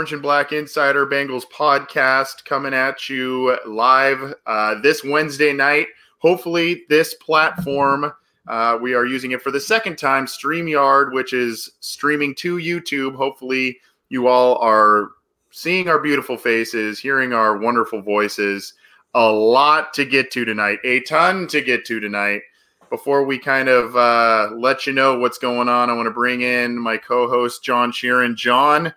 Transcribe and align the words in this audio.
Orange 0.00 0.14
and 0.14 0.22
Black 0.22 0.52
Insider 0.52 1.06
Bengals 1.06 1.44
podcast 1.54 2.46
coming 2.46 2.72
at 2.72 3.10
you 3.10 3.58
live 3.66 4.32
uh, 4.46 4.80
this 4.80 5.04
Wednesday 5.04 5.52
night. 5.52 5.88
Hopefully, 6.20 6.84
this 6.88 7.12
platform, 7.12 8.10
uh, 8.48 8.78
we 8.80 8.94
are 8.94 9.04
using 9.04 9.32
it 9.32 9.42
for 9.42 9.50
the 9.50 9.60
second 9.60 9.98
time, 9.98 10.24
StreamYard, 10.24 11.12
which 11.12 11.34
is 11.34 11.72
streaming 11.80 12.34
to 12.36 12.56
YouTube. 12.56 13.14
Hopefully, 13.14 13.78
you 14.08 14.26
all 14.26 14.56
are 14.62 15.10
seeing 15.50 15.86
our 15.86 15.98
beautiful 15.98 16.38
faces, 16.38 16.98
hearing 16.98 17.34
our 17.34 17.58
wonderful 17.58 18.00
voices. 18.00 18.72
A 19.12 19.30
lot 19.30 19.92
to 19.92 20.06
get 20.06 20.30
to 20.30 20.46
tonight, 20.46 20.78
a 20.82 21.00
ton 21.00 21.46
to 21.48 21.60
get 21.60 21.84
to 21.84 22.00
tonight. 22.00 22.40
Before 22.88 23.22
we 23.22 23.38
kind 23.38 23.68
of 23.68 23.94
uh, 23.94 24.54
let 24.56 24.86
you 24.86 24.94
know 24.94 25.18
what's 25.18 25.36
going 25.36 25.68
on, 25.68 25.90
I 25.90 25.92
want 25.92 26.06
to 26.06 26.10
bring 26.10 26.40
in 26.40 26.78
my 26.78 26.96
co 26.96 27.28
host, 27.28 27.62
John 27.62 27.92
Sheeran. 27.92 28.34
John, 28.34 28.94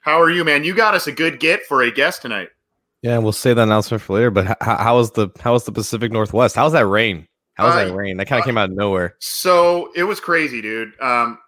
how 0.00 0.20
are 0.20 0.30
you, 0.30 0.44
man? 0.44 0.64
You 0.64 0.74
got 0.74 0.94
us 0.94 1.06
a 1.06 1.12
good 1.12 1.40
get 1.40 1.64
for 1.64 1.82
a 1.82 1.90
guest 1.90 2.22
tonight. 2.22 2.48
Yeah, 3.02 3.18
we'll 3.18 3.32
say 3.32 3.54
the 3.54 3.62
announcement 3.62 4.02
for 4.02 4.14
later. 4.14 4.30
But 4.30 4.56
how, 4.60 4.76
how 4.76 4.96
was 4.96 5.12
the 5.12 5.28
how 5.40 5.52
was 5.52 5.64
the 5.64 5.72
Pacific 5.72 6.12
Northwest? 6.12 6.54
How's 6.56 6.72
that 6.72 6.86
rain? 6.86 7.26
How 7.54 7.66
was 7.66 7.74
Uh, 7.76 7.84
that 7.86 7.94
rain? 7.94 8.16
That 8.16 8.26
kind 8.26 8.40
of 8.40 8.44
came 8.46 8.58
out 8.58 8.70
of 8.70 8.76
nowhere. 8.76 9.16
So 9.20 9.90
it 9.94 10.04
was 10.04 10.20
crazy, 10.20 10.60
dude. 10.62 10.92
Um, 11.00 11.38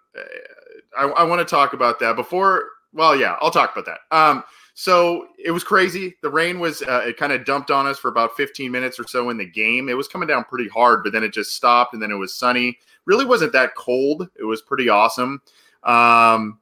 I, 0.98 1.04
I 1.04 1.22
want 1.24 1.40
to 1.40 1.44
talk 1.50 1.72
about 1.72 1.98
that 2.00 2.16
before. 2.16 2.64
Well, 2.92 3.16
yeah, 3.16 3.36
I'll 3.40 3.50
talk 3.50 3.72
about 3.76 3.86
that. 3.86 4.16
Um, 4.16 4.44
so 4.74 5.28
it 5.42 5.50
was 5.50 5.64
crazy. 5.64 6.16
The 6.22 6.30
rain 6.30 6.58
was 6.60 6.82
uh, 6.82 7.02
it 7.06 7.16
kind 7.16 7.32
of 7.32 7.44
dumped 7.44 7.70
on 7.70 7.86
us 7.86 7.98
for 7.98 8.08
about 8.08 8.36
15 8.36 8.70
minutes 8.70 8.98
or 8.98 9.06
so 9.06 9.30
in 9.30 9.36
the 9.38 9.46
game. 9.46 9.88
It 9.88 9.96
was 9.96 10.08
coming 10.08 10.28
down 10.28 10.44
pretty 10.44 10.68
hard, 10.68 11.02
but 11.02 11.12
then 11.12 11.22
it 11.24 11.32
just 11.32 11.54
stopped, 11.54 11.94
and 11.94 12.02
then 12.02 12.10
it 12.10 12.16
was 12.16 12.34
sunny. 12.34 12.78
Really 13.04 13.24
wasn't 13.24 13.52
that 13.52 13.74
cold. 13.74 14.28
It 14.38 14.44
was 14.44 14.62
pretty 14.62 14.88
awesome. 14.88 15.42
Um, 15.84 16.58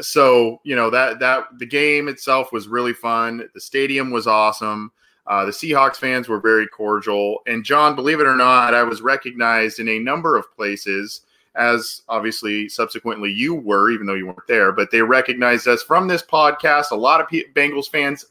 so 0.00 0.60
you 0.64 0.76
know 0.76 0.90
that 0.90 1.18
that 1.20 1.46
the 1.58 1.66
game 1.66 2.08
itself 2.08 2.52
was 2.52 2.68
really 2.68 2.92
fun. 2.92 3.48
The 3.54 3.60
stadium 3.60 4.10
was 4.10 4.26
awesome. 4.26 4.92
Uh, 5.26 5.44
the 5.44 5.50
Seahawks 5.50 5.96
fans 5.96 6.28
were 6.28 6.40
very 6.40 6.68
cordial. 6.68 7.38
And 7.46 7.64
John, 7.64 7.96
believe 7.96 8.20
it 8.20 8.26
or 8.26 8.36
not, 8.36 8.74
I 8.74 8.84
was 8.84 9.00
recognized 9.00 9.80
in 9.80 9.88
a 9.88 9.98
number 9.98 10.36
of 10.36 10.54
places, 10.54 11.22
as 11.56 12.02
obviously 12.08 12.68
subsequently 12.68 13.32
you 13.32 13.54
were, 13.54 13.90
even 13.90 14.06
though 14.06 14.14
you 14.14 14.26
weren't 14.26 14.46
there. 14.46 14.70
But 14.70 14.90
they 14.92 15.02
recognized 15.02 15.66
us 15.66 15.82
from 15.82 16.06
this 16.06 16.22
podcast. 16.22 16.92
A 16.92 16.96
lot 16.96 17.20
of 17.20 17.28
P- 17.28 17.46
Bengals 17.54 17.90
fans 17.90 18.26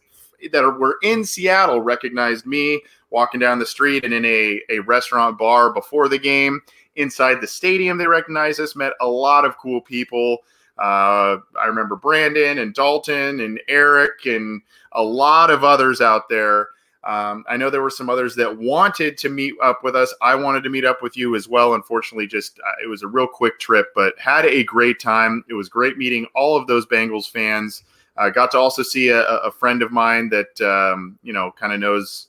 that 0.51 0.63
are, 0.63 0.77
were 0.77 0.97
in 1.03 1.25
Seattle 1.25 1.81
recognized 1.81 2.45
me 2.45 2.81
walking 3.09 3.39
down 3.39 3.59
the 3.59 3.65
street 3.65 4.05
and 4.05 4.13
in 4.13 4.23
a, 4.25 4.61
a 4.69 4.79
restaurant 4.79 5.37
bar 5.37 5.73
before 5.73 6.07
the 6.07 6.17
game. 6.17 6.61
Inside 6.95 7.41
the 7.41 7.47
stadium, 7.47 7.97
they 7.97 8.07
recognized 8.07 8.61
us, 8.61 8.73
met 8.73 8.93
a 9.01 9.07
lot 9.07 9.43
of 9.43 9.57
cool 9.57 9.81
people. 9.81 10.37
Uh, 10.77 11.37
I 11.59 11.65
remember 11.67 11.95
Brandon 11.95 12.59
and 12.59 12.73
Dalton 12.73 13.39
and 13.39 13.61
Eric 13.67 14.25
and 14.25 14.61
a 14.91 15.01
lot 15.01 15.49
of 15.49 15.63
others 15.63 16.01
out 16.01 16.29
there. 16.29 16.69
Um, 17.05 17.45
I 17.47 17.55
know 17.55 17.69
there 17.69 17.83
were 17.83 17.91
some 17.91 18.09
others 18.09 18.35
that 18.35 18.57
wanted 18.57 19.17
to 19.19 19.29
meet 19.29 19.53
up 19.61 19.83
with 19.83 19.95
us. 19.95 20.13
I 20.21 20.33
wanted 20.33 20.63
to 20.63 20.69
meet 20.69 20.85
up 20.85 21.03
with 21.03 21.15
you 21.15 21.35
as 21.35 21.47
well. 21.47 21.75
Unfortunately, 21.75 22.25
just 22.25 22.59
uh, 22.59 22.83
it 22.83 22.87
was 22.87 23.03
a 23.03 23.07
real 23.07 23.27
quick 23.27 23.59
trip, 23.59 23.87
but 23.93 24.17
had 24.17 24.45
a 24.45 24.63
great 24.63 24.99
time. 24.99 25.43
It 25.47 25.53
was 25.53 25.69
great 25.69 25.97
meeting 25.97 26.25
all 26.33 26.57
of 26.57 26.65
those 26.65 26.85
Bengals 26.87 27.29
fans. 27.29 27.83
I 28.17 28.31
got 28.31 28.49
to 28.51 28.57
also 28.57 28.81
see 28.81 29.09
a, 29.09 29.23
a 29.23 29.51
friend 29.51 29.83
of 29.83 29.91
mine 29.91 30.29
that 30.29 30.59
um, 30.61 31.19
you 31.21 31.31
know 31.31 31.51
kind 31.51 31.73
of 31.73 31.79
knows 31.79 32.27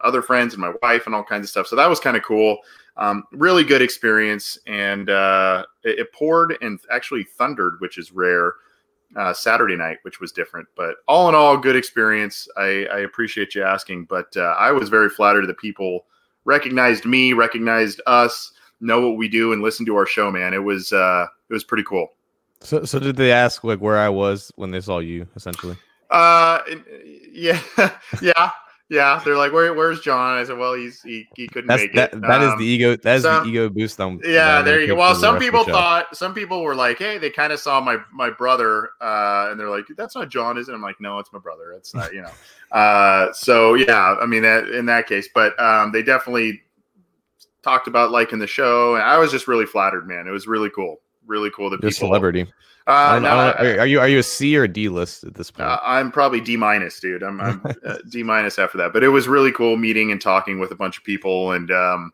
other 0.00 0.22
friends 0.22 0.54
and 0.54 0.60
my 0.60 0.72
wife 0.82 1.06
and 1.06 1.14
all 1.14 1.24
kinds 1.24 1.44
of 1.44 1.50
stuff. 1.50 1.66
So 1.66 1.74
that 1.76 1.88
was 1.88 1.98
kind 1.98 2.16
of 2.16 2.22
cool. 2.22 2.58
Um, 2.96 3.24
really 3.32 3.64
good 3.64 3.82
experience, 3.82 4.58
and 4.66 5.08
uh, 5.08 5.64
it, 5.82 6.00
it 6.00 6.12
poured 6.12 6.56
and 6.60 6.78
actually 6.90 7.24
thundered, 7.24 7.74
which 7.80 7.98
is 7.98 8.12
rare. 8.12 8.54
Uh, 9.14 9.30
Saturday 9.30 9.76
night, 9.76 9.98
which 10.04 10.20
was 10.20 10.32
different, 10.32 10.66
but 10.74 10.94
all 11.06 11.28
in 11.28 11.34
all, 11.34 11.54
good 11.58 11.76
experience. 11.76 12.48
I, 12.56 12.86
I 12.90 12.98
appreciate 13.00 13.54
you 13.54 13.62
asking, 13.62 14.06
but 14.06 14.34
uh, 14.38 14.56
I 14.58 14.72
was 14.72 14.88
very 14.88 15.10
flattered 15.10 15.46
that 15.48 15.58
people 15.58 16.06
recognized 16.46 17.04
me, 17.04 17.34
recognized 17.34 18.00
us, 18.06 18.52
know 18.80 19.06
what 19.06 19.16
we 19.16 19.28
do, 19.28 19.52
and 19.52 19.62
listen 19.62 19.86
to 19.86 19.96
our 19.96 20.06
show. 20.06 20.30
Man, 20.30 20.54
it 20.54 20.62
was 20.62 20.92
uh, 20.92 21.26
it 21.48 21.52
was 21.52 21.64
pretty 21.64 21.84
cool. 21.84 22.08
So, 22.60 22.84
so 22.84 22.98
did 22.98 23.16
they 23.16 23.32
ask 23.32 23.64
like 23.64 23.80
where 23.80 23.98
I 23.98 24.08
was 24.08 24.52
when 24.56 24.70
they 24.70 24.80
saw 24.80 24.98
you? 24.98 25.26
Essentially, 25.36 25.76
Uh, 26.10 26.60
yeah, 27.32 27.60
yeah, 28.22 28.50
yeah. 28.92 29.20
They're 29.24 29.36
like, 29.36 29.52
"Where, 29.52 29.72
where's 29.72 30.00
John?" 30.00 30.36
I 30.36 30.44
said, 30.44 30.58
"Well, 30.58 30.74
he's 30.74 31.00
he, 31.02 31.26
he 31.34 31.48
couldn't 31.48 31.68
that's 31.68 31.82
make 31.82 31.94
that. 31.94 32.12
it." 32.12 32.20
That 32.20 32.42
is 32.42 32.50
Um, 32.52 32.58
the 32.58 32.66
ego. 32.66 32.94
That 32.96 33.16
is 33.16 33.22
some- 33.22 33.44
the 33.44 33.50
ego 33.50 33.68
boost. 33.70 33.98
I'm, 34.00 34.20
Yeah, 34.22 34.60
there 34.60 34.80
you 34.80 34.86
go. 34.88 34.94
Well, 34.94 35.08
keep 35.08 35.16
for 35.16 35.20
the 35.20 35.26
some 35.26 35.38
people 35.38 35.64
thought, 35.64 36.16
some 36.16 36.34
people 36.34 36.62
were 36.62 36.74
like, 36.74 36.98
"Hey, 36.98 37.16
they 37.18 37.30
kind 37.30 37.52
of 37.52 37.58
saw 37.58 37.80
my 37.80 37.96
my 38.12 38.28
brother," 38.30 38.90
uh, 39.00 39.48
and 39.50 39.58
they're 39.58 39.70
like, 39.70 39.86
"That's 39.96 40.14
not 40.14 40.28
John, 40.28 40.58
is 40.58 40.68
it?" 40.68 40.72
I'm 40.74 40.82
like, 40.82 41.00
"No, 41.00 41.18
it's 41.18 41.32
my 41.32 41.38
brother. 41.38 41.72
It's 41.72 41.94
not, 41.94 42.12
you 42.12 42.22
know." 42.22 42.30
uh, 42.76 43.32
so 43.32 43.74
yeah, 43.74 44.16
I 44.20 44.26
mean 44.26 44.42
that 44.42 44.68
in 44.68 44.86
that 44.86 45.06
case, 45.06 45.28
but 45.34 45.58
um, 45.60 45.90
they 45.90 46.02
definitely 46.02 46.60
talked 47.62 47.86
about 47.86 48.10
liking 48.10 48.38
the 48.38 48.46
show, 48.46 48.94
and 48.94 49.04
I 49.04 49.18
was 49.18 49.30
just 49.30 49.48
really 49.48 49.66
flattered, 49.66 50.06
man. 50.06 50.26
It 50.26 50.32
was 50.32 50.46
really 50.46 50.70
cool, 50.70 51.00
really 51.26 51.50
cool 51.50 51.70
that 51.70 51.80
You're 51.80 51.88
a 51.88 51.92
people. 51.92 52.08
celebrity. 52.08 52.52
Uh, 52.86 53.20
no, 53.22 53.28
I 53.28 53.76
are 53.78 53.86
you 53.86 54.00
are 54.00 54.08
you 54.08 54.18
a 54.18 54.22
C 54.24 54.56
or 54.56 54.64
a 54.64 54.68
D 54.68 54.88
list 54.88 55.22
at 55.22 55.34
this 55.34 55.52
point? 55.52 55.68
uh, 55.68 55.78
I'm 55.84 56.10
probably 56.10 56.40
D 56.40 56.56
minus, 56.56 56.98
dude. 56.98 57.22
I'm, 57.22 57.40
I'm 57.40 57.62
uh, 57.86 57.98
D 58.08 58.24
minus 58.24 58.58
after 58.58 58.76
that. 58.78 58.92
But 58.92 59.04
it 59.04 59.08
was 59.08 59.28
really 59.28 59.52
cool 59.52 59.76
meeting 59.76 60.10
and 60.10 60.20
talking 60.20 60.58
with 60.58 60.72
a 60.72 60.74
bunch 60.74 60.98
of 60.98 61.04
people, 61.04 61.52
and 61.52 61.70
um, 61.70 62.12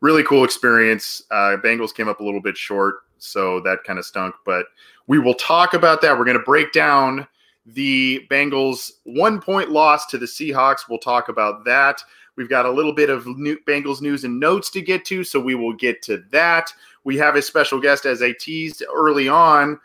really 0.00 0.22
cool 0.24 0.44
experience. 0.44 1.22
Uh, 1.30 1.56
Bengals 1.64 1.94
came 1.94 2.08
up 2.08 2.20
a 2.20 2.24
little 2.24 2.42
bit 2.42 2.56
short, 2.56 2.96
so 3.18 3.60
that 3.60 3.82
kind 3.84 3.98
of 3.98 4.04
stunk. 4.04 4.34
But 4.44 4.66
we 5.06 5.18
will 5.18 5.34
talk 5.34 5.72
about 5.72 6.02
that. 6.02 6.18
We're 6.18 6.26
going 6.26 6.38
to 6.38 6.44
break 6.44 6.72
down 6.72 7.26
the 7.64 8.26
Bengals 8.30 8.92
one 9.04 9.40
point 9.40 9.70
loss 9.70 10.06
to 10.06 10.18
the 10.18 10.26
Seahawks. 10.26 10.80
We'll 10.88 10.98
talk 10.98 11.30
about 11.30 11.64
that. 11.64 12.02
We've 12.36 12.48
got 12.48 12.66
a 12.66 12.70
little 12.70 12.94
bit 12.94 13.10
of 13.10 13.26
new 13.26 13.58
Bengals 13.66 14.00
news 14.00 14.24
and 14.24 14.38
notes 14.38 14.70
to 14.70 14.80
get 14.80 15.04
to, 15.06 15.24
so 15.24 15.40
we 15.40 15.54
will 15.54 15.74
get 15.74 16.02
to 16.02 16.22
that. 16.30 16.72
We 17.04 17.16
have 17.18 17.36
a 17.36 17.42
special 17.42 17.80
guest, 17.80 18.06
as 18.06 18.22
I 18.22 18.32
teased 18.32 18.84
early 18.94 19.28
on 19.28 19.80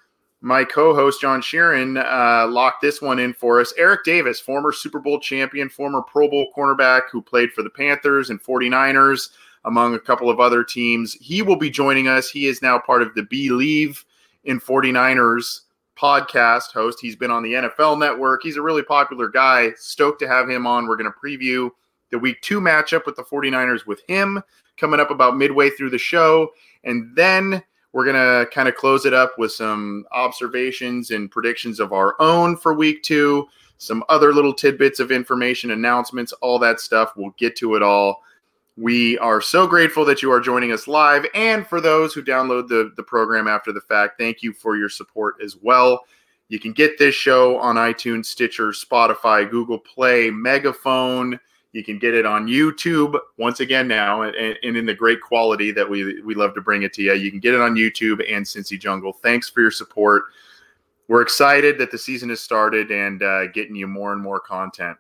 my 0.46 0.64
co-host 0.64 1.22
John 1.22 1.42
Sheeran 1.42 1.98
uh, 1.98 2.48
locked 2.48 2.84
this 2.84 3.02
one 3.02 3.18
in 3.18 3.34
for 3.34 3.60
us. 3.60 3.74
Eric 3.78 4.04
Davis, 4.04 4.40
former 4.40 4.72
Super 4.72 5.00
Bowl 5.00 5.20
champion, 5.20 5.70
former 5.70 6.04
Pro 6.04 6.30
Bowl 6.30 6.52
cornerback 6.56 7.10
who 7.12 7.20
played 7.20 7.52
for 7.52 7.64
the 7.64 7.70
Panthers 7.72 8.30
and 8.30 8.40
49ers, 8.40 9.30
among 9.64 9.96
a 9.96 10.00
couple 10.00 10.30
of 10.30 10.40
other 10.40 10.64
teams. 10.64 11.16
He 11.16 11.42
will 11.42 11.56
be 11.56 11.72
joining 11.72 12.08
us. 12.08 12.30
He 12.30 12.46
is 12.46 12.62
now 12.62 12.78
part 12.78 13.02
of 13.02 13.16
the 13.16 13.24
Believe 13.24 14.06
in 14.44 14.60
49ers 14.60 15.62
podcast 15.98 16.74
host. 16.74 17.00
He's 17.02 17.16
been 17.16 17.32
on 17.32 17.42
the 17.42 17.54
NFL 17.54 17.98
network. 17.98 18.44
He's 18.44 18.58
a 18.58 18.62
really 18.62 18.84
popular 18.84 19.30
guy. 19.30 19.72
Stoked 19.78 20.20
to 20.20 20.28
have 20.28 20.48
him 20.48 20.68
on. 20.68 20.86
We're 20.86 20.98
going 20.98 21.12
to 21.12 21.20
preview 21.20 21.72
the 22.12 22.20
week 22.20 22.40
two 22.42 22.62
matchup 22.62 23.08
with 23.08 23.16
the 23.16 23.24
49ers 23.24 23.88
with 23.88 24.04
him 24.08 24.44
coming 24.78 25.00
up 25.00 25.12
about 25.12 25.38
midway 25.38 25.70
through 25.70 25.90
the 25.90 25.98
show. 25.98 26.50
And 26.84 27.16
then 27.16 27.64
we're 27.94 28.06
going 28.06 28.16
to 28.16 28.50
kind 28.52 28.68
of 28.68 28.76
close 28.76 29.06
it 29.06 29.14
up 29.14 29.34
with 29.38 29.52
some 29.52 30.06
observations 30.12 31.12
and 31.12 31.32
predictions 31.32 31.80
of 31.80 31.94
our 31.94 32.16
own 32.20 32.58
for 32.58 32.74
week 32.74 33.04
two, 33.04 33.48
some 33.78 34.04
other 34.10 34.34
little 34.34 34.54
tidbits 34.54 35.00
of 35.00 35.12
information, 35.12 35.72
announcements, 35.72 36.34
all 36.34 36.60
that 36.60 36.80
stuff. 36.80 37.14
We'll 37.16 37.34
get 37.38 37.56
to 37.58 37.76
it 37.76 37.82
all. 37.82 38.22
We 38.78 39.18
are 39.20 39.40
so 39.40 39.66
grateful 39.66 40.04
that 40.04 40.22
you 40.22 40.30
are 40.34 40.42
joining 40.42 40.74
us 40.74 40.88
live. 40.90 41.26
And 41.34 41.66
for 41.66 41.80
those 41.80 42.14
who 42.14 42.22
download 42.22 42.68
the, 42.68 42.92
the 42.98 43.04
program 43.04 43.48
after 43.48 43.72
the 43.72 43.80
fact, 43.80 44.20
thank 44.20 44.44
you 44.44 44.52
for 44.52 44.76
your 44.76 44.90
support 44.90 45.36
as 45.42 45.56
well. 45.56 46.04
You 46.50 46.60
can 46.60 46.74
get 46.74 46.98
this 47.00 47.16
show 47.16 47.58
on 47.60 47.76
iTunes, 47.78 48.26
Stitcher, 48.26 48.72
Spotify, 48.72 49.50
Google 49.50 49.80
Play, 49.80 50.30
Megaphone. 50.30 51.40
You 51.76 51.84
can 51.84 52.00
get 52.00 52.14
it 52.14 52.26
on 52.26 52.48
YouTube 52.48 53.20
once 53.38 53.60
again 53.60 53.86
now, 53.86 54.22
and, 54.22 54.34
and, 54.34 54.78
in 54.78 54.86
the 54.86 54.94
great 54.94 55.20
quality 55.20 55.74
that 55.74 55.88
we 55.88 56.22
we 56.22 56.34
love 56.34 56.54
to 56.54 56.62
bring 56.62 56.84
it 56.84 56.94
to 56.94 57.02
you. 57.02 57.12
You 57.12 57.30
can 57.30 57.42
get 57.42 57.54
it 57.54 57.60
on 57.60 57.76
YouTube 57.76 58.24
and 58.34 58.46
Cincy 58.46 58.80
Jungle. 58.80 59.12
Thanks 59.12 59.50
for 59.50 59.60
your 59.60 59.72
support. 59.72 60.24
We're 61.10 61.22
excited 61.22 61.78
that 61.80 61.92
the 61.92 61.98
season 61.98 62.30
has 62.30 62.40
started 62.40 62.92
and 62.92 63.22
uh, 63.22 63.48
getting 63.48 63.76
you 63.76 63.88
more 63.88 64.14
and 64.14 64.22
more 64.22 64.40
content. 64.40 64.96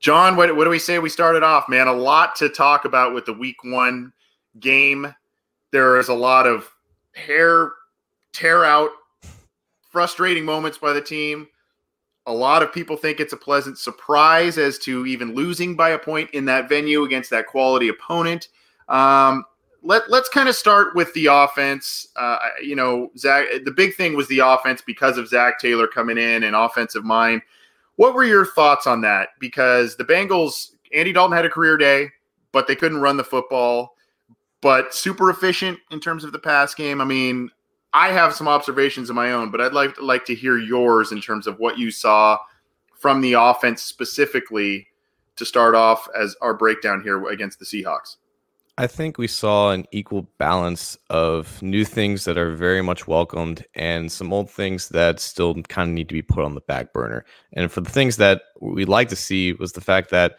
John, 0.00 0.34
what, 0.34 0.56
what 0.56 0.64
do 0.64 0.70
we 0.70 0.78
say 0.78 0.98
we 0.98 1.10
started 1.10 1.42
off, 1.42 1.68
man? 1.68 1.88
A 1.88 1.92
lot 1.92 2.34
to 2.36 2.48
talk 2.48 2.86
about 2.86 3.12
with 3.12 3.26
the 3.26 3.34
week 3.34 3.62
one 3.64 4.14
game. 4.60 5.14
There 5.72 6.00
is 6.00 6.08
a 6.08 6.14
lot 6.14 6.46
of 6.46 6.70
hair 7.14 7.72
tear 8.32 8.64
out, 8.64 8.92
frustrating 9.90 10.46
moments 10.46 10.78
by 10.78 10.94
the 10.94 11.02
team. 11.02 11.48
A 12.26 12.32
lot 12.32 12.62
of 12.62 12.72
people 12.72 12.96
think 12.96 13.18
it's 13.18 13.32
a 13.32 13.36
pleasant 13.36 13.78
surprise 13.78 14.56
as 14.56 14.78
to 14.80 15.06
even 15.06 15.34
losing 15.34 15.74
by 15.74 15.90
a 15.90 15.98
point 15.98 16.30
in 16.30 16.44
that 16.44 16.68
venue 16.68 17.02
against 17.02 17.30
that 17.30 17.46
quality 17.46 17.88
opponent. 17.88 18.48
Um, 18.88 19.44
let 19.82 20.08
let's 20.08 20.28
kind 20.28 20.48
of 20.48 20.54
start 20.54 20.94
with 20.94 21.12
the 21.14 21.26
offense. 21.26 22.06
Uh, 22.16 22.38
you 22.62 22.76
know, 22.76 23.10
Zac. 23.18 23.46
The 23.64 23.72
big 23.72 23.96
thing 23.96 24.14
was 24.14 24.28
the 24.28 24.38
offense 24.38 24.80
because 24.80 25.18
of 25.18 25.28
Zac 25.28 25.58
Taylor 25.58 25.88
coming 25.88 26.18
in 26.18 26.44
and 26.44 26.54
offensive 26.54 27.04
mind. 27.04 27.42
What 27.96 28.14
were 28.14 28.24
your 28.24 28.46
thoughts 28.46 28.86
on 28.86 29.00
that? 29.02 29.30
Because 29.38 29.96
the 29.96 30.04
Bengals, 30.04 30.72
Andy 30.94 31.12
Dalton 31.12 31.36
had 31.36 31.44
a 31.44 31.50
career 31.50 31.76
day, 31.76 32.10
but 32.52 32.66
they 32.66 32.76
couldn't 32.76 33.00
run 33.00 33.16
the 33.16 33.24
football, 33.24 33.96
but 34.60 34.94
super 34.94 35.30
efficient 35.30 35.78
in 35.90 36.00
terms 36.00 36.24
of 36.24 36.32
the 36.32 36.38
pass 36.38 36.74
game. 36.74 37.00
I 37.00 37.04
mean, 37.04 37.50
I 37.94 38.12
have 38.12 38.34
some 38.34 38.48
observations 38.48 39.10
of 39.10 39.16
my 39.16 39.32
own, 39.32 39.50
but 39.50 39.60
I'd 39.60 39.72
like 39.72 40.00
like 40.00 40.24
to 40.26 40.34
hear 40.34 40.58
yours 40.58 41.12
in 41.12 41.20
terms 41.20 41.46
of 41.46 41.58
what 41.58 41.78
you 41.78 41.90
saw 41.90 42.38
from 42.98 43.20
the 43.20 43.34
offense 43.34 43.82
specifically 43.82 44.88
to 45.36 45.44
start 45.44 45.74
off 45.74 46.08
as 46.18 46.36
our 46.40 46.54
breakdown 46.54 47.02
here 47.02 47.26
against 47.26 47.58
the 47.58 47.64
Seahawks. 47.64 48.16
I 48.78 48.86
think 48.86 49.18
we 49.18 49.26
saw 49.26 49.70
an 49.70 49.84
equal 49.92 50.26
balance 50.38 50.96
of 51.10 51.60
new 51.60 51.84
things 51.84 52.24
that 52.24 52.38
are 52.38 52.54
very 52.54 52.80
much 52.80 53.06
welcomed 53.06 53.66
and 53.74 54.10
some 54.10 54.32
old 54.32 54.50
things 54.50 54.88
that 54.90 55.20
still 55.20 55.54
kind 55.64 55.90
of 55.90 55.94
need 55.94 56.08
to 56.08 56.14
be 56.14 56.22
put 56.22 56.44
on 56.44 56.54
the 56.54 56.62
back 56.62 56.92
burner. 56.94 57.26
And 57.52 57.70
for 57.70 57.82
the 57.82 57.90
things 57.90 58.16
that 58.16 58.42
we'd 58.60 58.88
like 58.88 59.10
to 59.10 59.16
see 59.16 59.52
was 59.52 59.72
the 59.72 59.82
fact 59.82 60.10
that 60.10 60.36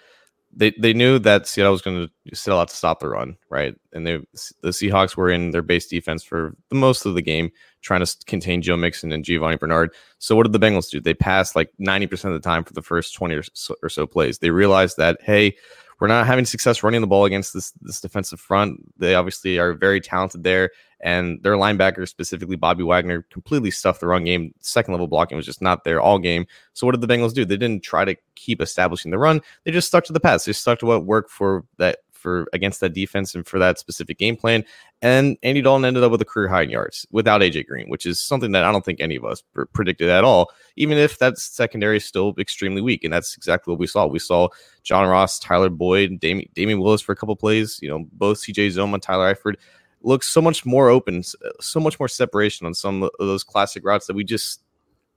they, 0.55 0.71
they 0.79 0.93
knew 0.93 1.19
that 1.19 1.47
Seattle 1.47 1.71
was 1.71 1.81
going 1.81 2.07
to 2.07 2.35
still 2.35 2.59
have 2.59 2.69
to 2.69 2.75
stop 2.75 2.99
the 2.99 3.09
run, 3.09 3.37
right? 3.49 3.75
And 3.91 4.05
they, 4.05 4.17
the 4.61 4.69
Seahawks 4.69 5.17
were 5.17 5.31
in 5.31 5.51
their 5.51 5.61
base 5.61 5.87
defense 5.87 6.23
for 6.23 6.55
the 6.69 6.75
most 6.75 7.05
of 7.05 7.15
the 7.15 7.21
game, 7.21 7.51
trying 7.81 8.05
to 8.05 8.17
contain 8.25 8.61
Joe 8.61 8.77
Mixon 8.77 9.11
and 9.11 9.25
Giovanni 9.25 9.57
Bernard. 9.57 9.93
So 10.19 10.35
what 10.35 10.43
did 10.43 10.53
the 10.53 10.65
Bengals 10.65 10.89
do? 10.89 10.99
They 10.99 11.13
passed 11.13 11.55
like 11.55 11.71
90% 11.79 12.25
of 12.25 12.33
the 12.33 12.39
time 12.39 12.63
for 12.63 12.73
the 12.73 12.81
first 12.81 13.15
20 13.15 13.35
or 13.35 13.43
so, 13.53 13.75
or 13.81 13.89
so 13.89 14.05
plays. 14.05 14.39
They 14.39 14.51
realized 14.51 14.97
that, 14.97 15.19
hey, 15.21 15.55
we're 15.99 16.07
not 16.07 16.27
having 16.27 16.45
success 16.45 16.83
running 16.83 17.01
the 17.01 17.07
ball 17.07 17.25
against 17.25 17.53
this 17.53 17.71
this 17.81 18.01
defensive 18.01 18.39
front. 18.39 18.79
They 18.97 19.15
obviously 19.15 19.57
are 19.57 19.73
very 19.73 20.01
talented 20.01 20.43
there, 20.43 20.71
and 21.03 21.43
their 21.43 21.55
linebacker, 21.55 22.07
specifically 22.07 22.55
Bobby 22.55 22.81
Wagner, 22.81 23.23
completely 23.23 23.69
stuffed 23.69 23.99
the 23.99 24.07
run 24.07 24.23
game. 24.23 24.53
Second 24.61 24.93
level 24.93 25.07
blocking 25.07 25.35
was 25.35 25.45
just 25.45 25.61
not 25.61 25.83
there 25.83 26.01
all 26.01 26.17
game. 26.17 26.47
So 26.71 26.87
what 26.87 26.93
did 26.93 27.01
the 27.01 27.13
Bengals 27.13 27.33
do? 27.33 27.43
They 27.43 27.57
didn't 27.57 27.83
try 27.83 28.05
to 28.05 28.15
keep 28.35 28.61
establishing 28.61 29.11
the 29.11 29.17
run. 29.17 29.41
They 29.65 29.71
just 29.71 29.89
stuck 29.89 30.05
to 30.05 30.13
the 30.13 30.21
pass. 30.21 30.45
They 30.45 30.53
stuck 30.53 30.79
to 30.79 30.85
what 30.85 31.05
worked 31.05 31.29
for 31.29 31.65
that 31.77 31.97
for 32.13 32.47
against 32.53 32.79
that 32.79 32.93
defense 32.93 33.35
and 33.35 33.45
for 33.45 33.59
that 33.59 33.77
specific 33.77 34.17
game 34.17 34.37
plan. 34.37 34.63
And 35.01 35.37
Andy 35.43 35.61
Dalton 35.61 35.83
ended 35.83 36.03
up 36.03 36.11
with 36.11 36.21
a 36.21 36.25
career 36.25 36.47
high 36.47 36.61
in 36.61 36.69
yards 36.69 37.05
without 37.11 37.41
AJ 37.41 37.67
Green, 37.67 37.89
which 37.89 38.05
is 38.05 38.21
something 38.21 38.53
that 38.53 38.63
I 38.63 38.71
don't 38.71 38.85
think 38.85 39.01
any 39.01 39.17
of 39.17 39.25
us 39.25 39.41
pr- 39.41 39.65
predicted 39.65 40.07
at 40.07 40.23
all. 40.23 40.51
Even 40.77 40.97
if 40.97 41.19
that 41.19 41.37
secondary 41.37 41.97
is 41.97 42.05
still 42.05 42.33
extremely 42.39 42.81
weak, 42.81 43.03
and 43.03 43.11
that's 43.11 43.35
exactly 43.35 43.73
what 43.73 43.79
we 43.79 43.87
saw. 43.87 44.07
We 44.07 44.19
saw 44.19 44.47
John 44.83 45.05
Ross, 45.05 45.37
Tyler 45.37 45.69
Boyd, 45.69 46.21
Damion, 46.21 46.49
Damion 46.53 46.81
Willis 46.81 47.01
for 47.01 47.11
a 47.11 47.15
couple 47.17 47.35
plays. 47.35 47.77
You 47.81 47.89
know, 47.89 48.07
both 48.13 48.37
CJ 48.37 48.69
Uzomah, 48.69 49.01
Tyler 49.01 49.35
Eifert 49.35 49.55
look 50.03 50.23
so 50.23 50.41
much 50.41 50.65
more 50.65 50.89
open, 50.89 51.23
so 51.59 51.79
much 51.79 51.99
more 51.99 52.07
separation 52.07 52.65
on 52.65 52.73
some 52.73 53.03
of 53.03 53.11
those 53.19 53.43
classic 53.43 53.83
routes 53.85 54.07
that 54.07 54.15
we 54.15 54.23
just 54.23 54.61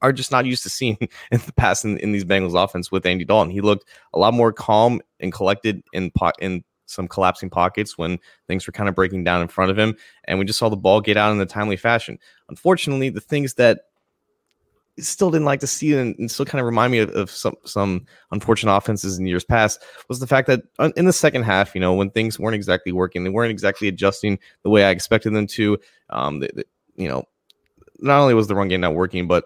are 0.02 0.12
just 0.12 0.30
not 0.30 0.46
used 0.46 0.62
to 0.62 0.70
seeing 0.70 0.96
in 1.30 1.40
the 1.44 1.52
past 1.52 1.84
in, 1.84 1.98
in 1.98 2.12
these 2.12 2.24
Bengals 2.24 2.62
offense 2.62 2.90
with 2.90 3.06
Andy 3.06 3.24
Dalton. 3.24 3.50
He 3.50 3.60
looked 3.60 3.88
a 4.14 4.18
lot 4.18 4.34
more 4.34 4.52
calm 4.52 5.00
and 5.20 5.32
collected 5.32 5.82
in 5.92 6.10
in 6.40 6.64
some 6.86 7.08
collapsing 7.08 7.50
pockets 7.50 7.98
when 7.98 8.18
things 8.46 8.66
were 8.66 8.72
kind 8.72 8.88
of 8.88 8.94
breaking 8.94 9.24
down 9.24 9.42
in 9.42 9.48
front 9.48 9.70
of 9.70 9.78
him. 9.78 9.96
And 10.24 10.38
we 10.38 10.44
just 10.44 10.58
saw 10.58 10.68
the 10.68 10.76
ball 10.76 11.00
get 11.00 11.16
out 11.16 11.32
in 11.32 11.40
a 11.40 11.46
timely 11.46 11.76
fashion. 11.76 12.18
Unfortunately, 12.48 13.08
the 13.08 13.20
things 13.20 13.54
that 13.54 13.80
still 14.98 15.30
didn't 15.30 15.44
like 15.44 15.60
to 15.60 15.66
see 15.66 15.94
and, 15.94 16.16
and 16.18 16.30
still 16.30 16.46
kind 16.46 16.60
of 16.60 16.66
remind 16.66 16.92
me 16.92 16.98
of, 16.98 17.10
of, 17.10 17.30
some 17.30 17.54
some 17.64 18.06
unfortunate 18.30 18.74
offenses 18.74 19.18
in 19.18 19.26
years 19.26 19.44
past 19.44 19.82
was 20.08 20.20
the 20.20 20.26
fact 20.26 20.48
that 20.48 20.62
in 20.96 21.04
the 21.04 21.12
second 21.12 21.42
half, 21.42 21.74
you 21.74 21.80
know, 21.80 21.94
when 21.94 22.10
things 22.10 22.38
weren't 22.38 22.54
exactly 22.54 22.92
working, 22.92 23.24
they 23.24 23.30
weren't 23.30 23.50
exactly 23.50 23.88
adjusting 23.88 24.38
the 24.62 24.70
way 24.70 24.84
I 24.84 24.90
expected 24.90 25.34
them 25.34 25.46
to. 25.48 25.78
Um, 26.10 26.40
the, 26.40 26.50
the, 26.54 26.64
you 26.96 27.08
know, 27.08 27.24
not 27.98 28.20
only 28.20 28.34
was 28.34 28.46
the 28.46 28.54
run 28.54 28.68
game 28.68 28.80
not 28.80 28.94
working, 28.94 29.26
but 29.26 29.44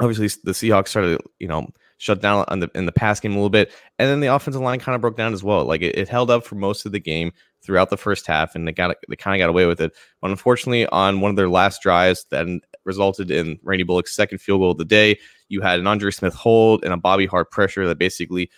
obviously 0.00 0.28
the 0.44 0.52
Seahawks 0.52 0.88
started, 0.88 1.20
you 1.38 1.48
know, 1.48 1.68
shut 1.98 2.20
down 2.20 2.44
on 2.48 2.60
the 2.60 2.70
in 2.74 2.86
the 2.86 2.92
pass 2.92 3.20
game 3.20 3.32
a 3.32 3.36
little 3.36 3.50
bit, 3.50 3.72
and 3.98 4.08
then 4.08 4.20
the 4.20 4.34
offensive 4.34 4.62
line 4.62 4.78
kind 4.78 4.94
of 4.94 5.00
broke 5.00 5.16
down 5.16 5.32
as 5.32 5.42
well. 5.42 5.64
Like 5.64 5.82
it, 5.82 5.96
it 5.96 6.08
held 6.08 6.30
up 6.30 6.44
for 6.44 6.54
most 6.54 6.86
of 6.86 6.92
the 6.92 7.00
game 7.00 7.32
throughout 7.62 7.90
the 7.90 7.96
first 7.96 8.26
half, 8.26 8.54
and 8.54 8.66
they 8.66 8.72
got 8.72 8.96
they 9.08 9.16
kind 9.16 9.34
of 9.34 9.44
got 9.44 9.50
away 9.50 9.66
with 9.66 9.80
it. 9.80 9.92
But 10.20 10.30
unfortunately, 10.30 10.86
on 10.86 11.20
one 11.20 11.30
of 11.30 11.36
their 11.36 11.48
last 11.48 11.82
drives, 11.82 12.26
that 12.30 12.46
resulted 12.86 13.30
in 13.30 13.58
Randy 13.62 13.84
Bullock's 13.84 14.16
second 14.16 14.38
field 14.38 14.60
goal 14.60 14.70
of 14.70 14.78
the 14.78 14.84
day. 14.86 15.18
You 15.48 15.60
had 15.60 15.78
an 15.78 15.86
Andre 15.86 16.10
Smith 16.10 16.32
hold 16.32 16.82
and 16.84 16.94
a 16.94 16.96
Bobby 16.96 17.26
Hart 17.26 17.50
pressure 17.50 17.86
that 17.86 17.98
basically 17.98 18.50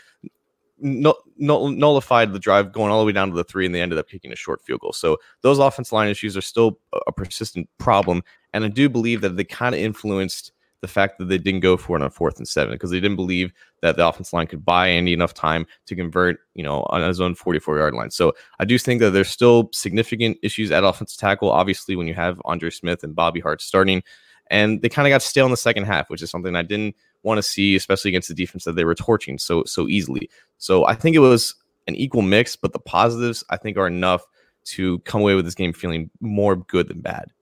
nullified 0.81 2.33
the 2.33 2.39
drive 2.39 2.71
going 2.71 2.93
all 2.93 3.01
the 3.01 3.05
way 3.05 3.11
down 3.11 3.31
to 3.31 3.35
the 3.35 3.43
three, 3.43 3.67
and 3.67 3.75
they 3.75 3.83
ended 3.83 3.99
up 3.99 4.09
kicking 4.09 4.31
a 4.31 4.37
short 4.37 4.63
field 4.63 4.79
goal. 4.79 4.93
So 4.93 5.17
those 5.43 5.59
offensive 5.59 5.93
line 5.93 6.09
issues 6.09 6.37
are 6.37 6.41
still 6.41 6.79
a 7.09 7.11
persistent 7.11 7.69
problem, 7.79 8.23
and 8.53 8.65
I 8.65 8.69
do 8.69 8.89
believe 8.89 9.21
that 9.23 9.37
they 9.37 9.43
kind 9.43 9.75
of 9.75 9.81
influenced 9.81 10.53
the 10.81 10.89
fact 10.89 11.19
that 11.19 11.27
they 11.27 11.39
didn't 11.39 11.61
go 11.61 11.77
for 11.77 11.97
it 11.97 12.03
on 12.03 12.11
fourth 12.11 12.39
and 12.39 12.47
seven 12.47 12.75
because 12.75 12.91
they 12.91 13.01
didn't 13.01 13.17
believe 13.17 13.53
that 13.83 13.97
the 13.97 14.07
offense 14.07 14.33
line 14.33 14.47
could 14.47 14.65
buy 14.65 14.89
Andy 14.89 15.13
enough 15.13 15.35
time 15.35 15.67
to 15.87 15.97
convert, 15.97 16.39
you 16.55 16.63
know, 16.63 16.87
on 16.91 17.03
his 17.03 17.21
own 17.21 17.35
44 17.35 17.79
yard 17.79 17.95
line. 17.95 18.11
So 18.11 18.35
I 18.61 18.65
do 18.65 18.79
think 18.79 19.01
that 19.01 19.11
there's 19.11 19.29
still 19.29 19.71
significant 19.73 20.39
issues 20.43 20.71
at 20.71 20.85
offensive 20.85 21.19
tackle. 21.19 21.51
Obviously, 21.51 21.97
when 21.97 22.07
you 22.07 22.15
have 22.15 22.41
Andre 22.45 22.71
Smith 22.71 23.03
and 23.03 23.15
Bobby 23.15 23.41
Hart 23.41 23.61
starting, 23.61 24.03
and 24.51 24.81
they 24.81 24.89
kind 24.89 25.07
of 25.07 25.11
got 25.11 25.23
stale 25.23 25.45
in 25.45 25.51
the 25.51 25.57
second 25.57 25.85
half, 25.85 26.09
which 26.09 26.23
is 26.23 26.31
something 26.31 26.57
I 26.57 26.63
didn't 26.63 26.97
want 27.23 27.39
to 27.39 27.43
see, 27.43 27.77
especially 27.77 28.11
against 28.11 28.29
the 28.29 28.35
defense 28.35 28.65
that 28.65 28.77
they 28.77 28.85
were 28.85 28.95
torching 28.95 29.39
so 29.39 29.65
so 29.65 29.89
easily. 29.89 30.31
So 30.59 30.87
I 30.87 30.95
think 30.95 31.17
it 31.17 31.21
was 31.21 31.55
an 31.87 31.97
equal 31.97 32.23
mix, 32.23 32.57
but 32.57 32.73
the 32.73 32.79
positives 32.79 33.45
I 33.51 33.57
think 33.57 33.77
are 33.77 33.87
enough 33.87 34.25
to 34.65 34.99
come 35.01 35.23
away 35.23 35.35
with 35.35 35.45
this 35.45 35.55
game 35.55 35.73
feeling 35.73 36.11
more 36.21 36.57
good 36.57 36.89
than 36.89 37.01
bad. 37.01 37.33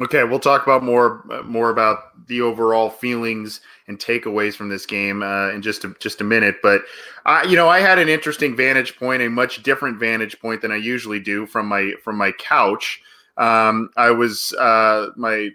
Okay, 0.00 0.24
we'll 0.24 0.40
talk 0.40 0.64
about 0.64 0.82
more 0.82 1.24
more 1.44 1.70
about 1.70 2.26
the 2.26 2.40
overall 2.40 2.90
feelings 2.90 3.60
and 3.86 3.98
takeaways 3.98 4.54
from 4.54 4.68
this 4.68 4.86
game 4.86 5.22
uh, 5.22 5.50
in 5.50 5.62
just 5.62 5.84
a, 5.84 5.94
just 6.00 6.20
a 6.20 6.24
minute. 6.24 6.56
But 6.62 6.82
I, 7.26 7.44
you 7.44 7.54
know, 7.54 7.68
I 7.68 7.78
had 7.78 7.98
an 8.00 8.08
interesting 8.08 8.56
vantage 8.56 8.96
point, 8.98 9.22
a 9.22 9.28
much 9.28 9.62
different 9.62 10.00
vantage 10.00 10.40
point 10.40 10.62
than 10.62 10.72
I 10.72 10.76
usually 10.76 11.20
do 11.20 11.46
from 11.46 11.66
my 11.66 11.92
from 12.02 12.16
my 12.16 12.32
couch. 12.32 13.00
Um, 13.36 13.90
I 13.96 14.10
was 14.10 14.52
uh, 14.54 15.10
my 15.16 15.50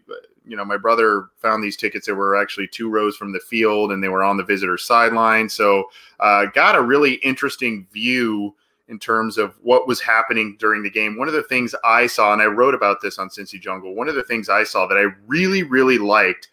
you 0.46 0.56
know 0.56 0.64
my 0.64 0.78
brother 0.78 1.28
found 1.42 1.62
these 1.62 1.76
tickets 1.76 2.08
that 2.08 2.16
were 2.16 2.38
actually 2.38 2.68
two 2.68 2.90
rows 2.90 3.18
from 3.18 3.34
the 3.34 3.42
field, 3.42 3.92
and 3.92 4.02
they 4.02 4.10
were 4.10 4.24
on 4.24 4.38
the 4.38 4.44
visitor 4.44 4.78
sideline. 4.78 5.50
So 5.50 5.90
uh, 6.22 6.46
got 6.54 6.76
a 6.76 6.82
really 6.82 7.16
interesting 7.16 7.88
view 7.92 8.56
in 8.90 9.00
terms 9.00 9.38
of 9.38 9.56
what 9.62 9.88
was 9.88 10.02
happening 10.02 10.58
during 10.60 10.84
the 10.84 10.90
game. 10.90 11.18
One 11.18 11.28
of 11.28 11.34
the 11.34 11.44
things 11.44 11.76
I 11.84 12.08
saw, 12.08 12.34
and 12.34 12.42
I 12.42 12.46
wrote 12.46 12.74
about 12.74 13.02
this 13.02 13.20
on 13.20 13.30
Cincy 13.30 13.62
Jungle, 13.62 13.96
one 13.96 14.10
of 14.10 14.16
the 14.16 14.24
things 14.24 14.50
I 14.50 14.64
saw 14.64 14.88
that 14.88 14.98
I 14.98 15.14
really, 15.28 15.64
really 15.64 16.00
liked, 16.00 16.50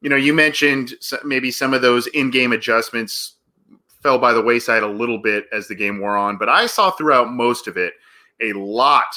you 0.00 0.08
know, 0.08 0.16
you 0.16 0.32
mentioned 0.32 0.94
maybe 1.24 1.50
some 1.50 1.74
of 1.74 1.82
those 1.82 2.06
in 2.08 2.30
game 2.30 2.52
adjustments 2.52 3.34
fell 4.02 4.18
by 4.18 4.32
the 4.32 4.42
wayside 4.42 4.82
a 4.82 4.88
little 4.88 5.18
bit 5.18 5.46
as 5.52 5.68
the 5.68 5.74
game 5.74 6.00
wore 6.00 6.16
on, 6.16 6.38
but 6.38 6.48
I 6.48 6.66
saw 6.66 6.90
throughout 6.90 7.32
most 7.32 7.66
of 7.66 7.76
it 7.76 7.92
a 8.40 8.52
lot 8.54 9.14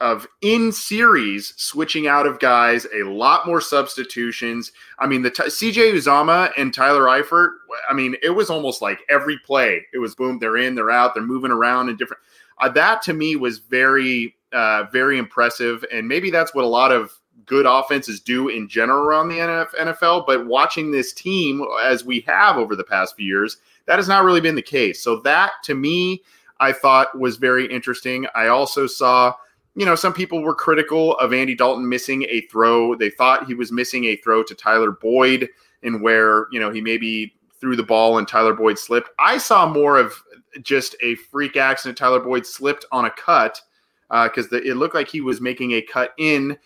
of 0.00 0.26
in 0.42 0.70
series 0.70 1.54
switching 1.56 2.06
out 2.06 2.26
of 2.26 2.38
guys, 2.38 2.86
a 2.94 3.02
lot 3.02 3.46
more 3.46 3.60
substitutions. 3.60 4.70
I 4.98 5.06
mean, 5.06 5.22
the 5.22 5.30
t- 5.30 5.42
CJ 5.44 5.92
Uzomah 5.94 6.52
and 6.56 6.72
Tyler 6.72 7.04
Eifert. 7.04 7.50
I 7.88 7.94
mean, 7.94 8.14
it 8.22 8.30
was 8.30 8.48
almost 8.48 8.80
like 8.80 9.00
every 9.08 9.38
play. 9.44 9.84
It 9.92 9.98
was 9.98 10.14
boom, 10.14 10.38
they're 10.38 10.56
in, 10.56 10.74
they're 10.74 10.90
out, 10.90 11.14
they're 11.14 11.22
moving 11.22 11.50
around 11.50 11.88
and 11.88 11.98
different. 11.98 12.22
Uh, 12.58 12.68
that 12.70 13.02
to 13.02 13.12
me 13.12 13.36
was 13.36 13.58
very, 13.58 14.36
uh, 14.52 14.84
very 14.92 15.18
impressive, 15.18 15.84
and 15.92 16.06
maybe 16.06 16.30
that's 16.30 16.54
what 16.54 16.64
a 16.64 16.68
lot 16.68 16.92
of 16.92 17.12
good 17.46 17.66
offenses 17.66 18.20
do 18.20 18.48
in 18.48 18.68
general 18.68 19.02
around 19.02 19.28
the 19.28 19.38
NFL. 19.38 20.26
But 20.26 20.46
watching 20.46 20.90
this 20.90 21.12
team 21.12 21.64
as 21.82 22.04
we 22.04 22.20
have 22.20 22.56
over 22.56 22.76
the 22.76 22.84
past 22.84 23.16
few 23.16 23.26
years, 23.26 23.56
that 23.86 23.98
has 23.98 24.08
not 24.08 24.24
really 24.24 24.40
been 24.40 24.54
the 24.54 24.62
case. 24.62 25.02
So 25.02 25.20
that 25.20 25.52
to 25.64 25.74
me, 25.74 26.22
I 26.60 26.72
thought 26.72 27.18
was 27.18 27.36
very 27.36 27.66
interesting. 27.66 28.26
I 28.34 28.48
also 28.48 28.86
saw 28.86 29.34
you 29.78 29.86
know, 29.86 29.94
some 29.94 30.12
people 30.12 30.42
were 30.42 30.56
critical 30.56 31.16
of 31.18 31.32
Andy 31.32 31.54
Dalton 31.54 31.88
missing 31.88 32.24
a 32.24 32.40
throw. 32.50 32.96
They 32.96 33.10
thought 33.10 33.46
he 33.46 33.54
was 33.54 33.70
missing 33.70 34.06
a 34.06 34.16
throw 34.16 34.42
to 34.42 34.52
Tyler 34.52 34.90
Boyd, 34.90 35.48
and 35.84 36.02
where, 36.02 36.48
you 36.50 36.58
know, 36.58 36.72
he 36.72 36.80
maybe 36.80 37.36
threw 37.60 37.76
the 37.76 37.84
ball 37.84 38.18
and 38.18 38.26
Tyler 38.26 38.54
Boyd 38.54 38.76
slipped. 38.76 39.10
I 39.20 39.38
saw 39.38 39.68
more 39.68 39.96
of 39.96 40.20
just 40.62 40.96
a 41.00 41.14
freak 41.14 41.56
accident. 41.56 41.96
Tyler 41.96 42.18
Boyd 42.18 42.44
slipped 42.44 42.86
on 42.90 43.04
a 43.04 43.10
cut 43.12 43.60
because 44.10 44.52
uh, 44.52 44.56
it 44.56 44.76
looked 44.76 44.96
like 44.96 45.08
he 45.08 45.20
was 45.20 45.40
making 45.40 45.70
a 45.70 45.82
cut 45.82 46.12
in, 46.18 46.58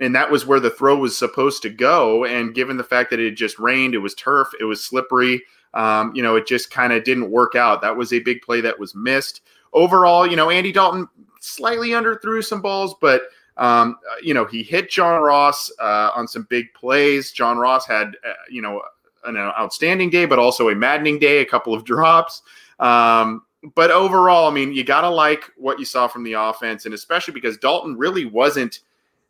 and 0.00 0.12
that 0.16 0.28
was 0.28 0.44
where 0.44 0.58
the 0.58 0.70
throw 0.70 0.96
was 0.96 1.16
supposed 1.16 1.62
to 1.62 1.70
go. 1.70 2.24
And 2.24 2.56
given 2.56 2.76
the 2.76 2.82
fact 2.82 3.10
that 3.10 3.20
it 3.20 3.36
just 3.36 3.60
rained, 3.60 3.94
it 3.94 3.98
was 3.98 4.16
turf, 4.16 4.48
it 4.58 4.64
was 4.64 4.84
slippery. 4.84 5.42
Um, 5.74 6.12
you 6.12 6.24
know, 6.24 6.34
it 6.34 6.48
just 6.48 6.72
kind 6.72 6.92
of 6.92 7.04
didn't 7.04 7.30
work 7.30 7.54
out. 7.54 7.82
That 7.82 7.96
was 7.96 8.12
a 8.12 8.18
big 8.18 8.42
play 8.42 8.60
that 8.62 8.80
was 8.80 8.96
missed. 8.96 9.42
Overall, 9.74 10.26
you 10.26 10.34
know, 10.34 10.50
Andy 10.50 10.72
Dalton 10.72 11.06
slightly 11.48 11.90
underthrew 11.90 12.44
some 12.44 12.60
balls, 12.60 12.94
but 13.00 13.22
um, 13.56 13.98
you 14.22 14.34
know 14.34 14.44
he 14.44 14.62
hit 14.62 14.90
John 14.90 15.22
Ross 15.22 15.70
uh, 15.80 16.10
on 16.14 16.28
some 16.28 16.46
big 16.48 16.72
plays. 16.74 17.32
John 17.32 17.58
Ross 17.58 17.86
had 17.86 18.16
uh, 18.26 18.32
you 18.50 18.62
know 18.62 18.82
an 19.24 19.36
outstanding 19.36 20.10
day, 20.10 20.24
but 20.26 20.38
also 20.38 20.68
a 20.68 20.74
maddening 20.74 21.18
day, 21.18 21.40
a 21.40 21.46
couple 21.46 21.74
of 21.74 21.84
drops. 21.86 22.42
Um, 22.78 23.42
but 23.74 23.90
overall, 23.90 24.48
I 24.48 24.52
mean, 24.52 24.72
you 24.72 24.84
got 24.84 25.00
to 25.00 25.10
like 25.10 25.50
what 25.56 25.78
you 25.78 25.84
saw 25.84 26.06
from 26.06 26.22
the 26.22 26.34
offense, 26.34 26.84
and 26.84 26.94
especially 26.94 27.34
because 27.34 27.56
Dalton 27.58 27.96
really 27.96 28.24
wasn't 28.24 28.80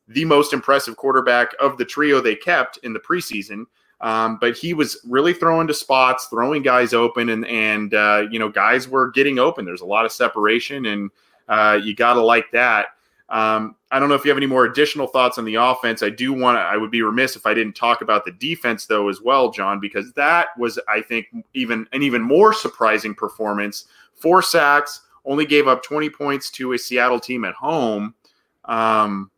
the 0.06 0.24
most 0.24 0.52
impressive 0.52 0.96
quarterback 0.96 1.54
of 1.60 1.76
the 1.76 1.84
trio 1.84 2.20
they 2.20 2.34
kept 2.34 2.78
in 2.78 2.92
the 2.92 3.00
preseason. 3.00 3.64
Um, 4.00 4.38
but 4.40 4.56
he 4.56 4.74
was 4.74 5.00
really 5.08 5.32
throwing 5.32 5.66
to 5.66 5.74
spots, 5.74 6.26
throwing 6.26 6.62
guys 6.62 6.94
open, 6.94 7.30
and 7.30 7.46
and 7.46 7.94
uh, 7.94 8.26
you 8.30 8.38
know 8.38 8.48
guys 8.48 8.88
were 8.88 9.10
getting 9.10 9.38
open. 9.38 9.64
There's 9.64 9.80
a 9.80 9.86
lot 9.86 10.04
of 10.04 10.12
separation, 10.12 10.86
and 10.86 11.10
uh, 11.48 11.78
you 11.82 11.94
got 11.94 12.14
to 12.14 12.22
like 12.22 12.50
that. 12.52 12.86
Um, 13.30 13.76
I 13.90 13.98
don't 13.98 14.08
know 14.08 14.14
if 14.14 14.24
you 14.24 14.30
have 14.30 14.38
any 14.38 14.46
more 14.46 14.64
additional 14.64 15.06
thoughts 15.06 15.36
on 15.36 15.44
the 15.44 15.56
offense. 15.56 16.02
I 16.02 16.08
do 16.08 16.32
want 16.32 16.56
to, 16.56 16.60
I 16.60 16.76
would 16.76 16.90
be 16.90 17.02
remiss 17.02 17.36
if 17.36 17.46
I 17.46 17.52
didn't 17.52 17.74
talk 17.74 18.00
about 18.00 18.24
the 18.24 18.32
defense, 18.32 18.86
though, 18.86 19.08
as 19.08 19.20
well, 19.20 19.50
John, 19.50 19.80
because 19.80 20.12
that 20.14 20.48
was, 20.58 20.78
I 20.88 21.02
think, 21.02 21.26
even 21.52 21.86
an 21.92 22.02
even 22.02 22.22
more 22.22 22.54
surprising 22.54 23.14
performance. 23.14 23.84
Four 24.14 24.40
sacks, 24.42 25.02
only 25.24 25.44
gave 25.44 25.68
up 25.68 25.82
20 25.82 26.08
points 26.10 26.50
to 26.52 26.72
a 26.72 26.78
Seattle 26.78 27.20
team 27.20 27.44
at 27.44 27.54
home. 27.54 28.14
Um, 28.64 29.30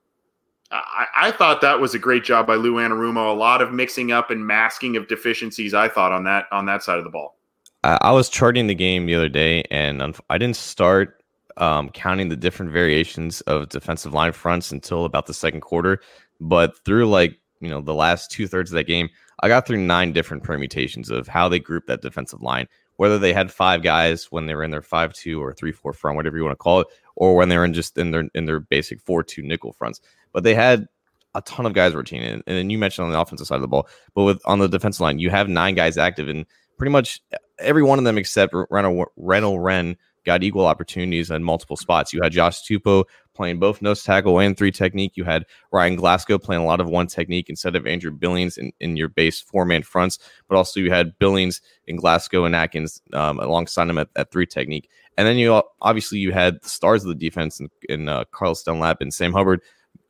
I, 0.71 1.07
I, 1.17 1.31
thought 1.33 1.61
that 1.63 1.81
was 1.81 1.95
a 1.95 1.99
great 1.99 2.23
job 2.23 2.47
by 2.47 2.55
Lou 2.55 2.75
Anarumo. 2.75 3.33
A 3.33 3.37
lot 3.37 3.61
of 3.61 3.73
mixing 3.73 4.13
up 4.13 4.31
and 4.31 4.47
masking 4.47 4.97
of 4.97 5.09
deficiencies. 5.09 5.75
I 5.75 5.89
thought 5.89 6.13
on 6.13 6.23
that 6.25 6.47
on 6.53 6.67
that 6.67 6.85
side 6.85 6.99
of 6.99 7.05
the 7.05 7.11
ball. 7.11 7.37
I 7.83 8.13
was 8.13 8.29
charting 8.29 8.67
the 8.67 8.75
game 8.75 9.07
the 9.07 9.15
other 9.15 9.29
day, 9.29 9.65
and 9.71 10.17
I 10.29 10.39
didn't 10.39 10.57
start 10.57 11.20
um, 11.57 11.91
counting 11.91 12.29
the 12.29 12.37
different 12.37 12.73
variations 12.73 13.41
of 13.43 13.69
defensive 13.69 14.15
line 14.15 14.33
fronts 14.33 14.73
until 14.73 15.05
about 15.05 15.27
the 15.27 15.35
second 15.35 15.61
quarter. 15.61 16.01
But 16.41 16.79
through 16.85 17.09
like, 17.09 17.39
you 17.61 17.69
know, 17.69 17.81
the 17.81 17.95
last 17.95 18.31
two 18.31 18.47
thirds 18.47 18.71
of 18.71 18.75
that 18.77 18.87
game, 18.87 19.09
I 19.43 19.49
got 19.49 19.67
through 19.67 19.79
nine 19.79 20.13
different 20.13 20.43
permutations 20.43 21.11
of 21.11 21.29
how 21.29 21.49
they 21.49 21.59
grouped 21.59 21.89
that 21.89 22.03
defensive 22.03 22.43
line, 22.43 22.67
whether 22.97 23.19
they 23.19 23.33
had 23.33 23.53
five 23.53 23.83
guys 23.83 24.27
when 24.31 24.47
they 24.47 24.55
were 24.55 24.65
in 24.65 24.71
their 24.71 24.83
five 24.83 25.13
two 25.13 25.43
or 25.43 25.53
three 25.53 25.73
four 25.73 25.93
front, 25.93 26.17
whatever 26.17 26.37
you 26.37 26.45
want 26.45 26.53
to 26.53 26.63
call 26.63 26.81
it, 26.81 26.87
or 27.17 27.37
when 27.37 27.49
they 27.49 27.57
were 27.57 27.65
in 27.65 27.75
just 27.75 27.97
in 27.99 28.11
their 28.11 28.29
in 28.35 28.47
their 28.47 28.61
basic 28.61 29.01
four 29.01 29.23
two 29.23 29.43
nickel 29.43 29.73
fronts. 29.73 30.01
But 30.33 30.45
they 30.45 30.55
had 30.55 30.87
a 31.35 31.43
ton 31.43 31.67
of 31.67 31.75
guys 31.75 31.95
rotating, 31.95 32.27
and 32.27 32.43
then 32.47 32.71
you 32.71 32.79
mentioned 32.79 33.07
on 33.07 33.13
the 33.13 33.21
offensive 33.21 33.47
side 33.47 33.57
of 33.57 33.63
the 33.63 33.69
ball, 33.69 33.89
but 34.15 34.25
with 34.25 34.41
on 34.47 34.59
the 34.59 34.69
defensive 34.69 35.01
line, 35.01 35.19
you 35.19 35.31
have 35.31 35.49
nine 35.49 35.75
guys 35.75 35.97
active, 35.97 36.29
and 36.29 36.45
pretty 36.77 36.91
much 36.91 37.21
every 37.59 37.83
one 37.83 37.99
of 37.99 38.05
them 38.05 38.19
except 38.19 38.55
Renell 38.55 39.63
Wren 39.63 39.97
got 40.25 40.43
equal 40.43 40.67
opportunities 40.67 41.31
in 41.31 41.43
multiple 41.43 41.77
spots. 41.77 42.13
You 42.13 42.21
had 42.23 42.33
Josh 42.33 42.63
Tupou 42.63 43.05
playing 43.35 43.59
both 43.59 43.81
nose 43.81 44.03
tackle 44.03 44.39
and 44.39 44.57
three 44.57 44.71
technique. 44.71 45.13
You 45.15 45.25
had 45.25 45.47
Ryan 45.73 45.97
Glasgow 45.97 46.39
playing 46.39 46.63
a 46.63 46.67
lot 46.67 46.81
of 46.81 46.89
one 46.89 47.07
technique 47.07 47.49
instead 47.49 47.77
of 47.77 47.87
Andrew 47.87 48.11
Billings 48.11 48.59
in, 48.59 48.73
in 48.81 48.97
your 48.97 49.09
base 49.09 49.41
four 49.41 49.65
man 49.65 49.83
fronts, 49.83 50.19
but 50.49 50.57
also 50.57 50.81
you 50.81 50.91
had 50.91 51.19
Billings 51.19 51.61
and 51.89 51.99
Glasgow 51.99 52.45
and 52.45 52.55
Atkins 52.55 53.01
um, 53.13 53.39
alongside 53.39 53.89
him 53.89 53.99
at, 53.99 54.09
at, 54.17 54.31
three 54.31 54.47
technique. 54.47 54.91
And 55.17 55.27
then 55.27 55.37
you 55.37 55.63
obviously 55.81 56.19
you 56.19 56.33
had 56.33 56.61
the 56.63 56.69
stars 56.69 57.03
of 57.03 57.09
the 57.09 57.15
defense 57.15 57.61
in, 57.61 57.69
in 57.89 58.09
uh, 58.09 58.25
Carlos 58.31 58.63
Dunlap 58.63 59.01
and 59.01 59.13
Sam 59.13 59.33
Hubbard 59.33 59.63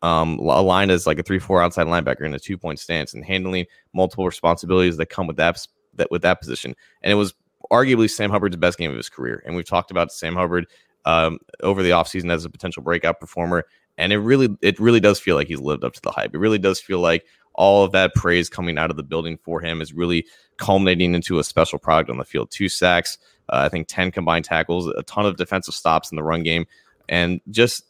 um, 0.02 0.38
aligned 0.38 0.90
as 0.90 1.07
like 1.07 1.19
a 1.19 1.23
three 1.23 1.38
four 1.38 1.62
outside 1.62 1.87
linebacker 1.87 2.25
in 2.25 2.35
a 2.35 2.38
two 2.38 2.59
point 2.59 2.79
stance 2.79 3.14
and 3.14 3.25
handling 3.25 3.67
multiple 3.93 4.26
responsibilities 4.26 4.97
that 4.97 5.07
come 5.07 5.26
with 5.26 5.37
that 5.37 5.64
that 5.95 6.11
with 6.11 6.23
that 6.23 6.40
position. 6.40 6.75
And 7.02 7.12
it 7.12 7.17
was 7.17 7.35
arguably 7.70 8.10
Sam 8.10 8.30
Hubbard's 8.30 8.56
best 8.56 8.78
game 8.78 8.90
of 8.90 8.96
his 8.96 9.08
career. 9.08 9.42
And 9.46 9.56
we've 9.56 9.66
talked 9.68 9.90
about 9.90 10.12
Sam 10.12 10.34
Hubbard 10.34 10.66
um, 11.04 11.38
over 11.62 11.82
the 11.82 11.90
offseason 11.90 12.30
as 12.30 12.44
a 12.44 12.50
potential 12.50 12.82
breakout 12.82 13.20
performer. 13.20 13.64
And 13.98 14.12
it 14.12 14.18
really, 14.18 14.48
it 14.62 14.78
really 14.78 15.00
does 15.00 15.20
feel 15.20 15.36
like 15.36 15.48
he's 15.48 15.60
lived 15.60 15.84
up 15.84 15.92
to 15.94 16.00
the 16.00 16.10
hype. 16.10 16.34
It 16.34 16.38
really 16.38 16.58
does 16.58 16.80
feel 16.80 17.00
like 17.00 17.26
all 17.54 17.84
of 17.84 17.92
that 17.92 18.14
praise 18.14 18.48
coming 18.48 18.78
out 18.78 18.90
of 18.90 18.96
the 18.96 19.02
building 19.02 19.38
for 19.42 19.60
him 19.60 19.80
is 19.80 19.92
really 19.92 20.26
culminating 20.56 21.14
into 21.14 21.38
a 21.38 21.44
special 21.44 21.78
product 21.78 22.10
on 22.10 22.18
the 22.18 22.24
field. 22.24 22.50
Two 22.50 22.68
sacks, 22.68 23.18
uh, 23.48 23.62
I 23.64 23.68
think 23.68 23.88
10 23.88 24.12
combined 24.12 24.44
tackles, 24.44 24.86
a 24.86 25.02
ton 25.02 25.26
of 25.26 25.36
defensive 25.36 25.74
stops 25.74 26.10
in 26.10 26.16
the 26.16 26.22
run 26.22 26.42
game. 26.42 26.66
And 27.08 27.40
just, 27.50 27.84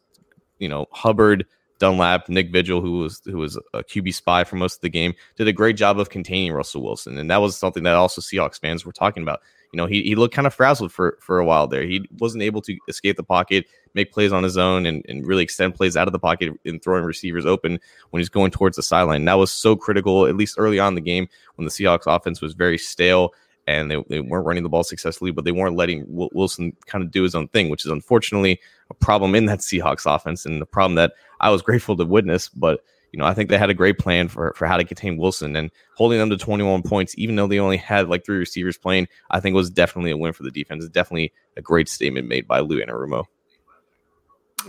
you 0.59 0.69
know, 0.69 0.87
Hubbard, 0.93 1.47
Dunlap, 1.81 2.29
Nick 2.29 2.53
Vigil, 2.53 2.81
who 2.81 2.99
was 2.99 3.21
who 3.25 3.39
was 3.39 3.59
a 3.75 3.83
QB 3.83 4.15
spy 4.15 4.45
for 4.45 4.57
most 4.57 4.77
of 4.77 4.81
the 4.83 4.91
game, 4.91 5.15
did 5.37 5.49
a 5.49 5.53
great 5.53 5.77
job 5.77 5.99
of 5.99 6.11
containing 6.11 6.53
Russell 6.53 6.83
Wilson, 6.83 7.19
and 7.19 7.31
that 7.31 7.39
was 7.39 7.57
something 7.57 7.83
that 7.83 7.95
also 7.95 8.21
Seahawks 8.21 8.61
fans 8.61 8.85
were 8.85 8.93
talking 8.93 9.23
about 9.23 9.41
you 9.73 9.77
know, 9.77 9.87
he, 9.87 10.03
he 10.03 10.15
looked 10.15 10.35
kind 10.35 10.47
of 10.47 10.55
frazzled 10.55 10.93
for, 10.93 11.17
for 11.21 11.39
a 11.39 11.45
while 11.45 11.67
there. 11.67 11.83
He 11.83 12.09
wasn't 12.19 12.43
able 12.43 12.61
to 12.63 12.77
escape 12.89 13.17
the 13.17 13.23
pocket, 13.23 13.67
make 13.95 14.13
plays 14.13 14.33
on 14.33 14.43
his 14.43 14.57
own, 14.57 14.85
and, 14.85 15.05
and 15.09 15.27
really 15.27 15.45
extend 15.45 15.75
plays 15.75 15.97
out 15.97 16.09
of 16.09 16.13
the 16.13 16.19
pocket 16.19 16.53
and 16.65 16.83
throwing 16.83 17.05
receivers 17.05 17.47
open 17.47 17.79
when 18.11 18.21
he's 18.21 18.29
going 18.29 18.51
towards 18.51 18.77
the 18.77 18.83
sideline. 18.83 19.25
That 19.25 19.35
was 19.35 19.53
so 19.53 19.77
critical, 19.77 20.27
at 20.27 20.37
least 20.37 20.57
early 20.59 20.79
on 20.79 20.89
in 20.89 20.95
the 20.97 21.01
game 21.01 21.29
when 21.55 21.65
the 21.65 21.71
Seahawks 21.71 22.13
offense 22.13 22.41
was 22.41 22.55
very 22.55 22.79
stale 22.79 23.33
and 23.67 23.91
they, 23.91 24.03
they 24.09 24.21
weren't 24.21 24.47
running 24.47 24.65
the 24.65 24.69
ball 24.69 24.83
successfully, 24.83 25.31
but 25.31 25.45
they 25.45 25.53
weren't 25.53 25.77
letting 25.77 26.05
Wilson 26.09 26.77
kind 26.87 27.05
of 27.05 27.13
do 27.13 27.23
his 27.23 27.37
own 27.37 27.47
thing, 27.49 27.69
which 27.69 27.85
is 27.85 27.93
unfortunately 27.93 28.61
a 28.91 28.95
problem 28.95 29.37
in 29.37 29.47
that 29.47 29.61
Seahawks 29.61 30.13
offense 30.13 30.45
and 30.45 30.61
the 30.61 30.67
problem 30.67 30.97
that 30.97 31.13
I 31.41 31.51
was 31.51 31.63
grateful 31.63 31.97
to 31.97 32.05
witness. 32.05 32.49
But 32.49 32.81
you 33.13 33.19
know, 33.19 33.25
I 33.25 33.35
think 33.35 33.51
they 33.51 33.59
had 33.59 33.71
a 33.71 33.75
great 33.75 33.99
plan 33.99 34.29
for 34.29 34.53
for 34.57 34.67
how 34.67 34.77
to 34.77 34.85
contain 34.85 35.17
Wilson 35.17 35.57
and 35.57 35.71
holding 35.97 36.19
them 36.19 36.31
to 36.31 36.37
21 36.37 36.83
points, 36.83 37.15
even 37.19 37.37
though 37.37 37.47
they 37.47 37.59
only 37.59 37.77
had 37.77 38.09
like 38.09 38.25
three 38.25 38.39
receivers 38.39 38.79
playing. 38.79 39.09
I 39.31 39.41
think 39.41 39.55
was 39.55 39.71
definitely 39.71 40.13
a 40.13 40.17
win 40.17 40.33
for 40.33 40.45
the 40.45 40.51
defense. 40.51 40.85
It's 40.85 40.93
definitely 40.93 41.33
a 41.57 41.63
great 41.63 41.89
statement 41.89 42.29
made 42.29 42.47
by 42.47 42.61
Lou 42.61 42.81
Anarumo. 42.81 43.25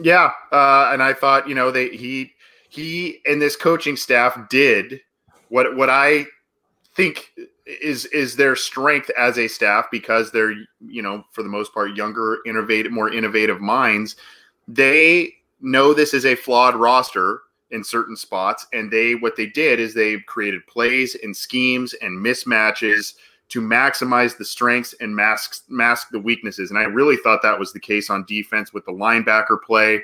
Yeah, 0.02 0.32
uh, 0.52 0.90
and 0.92 1.04
I 1.04 1.14
thought 1.14 1.48
you 1.48 1.56
know 1.56 1.72
they 1.72 1.90
he 1.90 2.32
he 2.70 3.20
and 3.26 3.42
this 3.42 3.56
coaching 3.56 3.96
staff 3.96 4.38
did 4.50 5.02
what 5.50 5.76
what 5.76 5.90
I 5.90 6.26
think 6.96 7.32
is 7.66 8.06
is 8.06 8.36
their 8.36 8.56
strength 8.56 9.12
as 9.18 9.38
a 9.38 9.48
staff 9.48 9.86
because 9.92 10.32
they're 10.32 10.54
you 10.80 11.02
know 11.02 11.24
for 11.32 11.44
the 11.44 11.50
most 11.50 11.74
part 11.74 11.96
younger, 11.96 12.40
innovative, 12.46 12.92
more 12.92 13.12
innovative 13.12 13.62
minds. 13.62 14.16
They 14.68 15.34
know 15.60 15.94
this 15.94 16.14
is 16.14 16.26
a 16.26 16.36
flawed 16.36 16.76
roster 16.76 17.42
in 17.72 17.84
certain 17.84 18.16
spots. 18.16 18.68
And 18.74 18.92
they 18.92 19.16
what 19.16 19.36
they 19.36 19.48
did 19.48 19.80
is 19.80 19.94
they 19.94 20.20
created 20.20 20.66
plays 20.68 21.16
and 21.24 21.36
schemes 21.36 21.94
and 22.02 22.24
mismatches 22.24 23.16
to 23.50 23.60
maximize 23.62 24.38
the 24.38 24.46
strengths 24.46 24.96
and 25.02 25.16
mask 25.16 25.64
mask 25.68 26.10
the 26.12 26.20
weaknesses. 26.20 26.70
And 26.70 26.80
I 26.80 26.84
really 26.84 27.18
thought 27.18 27.42
that 27.42 27.60
was 27.60 27.74
the 27.74 27.80
case 27.80 28.10
on 28.10 28.26
defense 28.26 28.74
with 28.74 28.86
the 28.86 28.94
linebacker 28.94 29.62
play 29.62 30.04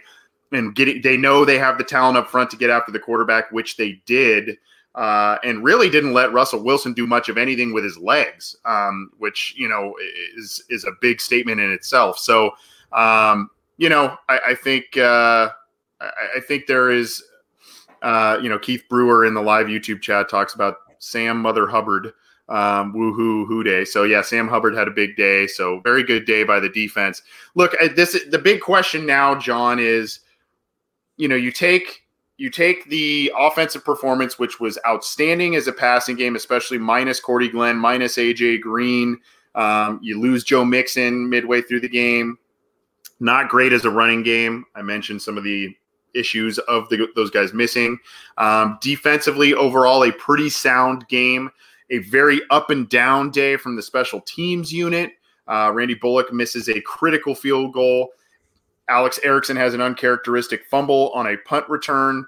and 0.52 0.76
getting 0.76 1.02
they 1.02 1.18
know 1.18 1.46
they 1.46 1.58
have 1.58 1.78
the 1.78 1.84
talent 1.84 2.18
up 2.18 2.30
front 2.30 2.50
to 2.52 2.58
get 2.58 2.70
after 2.70 2.92
the 2.92 3.00
quarterback, 3.00 3.52
which 3.52 3.78
they 3.78 4.02
did. 4.06 4.58
Uh, 4.96 5.38
and 5.44 5.64
really 5.64 5.92
didn't 5.92 6.14
let 6.14 6.34
Russell 6.34 6.64
Wilson 6.64 6.92
do 6.92 7.06
much 7.06 7.30
of 7.30 7.38
anything 7.38 7.72
with 7.72 7.84
his 7.84 8.00
legs, 8.00 8.56
um, 8.66 9.12
which 9.20 9.54
you 9.56 9.70
know 9.70 9.94
is 10.36 10.64
is 10.70 10.86
a 10.86 10.92
big 11.02 11.22
statement 11.22 11.60
in 11.62 11.72
itself. 11.72 12.18
So, 12.18 12.52
um, 12.94 13.52
you 13.78 13.90
know, 13.90 14.18
I, 14.28 14.40
I 14.48 14.56
think 14.56 14.98
uh, 14.98 15.50
I, 16.02 16.10
I 16.38 16.40
think 16.48 16.66
there 16.66 16.90
is 16.90 17.24
uh, 18.02 18.40
you 18.42 18.50
know, 18.50 18.60
Keith 18.60 18.84
Brewer 18.90 19.26
in 19.26 19.34
the 19.34 19.42
live 19.42 19.68
YouTube 19.68 20.02
chat 20.02 20.30
talks 20.30 20.54
about 20.54 20.78
Sam 21.00 21.42
Mother 21.42 21.68
Hubbard. 21.68 22.14
Um, 22.50 22.94
woohoo 22.94 23.46
hoo 23.46 23.62
day. 23.62 23.84
So 23.84 24.04
yeah, 24.04 24.22
Sam 24.22 24.48
Hubbard 24.48 24.74
had 24.74 24.88
a 24.88 24.92
big 24.92 25.18
day. 25.18 25.48
So 25.48 25.82
very 25.82 26.02
good 26.02 26.26
day 26.26 26.46
by 26.46 26.62
the 26.62 26.70
defense. 26.70 27.22
Look, 27.56 27.76
this 27.96 28.16
is 28.16 28.32
the 28.32 28.40
big 28.40 28.62
question 28.62 29.06
now, 29.06 29.36
John, 29.36 29.80
is 29.80 30.22
you 31.18 31.28
know, 31.28 31.36
you 31.36 31.52
take 31.52 32.04
you 32.38 32.50
take 32.50 32.88
the 32.90 33.32
offensive 33.38 33.84
performance, 33.84 34.38
which 34.38 34.60
was 34.60 34.78
outstanding 34.88 35.56
as 35.56 35.68
a 35.68 35.74
passing 35.74 36.16
game, 36.16 36.36
especially 36.36 36.78
minus 36.78 37.20
Cordy 37.20 37.50
Glenn, 37.50 37.78
minus 37.78 38.18
AJ 38.18 38.62
Green. 38.62 39.20
Um, 39.56 40.00
you 40.04 40.20
lose 40.20 40.44
Joe 40.44 40.64
Mixon 40.64 41.30
midway 41.30 41.62
through 41.62 41.82
the 41.82 41.90
game. 41.90 42.38
Not 43.20 43.50
great 43.50 43.74
as 43.74 43.86
a 43.86 43.90
running 43.90 44.22
game. 44.22 44.66
I 44.76 44.84
mentioned 44.84 45.22
some 45.22 45.38
of 45.38 45.44
the 45.44 45.76
issues 46.18 46.58
of 46.60 46.90
the, 46.90 47.08
those 47.16 47.30
guys 47.30 47.54
missing. 47.54 48.00
Um, 48.38 48.78
defensively, 48.82 49.54
overall, 49.54 50.04
a 50.04 50.12
pretty 50.12 50.50
sound 50.50 51.08
game. 51.08 51.50
A 51.90 52.00
very 52.00 52.42
up 52.50 52.70
and 52.70 52.90
down 52.90 53.32
day 53.32 53.56
from 53.56 53.76
the 53.76 53.82
special 53.82 54.20
teams 54.22 54.74
unit. 54.74 55.12
Uh, 55.48 55.72
Randy 55.74 55.94
Bullock 55.94 56.34
misses 56.34 56.68
a 56.68 56.82
critical 56.82 57.34
field 57.34 57.74
goal. 57.74 58.10
Alex 58.90 59.20
Erickson 59.24 59.56
has 59.58 59.74
an 59.74 59.82
uncharacteristic 59.82 60.66
fumble 60.66 61.12
on 61.14 61.28
a 61.28 61.38
punt 61.38 61.68
return, 61.70 62.26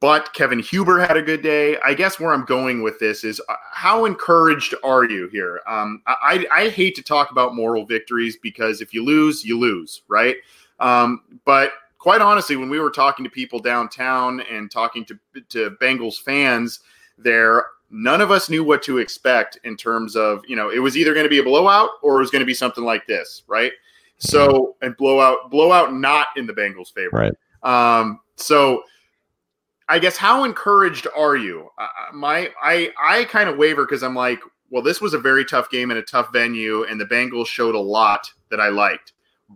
but 0.00 0.32
Kevin 0.32 0.58
Huber 0.58 1.00
had 1.00 1.16
a 1.16 1.22
good 1.22 1.42
day. 1.42 1.76
I 1.84 1.94
guess 1.94 2.18
where 2.18 2.32
I'm 2.32 2.44
going 2.44 2.82
with 2.82 2.98
this 2.98 3.24
is 3.24 3.40
uh, 3.48 3.54
how 3.72 4.04
encouraged 4.04 4.74
are 4.82 5.04
you 5.04 5.28
here? 5.28 5.60
Um, 5.66 6.02
I, 6.06 6.46
I, 6.52 6.68
hate 6.68 6.96
to 6.96 7.02
talk 7.02 7.30
about 7.30 7.54
moral 7.54 7.84
victories 7.84 8.36
because 8.36 8.80
if 8.80 8.92
you 8.92 9.04
lose, 9.04 9.44
you 9.44 9.58
lose, 9.58 10.02
right? 10.08 10.36
Um, 10.80 11.22
but 11.44 11.72
quite 12.00 12.20
honestly, 12.20 12.56
when 12.56 12.68
we 12.68 12.80
were 12.80 12.90
talking 12.90 13.24
to 13.24 13.30
people 13.30 13.60
downtown 13.60 14.40
and 14.50 14.70
talking 14.70 15.04
to, 15.04 15.18
to 15.50 15.70
Bengals 15.80 16.18
fans 16.18 16.80
there, 17.18 17.66
none 17.90 18.20
of 18.20 18.30
us 18.30 18.48
knew 18.50 18.64
what 18.64 18.82
to 18.82 18.98
expect 18.98 19.58
in 19.64 19.76
terms 19.76 20.16
of, 20.16 20.42
you 20.48 20.56
know, 20.56 20.70
it 20.70 20.78
was 20.78 20.96
either 20.96 21.14
going 21.14 21.24
to 21.24 21.30
be 21.30 21.38
a 21.38 21.44
blowout 21.44 21.90
or 22.02 22.16
it 22.16 22.20
was 22.20 22.30
going 22.30 22.40
to 22.40 22.46
be 22.46 22.54
something 22.54 22.84
like 22.84 23.06
this, 23.06 23.42
right? 23.46 23.72
So 24.18 24.76
and 24.82 24.96
blowout 24.96 25.50
blowout 25.50 25.94
not 25.94 26.28
in 26.36 26.46
the 26.46 26.52
Bengals' 26.52 26.92
favor. 26.92 27.10
Right. 27.12 27.32
Um, 27.62 28.20
so 28.36 28.82
I 29.88 29.98
guess 29.98 30.16
how 30.16 30.44
encouraged 30.44 31.06
are 31.16 31.36
you? 31.36 31.68
Uh, 31.78 31.86
my 32.12 32.50
I 32.62 32.92
I 33.02 33.24
kind 33.24 33.48
of 33.48 33.56
waver 33.56 33.86
because 33.86 34.02
I'm 34.02 34.14
like, 34.14 34.40
well, 34.68 34.82
this 34.82 35.00
was 35.00 35.14
a 35.14 35.18
very 35.18 35.44
tough 35.44 35.70
game 35.70 35.90
in 35.90 35.96
a 35.96 36.02
tough 36.02 36.32
venue, 36.34 36.84
and 36.84 37.00
the 37.00 37.06
Bengals 37.06 37.46
showed 37.46 37.74
a 37.74 37.80
lot 37.80 38.30
that 38.50 38.60
I 38.60 38.68
liked. 38.68 39.14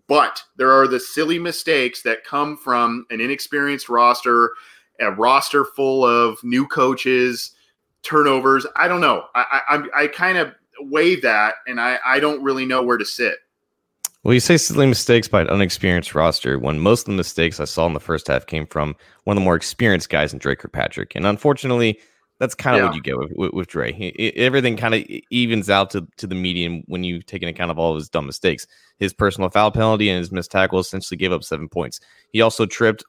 But 0.08 0.42
there 0.56 0.72
are 0.72 0.88
the 0.88 1.00
silly 1.00 1.38
mistakes 1.38 2.02
that 2.02 2.24
come 2.24 2.56
from 2.56 3.06
an 3.10 3.20
inexperienced 3.20 3.88
roster, 3.88 4.50
a 5.00 5.10
roster 5.12 5.64
full 5.64 6.04
of 6.04 6.42
new 6.42 6.66
coaches, 6.66 7.52
turnovers. 8.02 8.66
I 8.76 8.88
don't 8.88 9.00
know. 9.00 9.24
I 9.34 9.60
I, 9.68 10.02
I 10.02 10.06
kind 10.08 10.38
of 10.38 10.52
weigh 10.80 11.16
that, 11.20 11.54
and 11.66 11.80
I 11.80 11.98
I 12.04 12.20
don't 12.20 12.42
really 12.42 12.66
know 12.66 12.82
where 12.82 12.98
to 12.98 13.04
sit. 13.04 13.36
Well, 14.24 14.32
you 14.32 14.40
say 14.40 14.56
silly 14.56 14.86
mistakes 14.86 15.28
by 15.28 15.42
an 15.42 15.50
unexperienced 15.50 16.14
roster 16.14 16.58
when 16.58 16.78
most 16.78 17.02
of 17.02 17.06
the 17.12 17.16
mistakes 17.16 17.60
I 17.60 17.66
saw 17.66 17.86
in 17.86 17.92
the 17.92 18.00
first 18.00 18.26
half 18.26 18.46
came 18.46 18.66
from 18.66 18.96
one 19.24 19.36
of 19.36 19.42
the 19.42 19.44
more 19.44 19.54
experienced 19.54 20.08
guys 20.08 20.32
in 20.32 20.38
Dre 20.38 20.56
Kirkpatrick. 20.56 21.14
And 21.14 21.26
unfortunately, 21.26 21.98
that's 22.44 22.54
kind 22.54 22.76
of 22.76 22.82
yeah. 22.82 22.86
what 22.86 22.94
you 22.94 23.02
get 23.02 23.18
with, 23.18 23.32
with, 23.34 23.52
with 23.52 23.68
Dre. 23.68 23.92
He, 23.92 24.36
everything 24.36 24.76
kind 24.76 24.94
of 24.94 25.04
evens 25.30 25.70
out 25.70 25.90
to, 25.90 26.06
to 26.18 26.26
the 26.26 26.34
median 26.34 26.84
when 26.86 27.02
you 27.02 27.22
take 27.22 27.42
into 27.42 27.54
account 27.54 27.70
of 27.70 27.78
all 27.78 27.92
of 27.92 27.96
his 27.96 28.08
dumb 28.08 28.26
mistakes. 28.26 28.66
His 28.98 29.12
personal 29.12 29.48
foul 29.50 29.70
penalty 29.70 30.10
and 30.10 30.18
his 30.18 30.30
missed 30.30 30.50
tackle 30.50 30.78
essentially 30.78 31.16
gave 31.16 31.32
up 31.32 31.42
seven 31.42 31.68
points. 31.68 32.00
He 32.32 32.40
also 32.42 32.66
tripped. 32.66 33.04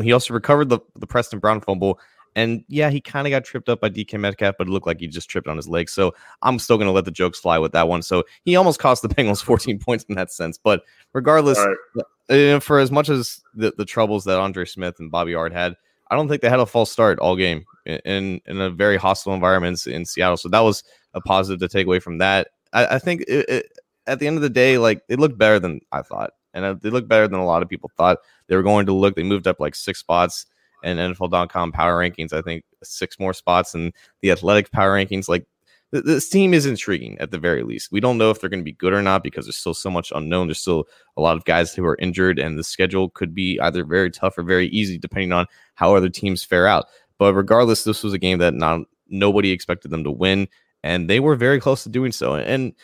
He 0.00 0.12
also 0.12 0.32
recovered 0.32 0.68
the, 0.68 0.78
the 0.94 1.06
Preston 1.06 1.40
Brown 1.40 1.60
fumble 1.60 1.98
and 2.36 2.62
yeah, 2.68 2.90
he 2.90 3.00
kind 3.00 3.26
of 3.26 3.30
got 3.30 3.44
tripped 3.44 3.70
up 3.70 3.80
by 3.80 3.88
DK 3.88 4.20
Metcalf, 4.20 4.56
but 4.58 4.68
it 4.68 4.70
looked 4.70 4.86
like 4.86 5.00
he 5.00 5.06
just 5.06 5.30
tripped 5.30 5.48
on 5.48 5.56
his 5.56 5.68
leg. 5.68 5.88
So 5.88 6.14
I'm 6.42 6.58
still 6.58 6.76
going 6.76 6.86
to 6.86 6.92
let 6.92 7.06
the 7.06 7.10
jokes 7.10 7.40
fly 7.40 7.58
with 7.58 7.72
that 7.72 7.88
one. 7.88 8.02
So 8.02 8.24
he 8.44 8.56
almost 8.56 8.78
cost 8.78 9.00
the 9.00 9.08
Bengals 9.14 9.42
14 9.42 9.78
points 9.78 10.04
in 10.10 10.16
that 10.16 10.30
sense. 10.30 10.58
But 10.62 10.82
regardless, 11.14 11.58
right. 11.58 12.54
uh, 12.54 12.60
for 12.60 12.78
as 12.78 12.92
much 12.92 13.08
as 13.08 13.40
the, 13.54 13.72
the 13.78 13.86
troubles 13.86 14.24
that 14.24 14.38
Andre 14.38 14.66
Smith 14.66 14.96
and 14.98 15.10
Bobby 15.10 15.32
Hart 15.32 15.54
had, 15.54 15.76
I 16.10 16.16
don't 16.16 16.28
think 16.28 16.42
they 16.42 16.48
had 16.48 16.60
a 16.60 16.66
false 16.66 16.90
start 16.90 17.18
all 17.18 17.36
game 17.36 17.64
in 17.84 18.40
in 18.46 18.60
a 18.60 18.70
very 18.70 18.96
hostile 18.96 19.34
environment 19.34 19.86
in 19.86 20.04
Seattle. 20.04 20.36
So 20.36 20.48
that 20.48 20.60
was 20.60 20.84
a 21.14 21.20
positive 21.20 21.60
to 21.60 21.68
take 21.68 21.86
away 21.86 21.98
from 21.98 22.18
that. 22.18 22.48
I, 22.72 22.86
I 22.86 22.98
think 22.98 23.22
it, 23.22 23.48
it, 23.48 23.72
at 24.06 24.20
the 24.20 24.26
end 24.26 24.36
of 24.36 24.42
the 24.42 24.50
day, 24.50 24.78
like 24.78 25.02
it 25.08 25.18
looked 25.18 25.38
better 25.38 25.58
than 25.58 25.80
I 25.92 26.02
thought, 26.02 26.30
and 26.54 26.64
uh, 26.64 26.74
they 26.80 26.90
looked 26.90 27.08
better 27.08 27.28
than 27.28 27.40
a 27.40 27.46
lot 27.46 27.62
of 27.62 27.68
people 27.68 27.90
thought 27.96 28.18
they 28.48 28.56
were 28.56 28.62
going 28.62 28.86
to 28.86 28.92
look. 28.92 29.16
They 29.16 29.22
moved 29.22 29.46
up 29.46 29.60
like 29.60 29.74
six 29.74 30.00
spots 30.00 30.46
in 30.82 30.98
NFL.com 30.98 31.72
power 31.72 31.98
rankings. 31.98 32.32
I 32.32 32.42
think 32.42 32.64
six 32.82 33.18
more 33.18 33.32
spots 33.32 33.74
in 33.74 33.92
the 34.22 34.30
athletic 34.30 34.70
power 34.70 34.92
rankings. 34.92 35.28
Like 35.28 35.46
th- 35.92 36.04
this 36.04 36.28
team 36.28 36.54
is 36.54 36.66
intriguing 36.66 37.18
at 37.18 37.30
the 37.30 37.38
very 37.38 37.62
least. 37.62 37.90
We 37.90 38.00
don't 38.00 38.18
know 38.18 38.30
if 38.30 38.40
they're 38.40 38.50
going 38.50 38.60
to 38.60 38.64
be 38.64 38.72
good 38.72 38.92
or 38.92 39.02
not 39.02 39.22
because 39.22 39.46
there's 39.46 39.56
still 39.56 39.74
so 39.74 39.90
much 39.90 40.12
unknown. 40.14 40.46
There's 40.46 40.60
still 40.60 40.84
a 41.16 41.20
lot 41.20 41.36
of 41.36 41.44
guys 41.44 41.74
who 41.74 41.84
are 41.84 41.96
injured, 41.98 42.38
and 42.38 42.58
the 42.58 42.64
schedule 42.64 43.10
could 43.10 43.34
be 43.34 43.58
either 43.60 43.84
very 43.84 44.10
tough 44.10 44.38
or 44.38 44.42
very 44.42 44.68
easy 44.68 44.98
depending 44.98 45.32
on 45.32 45.46
how 45.76 45.94
other 45.94 46.08
teams 46.08 46.42
fare 46.42 46.66
out. 46.66 46.86
But 47.18 47.32
regardless, 47.34 47.84
this 47.84 48.02
was 48.02 48.12
a 48.12 48.18
game 48.18 48.38
that 48.38 48.52
not 48.52 48.80
nobody 49.08 49.52
expected 49.52 49.90
them 49.90 50.04
to 50.04 50.10
win, 50.10 50.48
and 50.82 51.08
they 51.08 51.20
were 51.20 51.36
very 51.36 51.60
close 51.60 51.84
to 51.84 51.88
doing 51.88 52.12
so. 52.12 52.34
And 52.34 52.74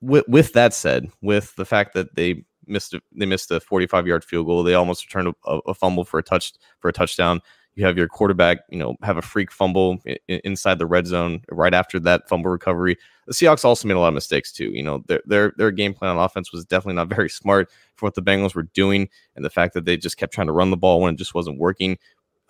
with, 0.00 0.24
with 0.28 0.52
that 0.52 0.72
said, 0.72 1.10
with 1.20 1.54
the 1.56 1.64
fact 1.64 1.94
that 1.94 2.14
they 2.14 2.44
missed 2.66 2.94
a, 2.94 3.02
they 3.12 3.26
missed 3.26 3.50
a 3.50 3.60
45 3.60 4.06
yard 4.06 4.24
field 4.24 4.46
goal. 4.46 4.62
They 4.62 4.74
almost 4.74 5.04
returned 5.04 5.34
a, 5.44 5.58
a, 5.66 5.74
fumble 5.74 6.04
for 6.04 6.18
a 6.18 6.22
touch 6.22 6.52
for 6.80 6.88
a 6.88 6.92
touchdown. 6.92 7.40
You 7.74 7.84
have 7.86 7.98
your 7.98 8.06
quarterback, 8.06 8.58
you 8.70 8.78
know, 8.78 8.96
have 9.02 9.16
a 9.16 9.22
freak 9.22 9.50
fumble 9.50 9.98
inside 10.28 10.78
the 10.78 10.86
red 10.86 11.08
zone 11.08 11.42
right 11.50 11.74
after 11.74 11.98
that 12.00 12.28
fumble 12.28 12.50
recovery. 12.50 12.96
The 13.26 13.32
Seahawks 13.32 13.64
also 13.64 13.88
made 13.88 13.94
a 13.94 13.98
lot 13.98 14.08
of 14.08 14.14
mistakes 14.14 14.52
too. 14.52 14.70
You 14.70 14.82
know, 14.84 15.02
their 15.08 15.22
their 15.26 15.52
their 15.56 15.70
game 15.72 15.92
plan 15.92 16.16
on 16.16 16.24
offense 16.24 16.52
was 16.52 16.64
definitely 16.64 16.94
not 16.94 17.08
very 17.08 17.28
smart 17.30 17.70
for 17.96 18.06
what 18.06 18.14
the 18.14 18.22
Bengals 18.22 18.54
were 18.54 18.62
doing, 18.74 19.08
and 19.34 19.44
the 19.44 19.50
fact 19.50 19.74
that 19.74 19.86
they 19.86 19.96
just 19.96 20.16
kept 20.16 20.32
trying 20.32 20.46
to 20.46 20.52
run 20.52 20.70
the 20.70 20.76
ball 20.76 21.00
when 21.00 21.14
it 21.14 21.18
just 21.18 21.34
wasn't 21.34 21.58
working. 21.58 21.98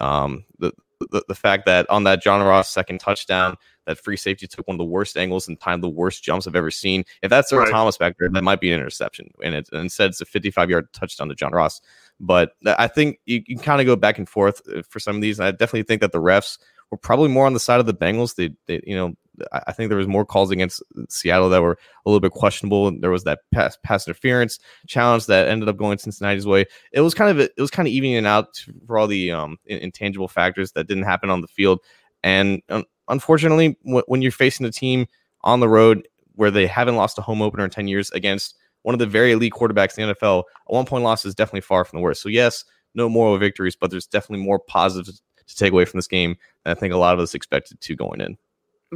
Um, 0.01 0.45
the, 0.59 0.73
the 1.11 1.25
the 1.29 1.35
fact 1.35 1.67
that 1.67 1.89
on 1.91 2.05
that 2.05 2.23
John 2.23 2.45
Ross 2.45 2.71
second 2.71 3.01
touchdown, 3.01 3.57
that 3.87 3.99
free 3.99 4.17
safety 4.17 4.47
took 4.47 4.67
one 4.67 4.77
of 4.77 4.79
the 4.79 4.85
worst 4.85 5.17
angles 5.17 5.49
and 5.49 5.61
timed 5.61 5.83
the 5.83 5.89
worst 5.89 6.23
jumps 6.23 6.47
I've 6.47 6.57
ever 6.57 6.71
seen. 6.71 7.05
If 7.23 7.31
that's 7.31 7.53
Earl 7.53 7.61
right. 7.61 7.71
Thomas 7.71 7.97
back 7.97 8.17
there, 8.19 8.29
that 8.29 8.45
might 8.45 8.61
be 8.61 8.73
an 8.73 8.79
interception. 8.79 9.31
And, 9.43 9.55
it, 9.55 9.69
and 9.73 9.83
instead, 9.83 10.11
it's 10.11 10.21
a 10.21 10.27
55 10.27 10.71
yard 10.71 10.93
touchdown 10.93 11.29
to 11.29 11.35
John 11.35 11.53
Ross. 11.53 11.81
But 12.21 12.53
I 12.67 12.87
think 12.89 13.19
you, 13.27 13.43
you 13.47 13.59
kind 13.59 13.81
of 13.81 13.87
go 13.87 13.97
back 13.97 14.19
and 14.19 14.29
forth 14.29 14.63
uh, 14.75 14.83
for 14.89 15.01
some 15.01 15.17
of 15.17 15.23
these. 15.23 15.41
I 15.41 15.51
definitely 15.51 15.83
think 15.83 16.01
that 16.01 16.13
the 16.13 16.21
refs 16.21 16.59
were 16.91 16.99
probably 16.99 17.29
more 17.29 17.47
on 17.47 17.55
the 17.55 17.61
side 17.61 17.81
of 17.81 17.87
the 17.87 17.95
Bengals. 17.95 18.37
They, 18.37 18.51
they 18.67 18.81
you 18.87 18.97
know, 18.97 19.15
I 19.53 19.73
think 19.73 19.89
there 19.89 19.99
was 19.99 20.07
more 20.07 20.25
calls 20.25 20.51
against 20.51 20.83
Seattle 21.09 21.49
that 21.51 21.63
were 21.63 21.79
a 22.05 22.09
little 22.09 22.21
bit 22.21 22.33
questionable. 22.33 22.91
There 22.99 23.11
was 23.11 23.25
that 23.25 23.41
pass, 23.53 23.77
pass 23.83 24.07
interference 24.07 24.59
challenge 24.87 25.27
that 25.27 25.49
ended 25.49 25.69
up 25.69 25.77
going 25.77 25.99
Cincinnati's 25.99 26.47
way. 26.47 26.67
It 26.93 27.01
was 27.01 27.15
kind 27.15 27.31
of 27.31 27.41
it 27.41 27.53
was 27.59 27.71
kind 27.71 27.89
of 27.89 27.93
evening 27.93 28.27
out 28.27 28.65
for 28.87 28.99
all 28.99 29.07
the 29.07 29.31
um, 29.33 29.59
intangible 29.67 30.29
factors 30.29 30.73
that 30.73 30.87
didn't 30.87 31.05
happen 31.05 31.31
on 31.31 31.41
the 31.41 31.49
field. 31.49 31.81
And 32.23 32.63
unfortunately, 33.09 33.77
when 33.83 34.23
you're 34.23 34.33
facing 34.33 34.67
a 34.67 34.73
team 34.73 35.07
on 35.43 35.61
the 35.61 35.69
road 35.69 36.09
where 36.37 36.51
they 36.51 36.67
haven't 36.67 36.97
lost 36.97 37.19
a 37.19 37.23
home 37.23 37.43
opener 37.43 37.65
in 37.65 37.71
10 37.71 37.87
years 37.87 38.11
against 38.13 38.57
one 38.83 38.95
of 38.95 38.99
the 38.99 39.07
very 39.07 39.33
elite 39.33 39.53
quarterbacks 39.53 39.99
in 39.99 40.09
the 40.09 40.15
NFL, 40.15 40.45
a 40.69 40.73
one 40.73 40.87
point 40.87 41.05
loss 41.05 41.25
is 41.25 41.35
definitely 41.35 41.61
far 41.61 41.85
from 41.85 41.99
the 41.99 42.03
worst. 42.03 42.23
So, 42.23 42.29
yes, 42.29 42.65
no 42.95 43.09
moral 43.09 43.37
victories, 43.39 43.77
but 43.77 43.91
there's 43.91 44.07
definitely 44.07 44.45
more 44.45 44.59
positives 44.59 45.23
to 45.47 45.57
take 45.57 45.73
away 45.73 45.85
from 45.85 45.99
this 45.99 46.07
game 46.07 46.37
than 46.65 46.77
I 46.77 46.79
think 46.79 46.93
a 46.93 46.99
lot 46.99 47.15
of 47.15 47.21
us 47.21 47.35
expected 47.35 47.81
to 47.81 47.97
going 47.97 48.21
in. 48.21 48.37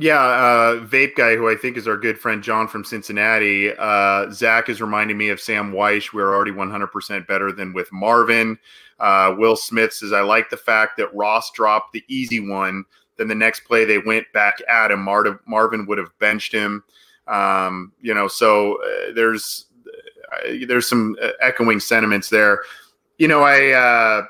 Yeah, 0.01 0.21
uh, 0.21 0.85
vape 0.85 1.17
guy, 1.17 1.37
who 1.37 1.49
I 1.49 1.55
think 1.55 1.77
is 1.77 1.89
our 1.89 1.97
good 1.97 2.19
friend 2.19 2.43
John 2.43 2.69
from 2.69 2.85
Cincinnati. 2.85 3.73
Uh, 3.77 4.31
Zach 4.31 4.69
is 4.69 4.81
reminding 4.81 5.17
me 5.17 5.31
of 5.31 5.41
Sam 5.41 5.73
Weish. 5.73 6.13
We're 6.13 6.35
already 6.35 6.53
100% 6.53 7.27
better 7.27 7.53
than 7.53 7.73
with 7.73 7.91
Marvin. 7.93 8.59
Uh, 9.01 9.35
Will 9.37 9.57
Smith 9.57 9.93
says, 9.93 10.13
I 10.13 10.21
like 10.21 10.51
the 10.51 10.57
fact 10.57 10.97
that 10.99 11.15
Ross 11.15 11.51
dropped 11.53 11.93
the 11.93 12.05
easy 12.09 12.41
one 12.41 12.85
then 13.19 13.29
the 13.29 13.35
next 13.35 13.61
play 13.61 13.85
they 13.85 13.99
went 13.99 14.33
back 14.33 14.59
at 14.69 14.91
him. 14.91 15.01
Mar- 15.01 15.41
Marvin 15.47 15.85
would 15.87 15.99
have 15.99 16.17
benched 16.19 16.53
him. 16.53 16.83
Um, 17.27 17.93
you 18.01 18.15
know, 18.15 18.29
so 18.29 18.81
uh, 18.83 19.13
there's 19.15 19.67
uh, 20.33 20.67
there's 20.67 20.89
some 20.89 21.17
uh, 21.21 21.33
echoing 21.43 21.81
sentiments 21.81 22.31
there. 22.31 22.63
You 23.19 23.29
know, 23.29 23.43
I, 23.43 24.25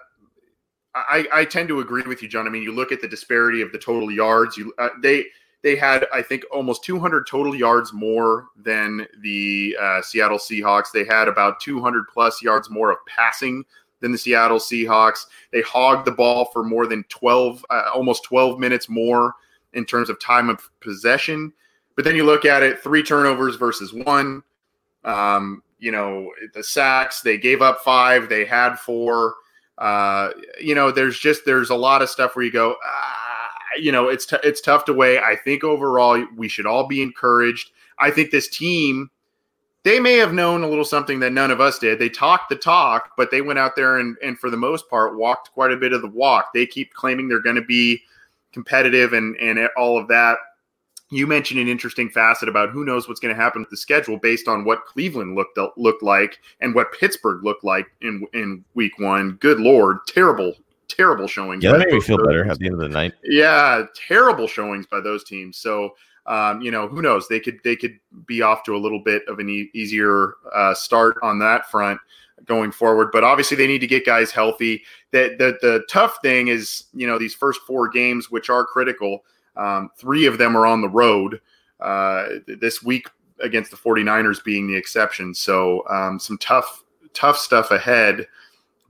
I 0.95 1.27
I 1.33 1.45
tend 1.45 1.69
to 1.69 1.81
agree 1.81 2.03
with 2.03 2.23
you, 2.23 2.29
John. 2.29 2.47
I 2.47 2.51
mean, 2.51 2.63
you 2.63 2.73
look 2.73 2.91
at 2.91 3.01
the 3.01 3.07
disparity 3.07 3.61
of 3.63 3.71
the 3.71 3.79
total 3.79 4.11
yards. 4.11 4.57
You 4.57 4.73
uh, 4.79 4.89
they 5.01 5.27
they 5.63 5.77
had 5.77 6.07
I 6.13 6.23
think 6.23 6.45
almost 6.53 6.85
200 6.85 7.27
total 7.27 7.55
yards 7.55 7.93
more 7.93 8.47
than 8.57 9.07
the 9.21 9.77
uh, 9.81 10.03
Seattle 10.03 10.39
Seahawks. 10.39 10.93
They 10.93 11.05
had 11.05 11.29
about 11.29 11.61
200 11.61 12.05
plus 12.09 12.43
yards 12.43 12.71
more 12.71 12.91
of 12.91 12.99
passing 13.07 13.65
than 14.01 14.13
the 14.13 14.19
Seattle 14.19 14.59
Seahawks. 14.59 15.27
They 15.53 15.63
hogged 15.63 16.07
the 16.07 16.13
ball 16.13 16.47
for 16.47 16.63
more 16.63 16.87
than 16.87 17.05
12, 17.05 17.65
uh, 17.71 17.91
almost 17.93 18.25
12 18.25 18.59
minutes 18.59 18.89
more 18.89 19.35
in 19.73 19.85
terms 19.85 20.09
of 20.09 20.21
time 20.21 20.49
of 20.49 20.71
possession. 20.81 21.53
But 21.97 22.05
then 22.05 22.15
you 22.15 22.25
look 22.25 22.45
at 22.45 22.63
it 22.63 22.81
three 22.81 23.03
turnovers 23.03 23.57
versus 23.57 23.93
one. 23.93 24.43
Um, 25.05 25.63
you 25.79 25.91
know, 25.91 26.31
the 26.55 26.63
sacks, 26.63 27.23
they 27.23 27.39
gave 27.39 27.63
up 27.63 27.81
five, 27.81 28.29
they 28.29 28.45
had 28.45 28.79
four. 28.79 29.35
Uh, 29.79 30.31
you 30.61 30.75
know, 30.75 30.91
there's 30.91 31.19
just 31.19 31.45
there's 31.45 31.71
a 31.71 31.75
lot 31.75 32.03
of 32.03 32.09
stuff 32.09 32.35
where 32.35 32.45
you 32.45 32.51
go, 32.51 32.77
ah, 32.85 33.28
you 33.79 33.93
know, 33.93 34.09
it's 34.09 34.27
t- 34.27 34.37
it's 34.43 34.61
tough 34.61 34.85
to 34.87 34.93
weigh. 34.93 35.19
I 35.19 35.37
think 35.37 35.65
overall 35.65 36.25
we 36.37 36.49
should 36.49 36.67
all 36.67 36.87
be 36.87 37.03
encouraged. 37.03 37.71
I 37.99 38.11
think 38.11 38.31
this 38.31 38.49
team 38.49 39.11
they 39.85 40.01
may 40.01 40.15
have 40.15 40.35
known 40.35 40.63
a 40.63 40.69
little 40.69 40.85
something 40.85 41.21
that 41.21 41.33
none 41.33 41.51
of 41.51 41.61
us 41.61 41.79
did. 41.79 41.99
They 41.99 42.09
talked 42.09 42.51
the 42.51 42.57
talk, 42.57 43.13
but 43.17 43.31
they 43.31 43.41
went 43.41 43.59
out 43.59 43.77
there 43.77 43.99
and, 43.99 44.17
and 44.23 44.39
for 44.39 44.51
the 44.51 44.57
most 44.57 44.89
part, 44.91 45.17
walked 45.17 45.53
quite 45.53 45.73
a 45.73 45.77
bit 45.77 45.93
of 45.93 46.03
the 46.03 46.09
walk. 46.09 46.53
They 46.53 46.67
keep 46.67 46.93
claiming 46.93 47.29
they're 47.29 47.41
going 47.41 47.57
to 47.57 47.63
be 47.63 48.03
competitive 48.53 49.13
and, 49.13 49.37
and 49.37 49.59
all 49.77 49.99
of 49.99 50.09
that. 50.09 50.39
You 51.11 51.27
mentioned 51.27 51.59
an 51.59 51.69
interesting 51.69 52.11
facet 52.11 52.51
about 52.51 52.69
who 52.69 52.85
knows 52.85 53.09
what's 53.09 53.21
going 53.21 53.35
to 53.35 53.41
happen 53.41 53.63
with 53.63 53.71
the 53.71 53.79
schedule 53.79 54.19
based 54.19 54.47
on 54.47 54.65
what 54.65 54.85
Cleveland 54.85 55.37
looked 55.37 55.59
looked 55.79 56.03
like 56.03 56.39
and 56.61 56.75
what 56.75 56.93
Pittsburgh 56.93 57.43
looked 57.43 57.65
like 57.65 57.87
in 58.03 58.27
in 58.35 58.63
week 58.75 58.99
one. 58.99 59.39
Good 59.41 59.59
lord, 59.59 60.01
terrible, 60.07 60.53
terrible 60.89 61.27
showings. 61.27 61.63
Yeah, 61.63 61.73
that 61.73 61.79
made 61.79 61.93
me 61.93 62.01
feel 62.01 62.19
better 62.19 62.49
at 62.49 62.59
the 62.59 62.67
end 62.67 62.75
of 62.75 62.81
the 62.81 62.89
night. 62.89 63.13
Yeah, 63.25 63.85
terrible 63.95 64.47
showings 64.47 64.87
by 64.87 65.01
those 65.01 65.25
teams. 65.25 65.57
So 65.57 65.95
um, 66.29 66.61
you 66.61 66.71
know, 66.71 66.87
who 66.87 67.01
knows? 67.01 67.27
They 67.27 67.41
could 67.41 67.59
they 67.65 67.75
could 67.75 67.99
be 68.27 68.43
off 68.43 68.63
to 68.65 68.77
a 68.77 68.79
little 68.79 69.01
bit 69.01 69.23
of 69.29 69.39
an 69.39 69.49
e- 69.49 69.71
easier 69.73 70.35
uh, 70.55 70.75
start 70.75 71.17
on 71.23 71.39
that 71.39 71.71
front 71.71 71.99
going 72.45 72.71
forward. 72.71 73.09
But 73.13 73.25
obviously, 73.25 73.57
they 73.57 73.67
need 73.67 73.79
to 73.79 73.87
get 73.87 74.05
guys 74.05 74.31
healthy. 74.31 74.83
The, 75.11 75.35
the 75.39 75.59
the 75.63 75.85
tough 75.89 76.19
thing 76.21 76.49
is, 76.49 76.85
you 76.93 77.07
know, 77.07 77.19
these 77.19 77.35
first 77.35 77.63
four 77.63 77.89
games, 77.89 78.31
which 78.31 78.51
are 78.51 78.67
critical. 78.67 79.25
Um, 79.57 79.91
three 79.97 80.27
of 80.27 80.37
them 80.37 80.55
are 80.55 80.67
on 80.67 80.83
the 80.83 80.89
road 80.89 81.41
uh, 81.81 82.27
this 82.47 82.83
week 82.83 83.09
against 83.41 83.71
the 83.71 83.77
49ers 83.77 84.45
being 84.45 84.67
the 84.67 84.77
exception. 84.77 85.33
So 85.35 85.89
um, 85.89 86.19
some 86.19 86.37
tough 86.37 86.85
tough 87.15 87.39
stuff 87.39 87.71
ahead. 87.71 88.27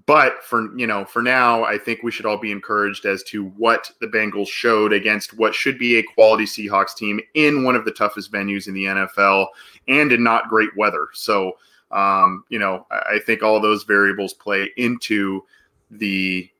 But 0.08 0.42
for 0.42 0.74
you 0.74 0.86
know, 0.86 1.04
for 1.04 1.20
now, 1.20 1.64
I 1.64 1.76
think 1.76 2.02
we 2.02 2.10
should 2.10 2.24
all 2.24 2.38
be 2.38 2.50
encouraged 2.50 3.04
as 3.04 3.22
to 3.24 3.44
what 3.44 3.90
the 4.00 4.06
Bengals 4.06 4.48
showed 4.48 4.90
against 4.90 5.36
what 5.36 5.54
should 5.54 5.78
be 5.78 5.96
a 5.96 6.02
quality 6.02 6.44
Seahawks 6.46 6.96
team 6.96 7.20
in 7.34 7.62
one 7.62 7.76
of 7.76 7.84
the 7.84 7.90
toughest 7.90 8.32
venues 8.32 8.68
in 8.68 8.72
the 8.72 8.84
NFL 8.84 9.48
and 9.86 10.10
in 10.10 10.24
not 10.24 10.48
great 10.48 10.74
weather. 10.78 11.08
So, 11.12 11.58
um, 11.90 12.44
you 12.48 12.58
know, 12.58 12.86
I 12.90 13.18
think 13.18 13.42
all 13.42 13.60
those 13.60 13.82
variables 13.82 14.32
play 14.32 14.70
into 14.78 15.44
the 15.90 16.50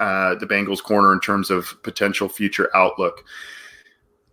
uh, 0.00 0.36
the 0.36 0.46
Bengals 0.46 0.82
corner 0.82 1.12
in 1.12 1.20
terms 1.20 1.50
of 1.50 1.76
potential 1.82 2.30
future 2.30 2.70
outlook. 2.74 3.26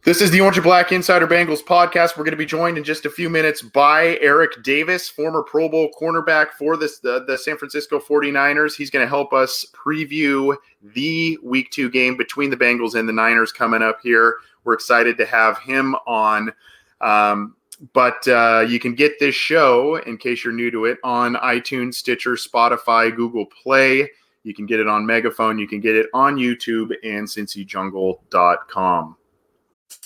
This 0.08 0.22
is 0.22 0.32
the 0.32 0.39
Orange 0.39 0.56
and 0.56 0.63
Black 0.63 0.93
Insider 0.93 1.28
Bengals 1.28 1.62
podcast. 1.62 2.15
We're 2.15 2.24
going 2.24 2.32
to 2.32 2.38
be 2.38 2.46
joined 2.46 2.78
in 2.78 2.86
just 2.86 3.06
a 3.06 3.10
few 3.10 3.30
minutes 3.30 3.62
by 3.62 4.17
Eric 4.22 4.63
Davis, 4.63 5.10
former 5.10 5.43
Pro 5.43 5.67
Bowl 5.67 5.89
cornerback 6.00 6.52
for 6.52 6.78
this, 6.78 7.00
the, 7.00 7.26
the 7.26 7.38
San 7.38 7.58
Francisco 7.58 8.00
49ers. 8.00 8.74
He's 8.74 8.89
going 8.89 9.04
to 9.04 9.10
help 9.10 9.34
us 9.34 9.65
preview 9.74 10.56
the 10.82 11.38
week 11.43 11.72
two 11.72 11.89
game 11.89 12.15
between 12.15 12.50
the 12.50 12.56
Bengals 12.56 12.96
and 12.96 13.06
the 13.06 13.12
Niners 13.12 13.52
coming 13.52 13.82
up 13.82 14.00
here. 14.02 14.38
We're 14.63 14.76
excited 14.76 15.17
to 15.17 15.26
have 15.26 15.58
him 15.58 15.93
on. 16.08 16.54
Um, 17.02 17.58
but 17.91 18.26
uh, 18.30 18.65
you 18.65 18.80
can 18.80 18.96
get 18.96 19.20
this 19.20 19.36
show, 19.36 19.98
in 19.98 20.15
case 20.15 20.41
you're 20.41 20.54
new 20.54 20.72
to 20.72 20.86
it, 20.86 21.00
on 21.04 21.36
iTunes, 21.36 21.96
Stitcher, 21.96 22.36
Spotify, 22.36 23.13
Google 23.13 23.46
Play. 23.48 24.10
You 24.43 24.54
can 24.54 24.67
get 24.67 24.80
it 24.80 24.88
on 24.88 25.06
Megaphone. 25.06 25.60
You 25.60 25.67
can 25.67 25.82
get 25.82 25.98
it 25.98 26.08
on 26.13 26.38
YouTube 26.38 26.93
and 27.04 27.28
CincyJungle.com. 27.28 29.17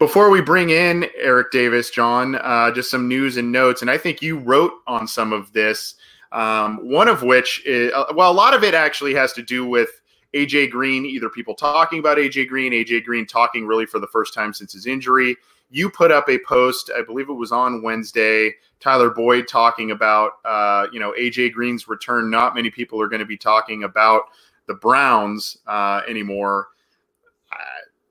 Before 0.00 0.30
we 0.30 0.40
bring 0.40 0.70
in 0.70 1.10
Eric 1.14 1.50
Davis, 1.50 1.90
John, 1.90 2.36
uh, 2.36 2.70
just 2.70 2.90
some 2.90 3.06
news 3.06 3.36
and 3.36 3.52
notes. 3.52 3.82
And 3.82 3.90
I 3.90 3.98
think 3.98 4.22
you 4.22 4.38
wrote 4.38 4.72
on 4.86 5.06
some 5.06 5.30
of 5.30 5.52
this, 5.52 5.96
um, 6.32 6.78
one 6.78 7.06
of 7.06 7.22
which, 7.22 7.62
is, 7.66 7.92
uh, 7.92 8.06
well, 8.14 8.32
a 8.32 8.32
lot 8.32 8.54
of 8.54 8.64
it 8.64 8.72
actually 8.72 9.12
has 9.12 9.34
to 9.34 9.42
do 9.42 9.66
with 9.66 10.00
AJ 10.32 10.70
Green, 10.70 11.04
either 11.04 11.28
people 11.28 11.54
talking 11.54 11.98
about 11.98 12.16
AJ 12.16 12.48
Green, 12.48 12.72
AJ 12.72 13.04
Green 13.04 13.26
talking 13.26 13.66
really 13.66 13.84
for 13.84 13.98
the 13.98 14.06
first 14.06 14.32
time 14.32 14.54
since 14.54 14.72
his 14.72 14.86
injury. 14.86 15.36
You 15.68 15.90
put 15.90 16.10
up 16.10 16.30
a 16.30 16.38
post, 16.48 16.90
I 16.96 17.02
believe 17.02 17.28
it 17.28 17.34
was 17.34 17.52
on 17.52 17.82
Wednesday, 17.82 18.54
Tyler 18.80 19.10
Boyd 19.10 19.48
talking 19.48 19.90
about, 19.90 20.38
uh, 20.46 20.86
you 20.94 20.98
know, 20.98 21.12
AJ 21.12 21.52
Green's 21.52 21.88
return. 21.88 22.30
Not 22.30 22.54
many 22.54 22.70
people 22.70 23.02
are 23.02 23.08
going 23.08 23.20
to 23.20 23.26
be 23.26 23.36
talking 23.36 23.84
about 23.84 24.22
the 24.66 24.72
Browns 24.76 25.58
uh, 25.66 26.00
anymore 26.08 26.68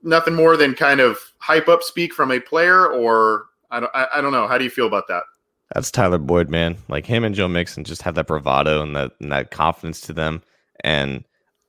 nothing 0.02 0.34
more 0.34 0.56
than 0.56 0.74
kind 0.74 1.00
of 1.00 1.18
hype 1.38 1.68
up 1.68 1.82
speak 1.82 2.12
from 2.12 2.30
a 2.30 2.40
player, 2.40 2.86
or 2.86 3.46
I 3.70 3.80
don't, 3.80 3.92
I, 3.94 4.06
I 4.16 4.20
don't 4.20 4.32
know. 4.32 4.46
How 4.46 4.58
do 4.58 4.64
you 4.64 4.70
feel 4.70 4.86
about 4.86 5.08
that? 5.08 5.24
That's 5.74 5.90
Tyler 5.90 6.18
Boyd, 6.18 6.50
man. 6.50 6.76
Like 6.88 7.06
him 7.06 7.24
and 7.24 7.34
Joe 7.34 7.48
Mixon 7.48 7.84
just 7.84 8.02
have 8.02 8.16
that 8.16 8.26
bravado 8.26 8.82
and 8.82 8.96
that 8.96 9.12
and 9.20 9.30
that 9.30 9.50
confidence 9.50 10.00
to 10.02 10.12
them, 10.12 10.42
and 10.82 11.24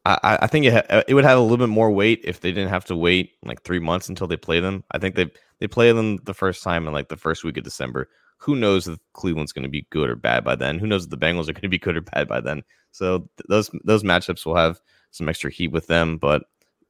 I, 0.06 0.40
I 0.42 0.48
think 0.48 0.66
it 0.66 0.74
ha- 0.74 1.04
it 1.08 1.14
would 1.14 1.24
have 1.24 1.38
a 1.38 1.42
little 1.42 1.58
bit 1.58 1.70
more 1.70 1.92
weight 1.92 2.22
if 2.24 2.42
they 2.42 2.52
didn't 2.52 2.70
have 2.70 2.86
to 2.86 2.96
wait 2.96 3.34
like 3.44 3.62
three 3.62 3.80
months 3.80 4.10
until 4.10 4.28
they 4.28 4.38
play 4.38 4.60
them. 4.60 4.84
I 4.92 4.98
think 4.98 5.16
they 5.16 5.30
they 5.60 5.68
play 5.68 5.92
them 5.92 6.18
the 6.24 6.34
first 6.34 6.64
time 6.64 6.88
in 6.88 6.94
like 6.94 7.10
the 7.10 7.18
first 7.18 7.44
week 7.44 7.58
of 7.58 7.64
December. 7.64 8.10
Who 8.38 8.56
knows 8.56 8.88
if 8.88 8.98
Cleveland's 9.14 9.52
going 9.52 9.64
to 9.64 9.70
be 9.70 9.86
good 9.92 10.10
or 10.10 10.16
bad 10.16 10.44
by 10.44 10.56
then? 10.56 10.80
Who 10.80 10.88
knows 10.88 11.04
if 11.04 11.12
the 11.12 11.18
Bengals 11.18 11.44
are 11.44 11.54
going 11.54 11.62
to 11.62 11.70
be 11.70 11.78
good 11.78 11.96
or 11.96 12.02
bad 12.02 12.28
by 12.28 12.42
then? 12.42 12.64
So 12.92 13.20
th- 13.20 13.48
those 13.48 13.70
those 13.84 14.02
matchups 14.02 14.44
will 14.44 14.56
have 14.56 14.82
some 15.12 15.30
extra 15.30 15.52
heat 15.52 15.72
with 15.72 15.86
them. 15.86 16.18
But 16.18 16.46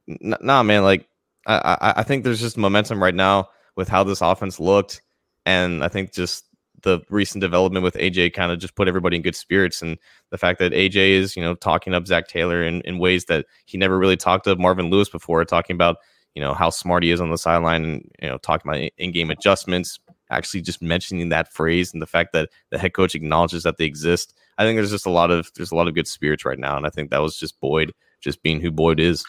n- 0.08 0.34
nah, 0.40 0.62
man, 0.62 0.82
like 0.82 1.06
I, 1.46 1.94
I 1.96 2.02
think 2.02 2.24
there's 2.24 2.40
just 2.40 2.56
momentum 2.56 3.02
right 3.02 3.14
now 3.14 3.48
with 3.76 3.88
how 3.88 4.04
this 4.04 4.20
offense 4.20 4.60
looked, 4.60 5.02
and 5.46 5.82
I 5.82 5.88
think 5.88 6.12
just 6.12 6.46
the 6.82 7.00
recent 7.10 7.40
development 7.40 7.84
with 7.84 7.94
AJ 7.94 8.34
kind 8.34 8.52
of 8.52 8.58
just 8.58 8.74
put 8.74 8.88
everybody 8.88 9.16
in 9.16 9.22
good 9.22 9.36
spirits, 9.36 9.82
and 9.82 9.98
the 10.30 10.38
fact 10.38 10.58
that 10.58 10.72
AJ 10.72 11.10
is 11.10 11.36
you 11.36 11.42
know 11.42 11.54
talking 11.54 11.94
up 11.94 12.06
Zac 12.06 12.28
Taylor 12.28 12.62
in, 12.62 12.80
in 12.82 12.98
ways 12.98 13.26
that 13.26 13.46
he 13.66 13.78
never 13.78 13.98
really 13.98 14.16
talked 14.16 14.44
to 14.44 14.56
Marvin 14.56 14.90
Lewis 14.90 15.08
before, 15.08 15.44
talking 15.44 15.74
about 15.74 15.96
you 16.34 16.42
know 16.42 16.54
how 16.54 16.70
smart 16.70 17.02
he 17.02 17.10
is 17.10 17.20
on 17.20 17.30
the 17.30 17.38
sideline, 17.38 17.84
and 17.84 18.10
you 18.20 18.28
know 18.28 18.38
talking 18.38 18.70
about 18.70 18.90
in-game 18.98 19.30
adjustments, 19.30 19.98
actually 20.30 20.60
just 20.60 20.82
mentioning 20.82 21.28
that 21.30 21.52
phrase, 21.52 21.92
and 21.92 22.02
the 22.02 22.06
fact 22.06 22.32
that 22.32 22.50
the 22.70 22.78
head 22.78 22.94
coach 22.94 23.14
acknowledges 23.14 23.62
that 23.62 23.76
they 23.78 23.84
exist. 23.84 24.34
I 24.58 24.64
think 24.64 24.76
there's 24.76 24.90
just 24.90 25.06
a 25.06 25.10
lot 25.10 25.30
of 25.30 25.50
there's 25.56 25.72
a 25.72 25.76
lot 25.76 25.88
of 25.88 25.94
good 25.94 26.06
spirits 26.06 26.44
right 26.44 26.58
now, 26.58 26.76
and 26.76 26.86
I 26.86 26.90
think 26.90 27.10
that 27.10 27.22
was 27.22 27.36
just 27.36 27.60
Boyd 27.60 27.92
just 28.20 28.42
being 28.42 28.60
who 28.60 28.70
Boyd 28.70 29.00
is. 29.00 29.24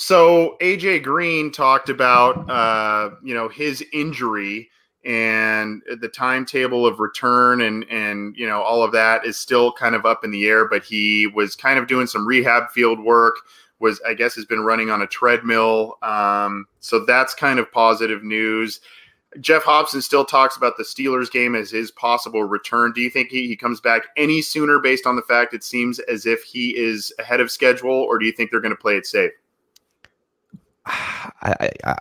So 0.00 0.56
AJ 0.62 1.02
Green 1.02 1.52
talked 1.52 1.90
about 1.90 2.48
uh, 2.48 3.10
you 3.22 3.34
know 3.34 3.50
his 3.50 3.84
injury 3.92 4.70
and 5.04 5.82
the 6.00 6.08
timetable 6.08 6.86
of 6.86 7.00
return 7.00 7.60
and 7.60 7.84
and 7.90 8.34
you 8.34 8.46
know 8.46 8.62
all 8.62 8.82
of 8.82 8.92
that 8.92 9.26
is 9.26 9.36
still 9.36 9.70
kind 9.72 9.94
of 9.94 10.06
up 10.06 10.24
in 10.24 10.30
the 10.30 10.48
air. 10.48 10.66
But 10.66 10.84
he 10.84 11.26
was 11.26 11.54
kind 11.54 11.78
of 11.78 11.86
doing 11.86 12.06
some 12.06 12.26
rehab 12.26 12.70
field 12.70 12.98
work. 12.98 13.34
Was 13.78 14.00
I 14.08 14.14
guess 14.14 14.34
has 14.36 14.46
been 14.46 14.60
running 14.60 14.88
on 14.88 15.02
a 15.02 15.06
treadmill. 15.06 15.98
Um, 16.00 16.64
so 16.80 17.04
that's 17.04 17.34
kind 17.34 17.58
of 17.58 17.70
positive 17.70 18.24
news. 18.24 18.80
Geoff 19.38 19.64
Hobson 19.64 20.00
still 20.00 20.24
talks 20.24 20.56
about 20.56 20.78
the 20.78 20.82
Steelers 20.82 21.30
game 21.30 21.54
as 21.54 21.70
his 21.70 21.90
possible 21.90 22.44
return. 22.44 22.92
Do 22.92 23.02
you 23.02 23.10
think 23.10 23.28
he, 23.28 23.46
he 23.46 23.54
comes 23.54 23.82
back 23.82 24.04
any 24.16 24.40
sooner 24.40 24.78
based 24.78 25.06
on 25.06 25.14
the 25.14 25.22
fact 25.22 25.52
it 25.52 25.62
seems 25.62 25.98
as 25.98 26.24
if 26.24 26.42
he 26.42 26.70
is 26.70 27.12
ahead 27.18 27.40
of 27.40 27.50
schedule, 27.50 27.92
or 27.92 28.18
do 28.18 28.24
you 28.24 28.32
think 28.32 28.50
they're 28.50 28.60
going 28.60 28.74
to 28.74 28.80
play 28.80 28.96
it 28.96 29.06
safe? 29.06 29.32
I, 31.42 31.70
I 31.84 31.96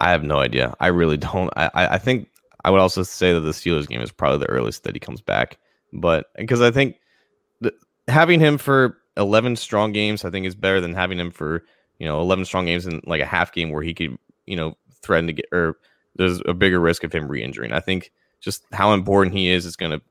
I 0.00 0.10
have 0.10 0.22
no 0.22 0.38
idea. 0.38 0.74
I 0.80 0.88
really 0.88 1.16
don't. 1.16 1.50
I 1.56 1.70
I 1.74 1.98
think 1.98 2.28
I 2.64 2.70
would 2.70 2.80
also 2.80 3.02
say 3.02 3.32
that 3.32 3.40
the 3.40 3.50
Steelers 3.50 3.88
game 3.88 4.00
is 4.00 4.12
probably 4.12 4.38
the 4.38 4.50
earliest 4.50 4.84
that 4.84 4.94
he 4.94 5.00
comes 5.00 5.20
back, 5.20 5.58
but 5.92 6.26
because 6.36 6.60
I 6.60 6.70
think 6.70 6.96
having 8.08 8.40
him 8.40 8.58
for 8.58 8.98
eleven 9.16 9.56
strong 9.56 9.92
games, 9.92 10.24
I 10.24 10.30
think 10.30 10.46
is 10.46 10.54
better 10.54 10.80
than 10.80 10.94
having 10.94 11.18
him 11.18 11.30
for 11.30 11.64
you 11.98 12.06
know 12.06 12.20
eleven 12.20 12.44
strong 12.44 12.66
games 12.66 12.86
in 12.86 13.00
like 13.06 13.20
a 13.20 13.26
half 13.26 13.52
game 13.52 13.70
where 13.70 13.82
he 13.82 13.94
could 13.94 14.16
you 14.46 14.56
know 14.56 14.76
threaten 15.02 15.26
to 15.26 15.32
get 15.32 15.46
or 15.52 15.78
there's 16.16 16.42
a 16.46 16.54
bigger 16.54 16.80
risk 16.80 17.04
of 17.04 17.12
him 17.12 17.28
re-injuring. 17.28 17.72
I 17.72 17.80
think 17.80 18.12
just 18.40 18.64
how 18.72 18.92
important 18.92 19.34
he 19.34 19.48
is 19.48 19.64
is 19.64 19.76
going 19.76 19.92
to 19.92 20.02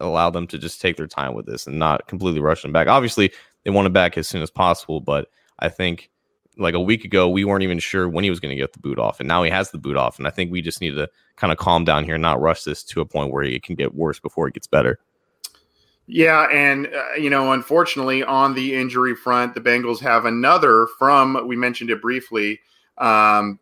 allow 0.00 0.30
them 0.30 0.46
to 0.46 0.58
just 0.58 0.80
take 0.80 0.96
their 0.96 1.06
time 1.06 1.34
with 1.34 1.46
this 1.46 1.66
and 1.66 1.78
not 1.78 2.06
completely 2.06 2.40
rush 2.40 2.64
him 2.64 2.72
back. 2.72 2.86
Obviously, 2.86 3.32
they 3.64 3.70
want 3.70 3.86
him 3.86 3.92
back 3.92 4.16
as 4.16 4.28
soon 4.28 4.42
as 4.42 4.50
possible, 4.50 5.00
but 5.00 5.28
I 5.58 5.68
think 5.68 6.10
like 6.58 6.74
a 6.74 6.80
week 6.80 7.04
ago, 7.04 7.28
we 7.28 7.44
weren't 7.44 7.62
even 7.62 7.78
sure 7.78 8.08
when 8.08 8.24
he 8.24 8.30
was 8.30 8.40
going 8.40 8.50
to 8.50 8.60
get 8.60 8.72
the 8.72 8.80
boot 8.80 8.98
off, 8.98 9.20
and 9.20 9.28
now 9.28 9.42
he 9.42 9.50
has 9.50 9.70
the 9.70 9.78
boot 9.78 9.96
off. 9.96 10.18
And 10.18 10.26
I 10.26 10.30
think 10.30 10.50
we 10.50 10.60
just 10.60 10.80
need 10.80 10.92
to 10.92 11.08
kind 11.36 11.52
of 11.52 11.58
calm 11.58 11.84
down 11.84 12.04
here 12.04 12.14
and 12.14 12.22
not 12.22 12.40
rush 12.40 12.64
this 12.64 12.82
to 12.84 13.00
a 13.00 13.06
point 13.06 13.32
where 13.32 13.44
it 13.44 13.62
can 13.62 13.76
get 13.76 13.94
worse 13.94 14.18
before 14.18 14.48
it 14.48 14.54
gets 14.54 14.66
better. 14.66 14.98
Yeah, 16.06 16.48
and 16.50 16.86
uh, 16.86 17.14
you 17.18 17.28
know, 17.28 17.52
unfortunately, 17.52 18.24
on 18.24 18.54
the 18.54 18.74
injury 18.74 19.14
front, 19.14 19.54
the 19.54 19.60
Bengals 19.60 20.00
have 20.00 20.24
another 20.24 20.88
from 20.98 21.46
we 21.46 21.54
mentioned 21.54 21.90
it 21.90 22.00
briefly. 22.00 22.60
Um, 22.96 23.58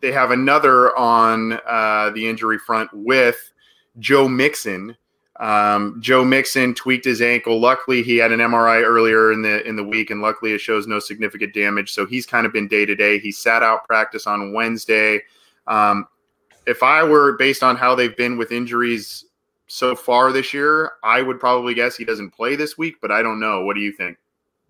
they 0.00 0.12
have 0.12 0.30
another 0.30 0.96
on 0.96 1.60
uh, 1.66 2.10
the 2.14 2.28
injury 2.28 2.58
front 2.58 2.90
with 2.94 3.52
Joe 3.98 4.28
Mixon. 4.28 4.96
Um, 5.38 5.96
Joe 6.00 6.24
Mixon 6.24 6.74
tweaked 6.74 7.04
his 7.04 7.22
ankle. 7.22 7.60
Luckily, 7.60 8.02
he 8.02 8.16
had 8.16 8.32
an 8.32 8.40
MRI 8.40 8.82
earlier 8.82 9.32
in 9.32 9.42
the 9.42 9.66
in 9.66 9.76
the 9.76 9.84
week, 9.84 10.10
and 10.10 10.20
luckily 10.20 10.52
it 10.52 10.60
shows 10.60 10.86
no 10.86 10.98
significant 10.98 11.54
damage. 11.54 11.92
So 11.92 12.06
he's 12.06 12.26
kind 12.26 12.44
of 12.44 12.52
been 12.52 12.66
day 12.66 12.84
to 12.84 12.94
day. 12.96 13.18
He 13.18 13.30
sat 13.30 13.62
out 13.62 13.86
practice 13.86 14.26
on 14.26 14.52
Wednesday. 14.52 15.20
Um, 15.66 16.08
if 16.66 16.82
I 16.82 17.04
were 17.04 17.36
based 17.36 17.62
on 17.62 17.76
how 17.76 17.94
they've 17.94 18.16
been 18.16 18.36
with 18.36 18.52
injuries 18.52 19.24
so 19.68 19.94
far 19.94 20.32
this 20.32 20.52
year, 20.52 20.92
I 21.04 21.22
would 21.22 21.38
probably 21.38 21.74
guess 21.74 21.96
he 21.96 22.04
doesn't 22.04 22.30
play 22.30 22.56
this 22.56 22.76
week, 22.76 22.96
but 23.00 23.12
I 23.12 23.22
don't 23.22 23.38
know. 23.38 23.64
What 23.64 23.74
do 23.74 23.80
you 23.80 23.92
think? 23.92 24.18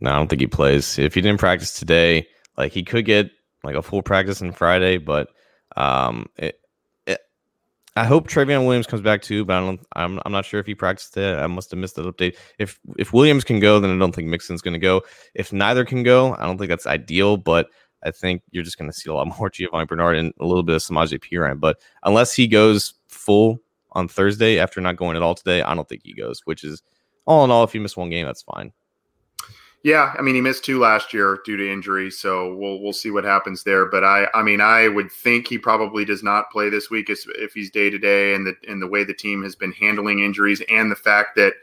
No, 0.00 0.10
I 0.10 0.16
don't 0.16 0.28
think 0.28 0.40
he 0.40 0.46
plays. 0.46 0.98
If 0.98 1.14
he 1.14 1.20
didn't 1.20 1.40
practice 1.40 1.78
today, 1.78 2.28
like 2.56 2.72
he 2.72 2.82
could 2.82 3.04
get 3.04 3.30
like 3.64 3.74
a 3.74 3.82
full 3.82 4.02
practice 4.02 4.42
on 4.42 4.52
Friday, 4.52 4.98
but 4.98 5.30
um, 5.76 6.28
it, 6.36 6.60
I 7.98 8.04
hope 8.04 8.28
Trayveon 8.28 8.64
Williams 8.64 8.86
comes 8.86 9.02
back 9.02 9.22
too, 9.22 9.44
but 9.44 9.56
I 9.56 9.60
don't. 9.60 9.80
I'm, 9.94 10.20
I'm 10.24 10.32
not 10.32 10.44
sure 10.44 10.60
if 10.60 10.66
he 10.66 10.74
practiced 10.74 11.16
it. 11.16 11.36
I 11.36 11.48
must 11.48 11.70
have 11.72 11.80
missed 11.80 11.96
that 11.96 12.06
update. 12.06 12.36
If 12.58 12.78
if 12.96 13.12
Williams 13.12 13.42
can 13.42 13.58
go, 13.58 13.80
then 13.80 13.90
I 13.90 13.98
don't 13.98 14.14
think 14.14 14.28
Mixon's 14.28 14.62
going 14.62 14.74
to 14.74 14.78
go. 14.78 15.02
If 15.34 15.52
neither 15.52 15.84
can 15.84 16.04
go, 16.04 16.34
I 16.36 16.46
don't 16.46 16.58
think 16.58 16.68
that's 16.68 16.86
ideal, 16.86 17.36
but 17.36 17.68
I 18.04 18.12
think 18.12 18.42
you're 18.52 18.62
just 18.62 18.78
going 18.78 18.90
to 18.90 18.96
see 18.96 19.10
a 19.10 19.14
lot 19.14 19.26
more 19.38 19.50
Giovanni 19.50 19.86
Bernard 19.86 20.16
and 20.16 20.32
a 20.38 20.46
little 20.46 20.62
bit 20.62 20.76
of 20.76 20.82
Samaje 20.82 21.18
Perine. 21.18 21.58
But 21.58 21.80
unless 22.04 22.32
he 22.32 22.46
goes 22.46 22.94
full 23.08 23.58
on 23.92 24.06
Thursday 24.06 24.60
after 24.60 24.80
not 24.80 24.96
going 24.96 25.16
at 25.16 25.22
all 25.22 25.34
today, 25.34 25.62
I 25.62 25.74
don't 25.74 25.88
think 25.88 26.02
he 26.04 26.14
goes. 26.14 26.40
Which 26.44 26.62
is 26.62 26.82
all 27.26 27.44
in 27.44 27.50
all, 27.50 27.64
if 27.64 27.74
you 27.74 27.80
miss 27.80 27.96
one 27.96 28.10
game, 28.10 28.26
that's 28.26 28.42
fine. 28.42 28.72
Yeah, 29.84 30.12
I 30.18 30.22
mean 30.22 30.34
he 30.34 30.40
missed 30.40 30.64
two 30.64 30.80
last 30.80 31.14
year 31.14 31.38
due 31.44 31.56
to 31.56 31.72
injury, 31.72 32.10
so 32.10 32.54
we'll 32.54 32.80
we'll 32.80 32.92
see 32.92 33.10
what 33.12 33.24
happens 33.24 33.62
there. 33.62 33.86
But 33.86 34.02
I 34.02 34.26
I 34.34 34.42
mean 34.42 34.60
I 34.60 34.88
would 34.88 35.10
think 35.10 35.46
he 35.46 35.56
probably 35.56 36.04
does 36.04 36.22
not 36.22 36.50
play 36.50 36.68
this 36.68 36.90
week 36.90 37.08
if, 37.10 37.20
if 37.36 37.52
he's 37.52 37.70
day 37.70 37.88
to 37.88 37.98
day 37.98 38.34
and 38.34 38.44
the 38.46 38.56
and 38.66 38.82
the 38.82 38.88
way 38.88 39.04
the 39.04 39.14
team 39.14 39.42
has 39.44 39.54
been 39.54 39.72
handling 39.72 40.18
injuries 40.18 40.62
and 40.68 40.90
the 40.90 40.96
fact 40.96 41.36
that 41.36 41.54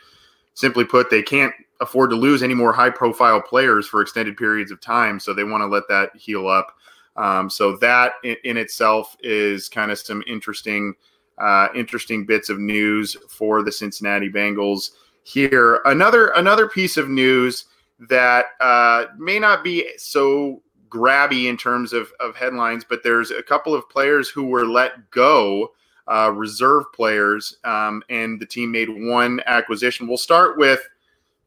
simply 0.54 0.86
put 0.86 1.10
they 1.10 1.22
can't 1.22 1.54
afford 1.82 2.10
to 2.10 2.16
lose 2.16 2.42
any 2.42 2.54
more 2.54 2.72
high 2.72 2.90
profile 2.90 3.42
players 3.42 3.86
for 3.86 4.02
extended 4.02 4.38
periods 4.38 4.72
of 4.72 4.80
time, 4.80 5.20
so 5.20 5.34
they 5.34 5.44
want 5.44 5.62
to 5.62 5.68
let 5.68 5.84
that 5.90 6.16
heal 6.16 6.48
up. 6.48 6.74
Um, 7.18 7.50
so 7.50 7.76
that 7.78 8.14
in, 8.24 8.36
in, 8.44 8.58
itself 8.58 9.16
is 9.22 9.70
kind 9.70 9.92
of 9.92 10.00
some 10.00 10.24
interesting 10.28 10.96
uh, 11.38 11.68
interesting 11.76 12.26
bits 12.26 12.50
of 12.50 12.60
news 12.60 13.18
for 13.30 13.62
the 13.62 13.72
Cincinnati 13.72 14.30
Bengals 14.30 14.92
here. 15.24 15.82
Another 15.86 16.28
another 16.28 16.68
piece 16.68 16.96
of 16.96 17.10
news 17.10 17.66
that 18.00 18.46
uh, 18.60 19.06
may 19.18 19.40
not 19.40 19.64
be 19.64 19.88
so 19.98 20.62
grabby 20.90 21.46
in 21.46 21.58
terms 21.58 21.94
of, 21.94 22.12
of 22.20 22.36
headlines, 22.36 22.86
but 22.88 23.04
there's 23.04 23.32
a 23.32 23.44
couple 23.44 23.74
of 23.74 23.90
players 23.90 24.30
who 24.30 24.46
were 24.46 24.66
let 24.66 25.10
go, 25.12 25.72
uh, 26.08 26.32
reserve 26.34 26.86
players, 26.94 27.58
um, 27.64 28.04
and 28.10 28.40
the 28.40 28.46
team 28.46 28.72
made 28.72 28.90
one 28.90 29.42
acquisition. 29.46 30.08
We'll 30.08 30.18
start 30.18 30.58
with 30.58 30.88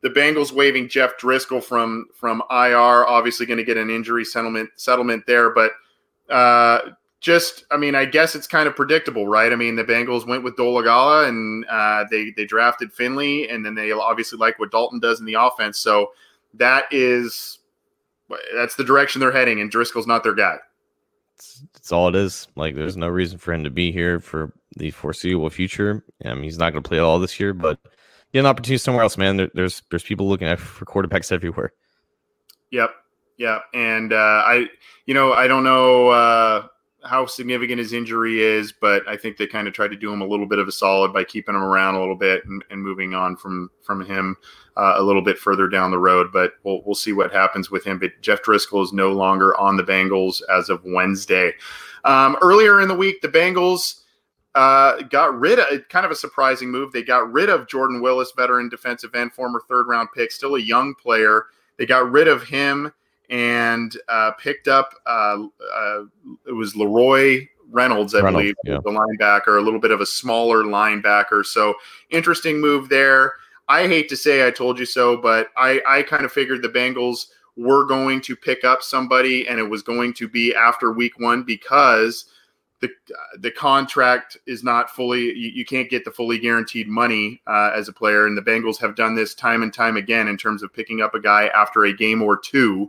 the 0.01 0.11
Bengals 0.11 0.53
waiving 0.53 0.89
Jeff 0.89 1.19
Driskel 1.19 1.63
from 1.63 2.07
from 2.15 2.43
IR. 2.51 3.07
Obviously, 3.07 3.47
going 3.47 3.59
to 3.59 3.65
get 3.65 3.77
an 3.77 3.91
injury 3.91 4.25
settlement 4.25 4.71
settlement 4.77 5.25
there, 5.27 5.51
but 5.51 5.73
uh, 6.29 6.91
just 7.21 7.65
I 7.71 7.77
mean, 7.77 7.95
I 7.95 8.05
guess 8.05 8.35
it's 8.35 8.47
kind 8.47 8.69
of 8.69 8.77
predictable, 8.77 9.27
right? 9.27 9.53
I 9.53 9.57
mean, 9.57 9.77
the 9.77 9.85
Bengals 9.85 10.27
went 10.27 10.45
with 10.45 10.57
Dolegala 10.57 11.29
and 11.29 11.65
uh, 11.67 12.05
they 12.11 12.33
they 12.37 12.45
drafted 12.45 12.93
Finley, 12.93 13.49
and 13.49 13.65
then 13.65 13.75
they 13.75 13.91
obviously 13.93 14.39
like 14.39 14.59
what 14.59 14.71
Dalton 14.71 15.01
does 15.01 15.21
in 15.21 15.27
the 15.27 15.35
offense, 15.35 15.79
so 15.79 16.13
that 16.55 16.85
is 16.91 17.59
that's 18.55 18.77
the 18.77 18.85
direction 18.85 19.21
they're 19.21 19.33
heading, 19.33 19.61
and 19.61 19.71
Driskel's 19.71 20.07
not 20.07 20.23
their 20.23 20.35
guy. 20.35 20.57
It's 21.77 21.93
all 21.93 22.09
it 22.09 22.15
is. 22.15 22.49
Like, 22.57 22.75
there's 22.75 22.97
no 22.97 23.09
reason 23.09 23.39
for 23.39 23.53
him 23.53 23.65
to 23.65 23.71
be 23.71 23.93
here 23.93 24.21
for 24.21 24.53
the 24.77 24.91
foreseeable 24.91 25.51
future. 25.51 26.05
I 26.25 26.35
mean, 26.35 26.43
he's 26.43 26.59
not 26.59 26.73
going 26.73 26.83
to 26.83 26.89
play 26.89 26.99
all 26.99 27.19
this 27.19 27.39
year, 27.39 27.55
but 27.55 27.79
get 28.33 28.41
an 28.41 28.47
opportunity 28.47 28.79
somewhere 28.79 29.03
else, 29.03 29.17
man. 29.17 29.37
There, 29.37 29.51
there's 29.55 29.83
there's 29.91 30.03
people 30.03 30.29
looking 30.29 30.49
at 30.49 30.61
for 30.61 30.85
quarterbacks 30.85 31.33
everywhere. 31.33 31.73
Yep, 32.71 32.91
yep. 33.39 33.63
And 33.73 34.13
uh, 34.13 34.43
I, 34.47 34.67
you 35.07 35.15
know, 35.15 35.33
I 35.33 35.47
don't 35.47 35.65
know. 35.65 36.09
Uh, 36.09 36.67
how 37.05 37.27
significant 37.27 37.79
his 37.79 37.93
injury 37.93 38.41
is, 38.43 38.73
but 38.73 39.07
I 39.07 39.17
think 39.17 39.37
they 39.37 39.47
kind 39.47 39.69
of 39.69 39.75
tried 39.75 39.89
to 39.89 39.97
do 39.97 40.13
him 40.13 40.21
a 40.21 40.27
little 40.27 40.47
bit 40.47 40.59
of 40.59 40.67
a 40.67 40.73
solid 40.73 41.13
by 41.13 41.25
keeping 41.25 41.55
him 41.55 41.63
around 41.63 41.95
a 41.95 42.01
little 42.01 42.17
bit 42.17 42.45
and, 42.45 42.65
and 42.71 42.83
moving 42.83 43.15
on 43.15 43.37
from 43.37 43.71
from 43.83 44.05
him 44.05 44.37
uh, 44.77 44.95
a 44.97 45.03
little 45.03 45.23
bit 45.23 45.39
further 45.39 45.69
down 45.69 45.91
the 45.91 45.99
road. 45.99 46.33
But 46.33 46.55
we'll 46.65 46.83
we'll 46.85 46.95
see 46.95 47.13
what 47.13 47.33
happens 47.33 47.71
with 47.71 47.85
him. 47.85 47.99
But 47.99 48.21
Jeff 48.21 48.43
Driskel 48.43 48.83
is 48.83 48.93
no 48.93 49.13
longer 49.13 49.57
on 49.59 49.77
the 49.77 49.85
Bengals 49.85 50.43
as 50.51 50.69
of 50.69 50.83
Wednesday. 50.85 51.53
Um, 52.05 52.37
earlier 52.43 52.81
in 52.81 52.89
the 52.89 52.95
week, 52.95 53.21
the 53.21 53.29
Bengals 53.29 54.01
uh, 54.55 55.03
got 55.03 55.39
rid 55.39 55.61
of 55.61 55.89
kind 55.89 56.05
of 56.05 56.11
a 56.11 56.17
surprising 56.17 56.71
move. 56.71 56.91
They 56.91 57.03
got 57.03 57.31
rid 57.31 57.49
of 57.49 57.69
Jordan 57.69 58.03
Willis, 58.03 58.33
veteran 58.37 58.69
defensive 58.69 59.15
end, 59.15 59.33
former 59.33 59.63
third 59.69 59.87
round 59.87 60.09
pick, 60.15 60.33
still 60.33 60.57
a 60.57 60.61
young 60.61 60.95
player. 60.95 61.47
They 61.77 61.87
got 61.87 62.11
rid 62.11 62.27
of 62.27 62.43
him 62.43 62.93
and 63.31 63.97
uh, 64.09 64.33
picked 64.33 64.69
up 64.69 64.95
uh, 65.07 65.45
uh, 65.75 66.03
it 66.47 66.53
was 66.53 66.75
LaRoy 66.75 67.49
Reynolds, 67.71 68.15
I 68.15 68.21
Reynolds, 68.21 68.43
believe, 68.43 68.55
yeah. 68.65 68.79
the 68.83 68.91
linebacker, 68.91 69.59
a 69.59 69.63
little 69.63 69.81
bit 69.81 69.91
of 69.91 70.01
a 70.01 70.07
smaller 70.07 70.65
linebacker. 70.65 71.45
So 71.45 71.75
interesting 72.11 72.61
move 72.61 72.89
there. 72.89 73.35
I 73.69 73.87
hate 73.87 74.09
to 74.09 74.17
say 74.17 74.47
I 74.47 74.51
told 74.51 74.79
you 74.79 74.87
so, 74.87 75.17
but 75.17 75.49
I, 75.57 75.83
I 75.87 76.03
kind 76.03 76.25
of 76.25 76.33
figured 76.33 76.63
the 76.63 76.71
Bengals 76.71 77.27
were 77.57 77.85
going 77.85 78.21
to 78.23 78.37
pick 78.37 78.65
up 78.65 78.83
somebody, 78.83 79.47
and 79.47 79.59
it 79.59 79.69
was 79.69 79.83
going 79.83 80.15
to 80.15 80.29
be 80.29 80.55
after 80.55 80.93
week 80.93 81.19
one 81.19 81.43
because 81.43 82.27
the 82.81 82.89
the 83.41 83.51
contract 83.51 84.39
is 84.47 84.63
not 84.63 84.89
fully 84.89 85.25
you, 85.37 85.51
you 85.53 85.65
can't 85.65 85.91
get 85.91 86.05
the 86.05 86.11
fully 86.13 86.39
guaranteed 86.39 86.87
money 86.87 87.43
uh, 87.47 87.73
as 87.75 87.89
a 87.89 87.93
player, 87.93 88.27
and 88.27 88.39
the 88.39 88.43
Bengals 88.43 88.79
have 88.79 88.95
done 88.95 89.15
this 89.15 89.35
time 89.35 89.63
and 89.63 89.75
time 89.75 89.97
again 89.97 90.29
in 90.29 90.39
terms 90.39 90.63
of 90.63 90.73
picking 90.73 91.03
up 91.03 91.15
a 91.15 91.21
guy 91.21 91.49
after 91.49 91.85
a 91.85 91.93
game 91.93 92.23
or 92.23 92.39
two 92.39 92.89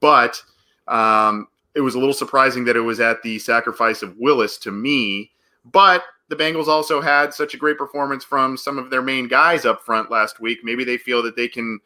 but 0.00 0.42
um, 0.88 1.48
it 1.74 1.80
was 1.80 1.94
a 1.94 1.98
little 1.98 2.14
surprising 2.14 2.64
that 2.64 2.76
it 2.76 2.80
was 2.80 3.00
at 3.00 3.22
the 3.22 3.38
sacrifice 3.38 4.02
of 4.02 4.16
Willis 4.16 4.58
to 4.58 4.70
me. 4.70 5.30
But 5.64 6.04
the 6.28 6.36
Bengals 6.36 6.68
also 6.68 7.00
had 7.00 7.34
such 7.34 7.54
a 7.54 7.58
great 7.58 7.78
performance 7.78 8.24
from 8.24 8.56
some 8.56 8.78
of 8.78 8.90
their 8.90 9.02
main 9.02 9.28
guys 9.28 9.64
up 9.64 9.82
front 9.84 10.10
last 10.10 10.40
week. 10.40 10.60
Maybe 10.62 10.84
they 10.84 10.96
feel 10.96 11.22
that 11.22 11.36
they 11.36 11.48
can, 11.48 11.80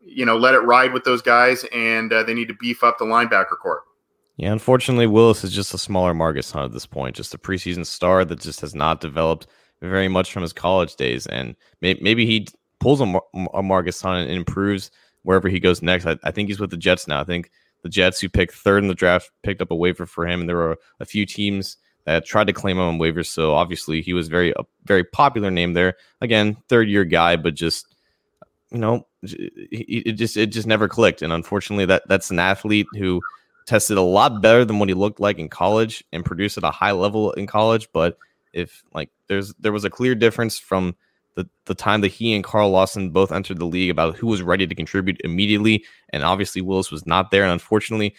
you 0.00 0.24
know, 0.24 0.36
let 0.36 0.54
it 0.54 0.60
ride 0.60 0.92
with 0.92 1.04
those 1.04 1.22
guys, 1.22 1.64
and 1.72 2.12
uh, 2.12 2.22
they 2.22 2.34
need 2.34 2.48
to 2.48 2.54
beef 2.54 2.82
up 2.82 2.98
the 2.98 3.04
linebacker 3.04 3.58
court. 3.60 3.82
Yeah, 4.36 4.52
unfortunately, 4.52 5.06
Willis 5.06 5.44
is 5.44 5.52
just 5.52 5.74
a 5.74 5.78
smaller 5.78 6.14
Margus 6.14 6.50
Hunt 6.50 6.64
at 6.64 6.72
this 6.72 6.86
point, 6.86 7.14
just 7.14 7.34
a 7.34 7.38
preseason 7.38 7.84
star 7.84 8.24
that 8.24 8.40
just 8.40 8.60
has 8.62 8.74
not 8.74 9.00
developed 9.00 9.46
very 9.82 10.08
much 10.08 10.32
from 10.32 10.42
his 10.42 10.52
college 10.52 10.96
days. 10.96 11.26
And 11.26 11.54
may- 11.82 11.98
maybe 12.00 12.24
he 12.24 12.46
pulls 12.78 13.02
a, 13.02 13.06
Mar- 13.06 13.24
a 13.34 13.62
Margus 13.62 14.02
Hunt 14.02 14.28
and 14.28 14.38
improves 14.38 14.90
wherever 15.22 15.48
he 15.48 15.60
goes 15.60 15.82
next. 15.82 16.06
I, 16.06 16.18
I, 16.24 16.30
think 16.30 16.48
he's 16.48 16.60
with 16.60 16.70
the 16.70 16.76
Jets 16.76 17.06
now. 17.06 17.20
I 17.20 17.24
think 17.24 17.50
the 17.82 17.88
Jets, 17.88 18.20
who 18.20 18.28
picked 18.28 18.54
third 18.54 18.82
in 18.82 18.88
the 18.88 18.94
draft, 18.94 19.30
picked 19.42 19.60
up 19.60 19.70
a 19.70 19.76
waiver 19.76 20.06
for 20.06 20.26
him, 20.26 20.40
and 20.40 20.48
there 20.48 20.56
were 20.56 20.78
a 21.00 21.04
few 21.04 21.26
teams 21.26 21.76
that 22.04 22.24
tried 22.24 22.46
to 22.46 22.52
claim 22.52 22.78
him 22.78 22.84
on 22.84 22.98
waivers. 22.98 23.26
So 23.26 23.54
obviously, 23.54 24.02
he 24.02 24.12
was 24.12 24.28
very 24.28 24.52
a 24.52 24.64
very 24.84 25.04
popular 25.04 25.50
name 25.50 25.74
there. 25.74 25.96
Again, 26.20 26.56
third 26.68 26.88
year 26.88 27.04
guy, 27.04 27.36
but 27.36 27.54
just 27.54 27.86
you 28.70 28.78
know, 28.78 29.06
it 29.22 30.12
just 30.12 30.36
it 30.36 30.46
just 30.46 30.66
never 30.66 30.88
clicked. 30.88 31.22
And 31.22 31.32
unfortunately, 31.32 31.86
that 31.86 32.06
that's 32.08 32.30
an 32.30 32.38
athlete 32.38 32.86
who 32.92 33.20
tested 33.66 33.98
a 33.98 34.02
lot 34.02 34.40
better 34.40 34.64
than 34.64 34.78
what 34.78 34.88
he 34.88 34.94
looked 34.94 35.20
like 35.20 35.38
in 35.38 35.48
college 35.48 36.02
and 36.12 36.24
produced 36.24 36.58
at 36.58 36.64
a 36.64 36.70
high 36.70 36.92
level 36.92 37.32
in 37.32 37.46
college. 37.46 37.88
But 37.92 38.16
if 38.52 38.82
like 38.94 39.10
there's 39.26 39.52
there 39.54 39.72
was 39.72 39.84
a 39.84 39.90
clear 39.90 40.14
difference 40.14 40.58
from 40.58 40.96
the, 41.36 41.48
the 41.66 41.74
time 41.74 42.00
that 42.00 42.08
he 42.08 42.34
and 42.34 42.44
Carl 42.44 42.70
Lawson 42.70 43.10
both 43.10 43.32
entered 43.32 43.58
the 43.58 43.66
league 43.66 43.90
about 43.90 44.16
who 44.16 44.26
was 44.26 44.42
ready 44.42 44.66
to 44.66 44.74
contribute 44.74 45.20
immediately. 45.22 45.84
And 46.10 46.24
obviously, 46.24 46.60
Willis 46.60 46.90
was 46.90 47.06
not 47.06 47.30
there. 47.30 47.42
And 47.42 47.52
unfortunately, 47.52 48.14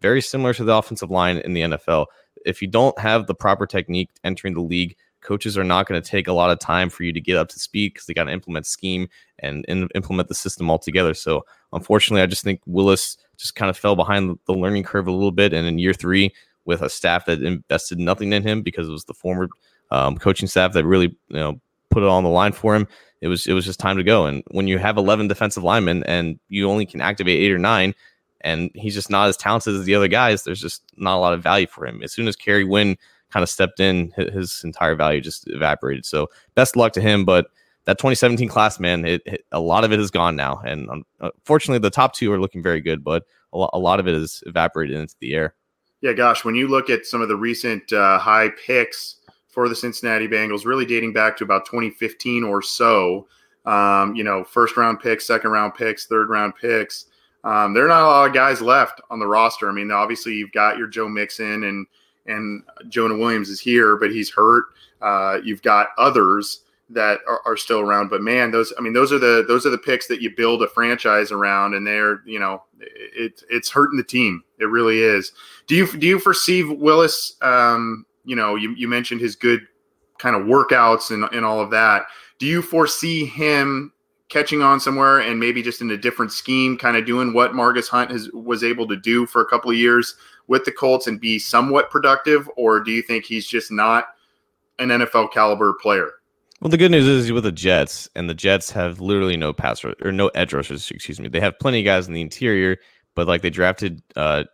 very 0.00 0.20
similar 0.20 0.54
to 0.54 0.64
the 0.64 0.74
offensive 0.74 1.10
line 1.10 1.38
in 1.38 1.54
the 1.54 1.62
NFL. 1.62 2.06
If 2.44 2.60
you 2.60 2.68
don't 2.68 2.98
have 2.98 3.26
the 3.26 3.34
proper 3.34 3.66
technique 3.66 4.10
entering 4.22 4.54
the 4.54 4.60
league, 4.60 4.96
coaches 5.20 5.56
are 5.56 5.64
not 5.64 5.86
going 5.86 6.00
to 6.00 6.06
take 6.06 6.26
a 6.26 6.32
lot 6.32 6.50
of 6.50 6.58
time 6.58 6.90
for 6.90 7.04
you 7.04 7.12
to 7.12 7.20
get 7.20 7.36
up 7.36 7.48
to 7.48 7.58
speed 7.58 7.94
because 7.94 8.06
they 8.06 8.14
got 8.14 8.24
to 8.24 8.32
implement 8.32 8.66
scheme 8.66 9.08
and, 9.38 9.64
implement 9.94 10.28
the 10.28 10.34
system 10.34 10.70
altogether. 10.70 11.14
So, 11.14 11.44
unfortunately, 11.72 12.22
I 12.22 12.26
just 12.26 12.44
think 12.44 12.60
Willis 12.66 13.16
just 13.36 13.54
kind 13.56 13.70
of 13.70 13.76
fell 13.76 13.96
behind 13.96 14.38
the 14.46 14.54
learning 14.54 14.82
curve 14.84 15.06
a 15.06 15.12
little 15.12 15.32
bit. 15.32 15.52
And 15.52 15.66
in 15.66 15.78
year 15.78 15.94
three, 15.94 16.32
with 16.64 16.82
a 16.82 16.88
staff 16.88 17.26
that 17.26 17.42
invested 17.42 17.98
nothing 17.98 18.32
in 18.32 18.42
him 18.42 18.62
because 18.62 18.88
it 18.88 18.92
was 18.92 19.04
the 19.04 19.14
former 19.14 19.48
um, 19.90 20.16
coaching 20.16 20.48
staff 20.48 20.72
that 20.72 20.84
really 20.84 21.16
you 21.28 21.36
know 21.36 21.60
put 21.94 22.02
it 22.02 22.08
on 22.08 22.24
the 22.24 22.28
line 22.28 22.52
for 22.52 22.74
him. 22.74 22.88
It 23.20 23.28
was 23.28 23.46
it 23.46 23.54
was 23.54 23.64
just 23.64 23.80
time 23.80 23.96
to 23.96 24.02
go. 24.02 24.26
And 24.26 24.42
when 24.50 24.68
you 24.68 24.78
have 24.78 24.98
11 24.98 25.28
defensive 25.28 25.62
linemen 25.62 26.02
and 26.04 26.38
you 26.48 26.68
only 26.68 26.84
can 26.84 27.00
activate 27.00 27.40
eight 27.40 27.52
or 27.52 27.58
nine, 27.58 27.94
and 28.42 28.70
he's 28.74 28.94
just 28.94 29.08
not 29.08 29.28
as 29.28 29.36
talented 29.38 29.74
as 29.74 29.84
the 29.84 29.94
other 29.94 30.08
guys, 30.08 30.42
there's 30.42 30.60
just 30.60 30.82
not 30.96 31.16
a 31.16 31.20
lot 31.20 31.32
of 31.32 31.42
value 31.42 31.66
for 31.66 31.86
him. 31.86 32.02
As 32.02 32.12
soon 32.12 32.28
as 32.28 32.36
Kerry 32.36 32.64
Wynn 32.64 32.98
kind 33.30 33.42
of 33.42 33.48
stepped 33.48 33.80
in, 33.80 34.12
his 34.16 34.60
entire 34.64 34.94
value 34.94 35.20
just 35.20 35.48
evaporated. 35.48 36.04
So 36.04 36.28
best 36.54 36.76
luck 36.76 36.92
to 36.94 37.00
him, 37.00 37.24
but 37.24 37.46
that 37.86 37.98
2017 37.98 38.48
class, 38.48 38.78
man, 38.78 39.04
it, 39.04 39.22
it, 39.24 39.44
a 39.52 39.60
lot 39.60 39.84
of 39.84 39.92
it 39.92 40.00
is 40.00 40.10
gone 40.10 40.36
now, 40.36 40.60
and 40.64 41.04
unfortunately, 41.20 41.80
the 41.80 41.90
top 41.90 42.14
two 42.14 42.32
are 42.32 42.40
looking 42.40 42.62
very 42.62 42.80
good, 42.80 43.04
but 43.04 43.24
a 43.52 43.58
lot, 43.58 43.70
a 43.72 43.78
lot 43.78 44.00
of 44.00 44.08
it 44.08 44.14
is 44.14 44.42
evaporated 44.46 44.96
into 44.96 45.14
the 45.20 45.34
air. 45.34 45.54
Yeah, 46.00 46.12
gosh, 46.12 46.44
when 46.44 46.54
you 46.54 46.68
look 46.68 46.90
at 46.90 47.06
some 47.06 47.22
of 47.22 47.28
the 47.28 47.36
recent 47.36 47.92
uh, 47.92 48.18
high 48.18 48.50
picks 48.66 49.16
for 49.54 49.68
the 49.68 49.76
Cincinnati 49.76 50.26
Bengals, 50.26 50.66
really 50.66 50.84
dating 50.84 51.12
back 51.12 51.36
to 51.36 51.44
about 51.44 51.64
2015 51.64 52.42
or 52.42 52.60
so. 52.60 53.28
Um, 53.64 54.14
you 54.14 54.24
know, 54.24 54.44
first 54.44 54.76
round 54.76 55.00
picks, 55.00 55.26
second 55.26 55.50
round 55.50 55.74
picks, 55.74 56.06
third 56.06 56.28
round 56.28 56.54
picks. 56.56 57.06
Um, 57.44 57.72
there 57.72 57.84
are 57.84 57.88
not 57.88 58.02
a 58.02 58.06
lot 58.06 58.26
of 58.26 58.34
guys 58.34 58.60
left 58.60 59.00
on 59.10 59.18
the 59.18 59.26
roster. 59.26 59.68
I 59.68 59.72
mean, 59.72 59.90
obviously 59.90 60.34
you've 60.34 60.52
got 60.52 60.76
your 60.76 60.88
Joe 60.88 61.08
Mixon 61.08 61.64
and 61.64 61.86
and 62.26 62.62
Jonah 62.88 63.16
Williams 63.16 63.50
is 63.50 63.60
here, 63.60 63.96
but 63.96 64.10
he's 64.10 64.30
hurt. 64.30 64.64
Uh, 65.00 65.38
you've 65.44 65.62
got 65.62 65.88
others 65.98 66.60
that 66.90 67.20
are, 67.28 67.40
are, 67.44 67.56
still 67.56 67.80
around. 67.80 68.08
But 68.08 68.22
man, 68.22 68.50
those 68.50 68.72
I 68.78 68.80
mean, 68.80 68.92
those 68.92 69.12
are 69.12 69.18
the 69.18 69.44
those 69.46 69.66
are 69.66 69.70
the 69.70 69.78
picks 69.78 70.06
that 70.08 70.20
you 70.20 70.34
build 70.34 70.62
a 70.62 70.68
franchise 70.68 71.32
around, 71.32 71.74
and 71.74 71.86
they're 71.86 72.22
you 72.24 72.38
know 72.38 72.62
it, 72.80 73.42
it's 73.50 73.70
hurting 73.70 73.96
the 73.96 74.04
team. 74.04 74.42
It 74.58 74.66
really 74.66 75.00
is. 75.00 75.32
Do 75.66 75.74
you 75.74 75.86
do 75.86 76.06
you 76.06 76.18
foresee 76.18 76.64
Willis? 76.64 77.36
Um, 77.42 78.06
you 78.24 78.36
know, 78.36 78.54
you, 78.54 78.74
you 78.74 78.88
mentioned 78.88 79.20
his 79.20 79.36
good 79.36 79.60
kind 80.18 80.36
of 80.36 80.42
workouts 80.42 81.10
and, 81.10 81.24
and 81.32 81.44
all 81.44 81.60
of 81.60 81.70
that. 81.70 82.06
Do 82.38 82.46
you 82.46 82.62
foresee 82.62 83.26
him 83.26 83.92
catching 84.28 84.62
on 84.62 84.80
somewhere 84.80 85.20
and 85.20 85.38
maybe 85.38 85.62
just 85.62 85.80
in 85.80 85.90
a 85.90 85.96
different 85.96 86.32
scheme, 86.32 86.76
kind 86.76 86.96
of 86.96 87.06
doing 87.06 87.32
what 87.32 87.52
Margus 87.52 87.88
Hunt 87.88 88.10
has 88.10 88.30
was 88.32 88.64
able 88.64 88.88
to 88.88 88.96
do 88.96 89.26
for 89.26 89.40
a 89.40 89.46
couple 89.46 89.70
of 89.70 89.76
years 89.76 90.16
with 90.46 90.64
the 90.64 90.72
Colts 90.72 91.06
and 91.06 91.20
be 91.20 91.38
somewhat 91.38 91.90
productive, 91.90 92.48
or 92.56 92.80
do 92.80 92.90
you 92.90 93.02
think 93.02 93.24
he's 93.24 93.46
just 93.46 93.70
not 93.70 94.06
an 94.78 94.88
NFL 94.88 95.32
caliber 95.32 95.74
player? 95.74 96.10
Well, 96.60 96.70
the 96.70 96.76
good 96.76 96.90
news 96.90 97.06
is 97.06 97.30
with 97.30 97.44
the 97.44 97.52
Jets, 97.52 98.08
and 98.14 98.28
the 98.28 98.34
Jets 98.34 98.70
have 98.70 99.00
literally 99.00 99.36
no 99.36 99.52
pass 99.52 99.84
or 99.84 100.12
no 100.12 100.28
edge 100.28 100.52
rushers. 100.52 100.90
Excuse 100.90 101.20
me, 101.20 101.28
they 101.28 101.40
have 101.40 101.58
plenty 101.58 101.80
of 101.80 101.84
guys 101.84 102.06
in 102.06 102.14
the 102.14 102.20
interior, 102.20 102.78
but 103.14 103.26
like 103.26 103.42
they 103.42 103.50
drafted 103.50 104.02
uh, 104.16 104.44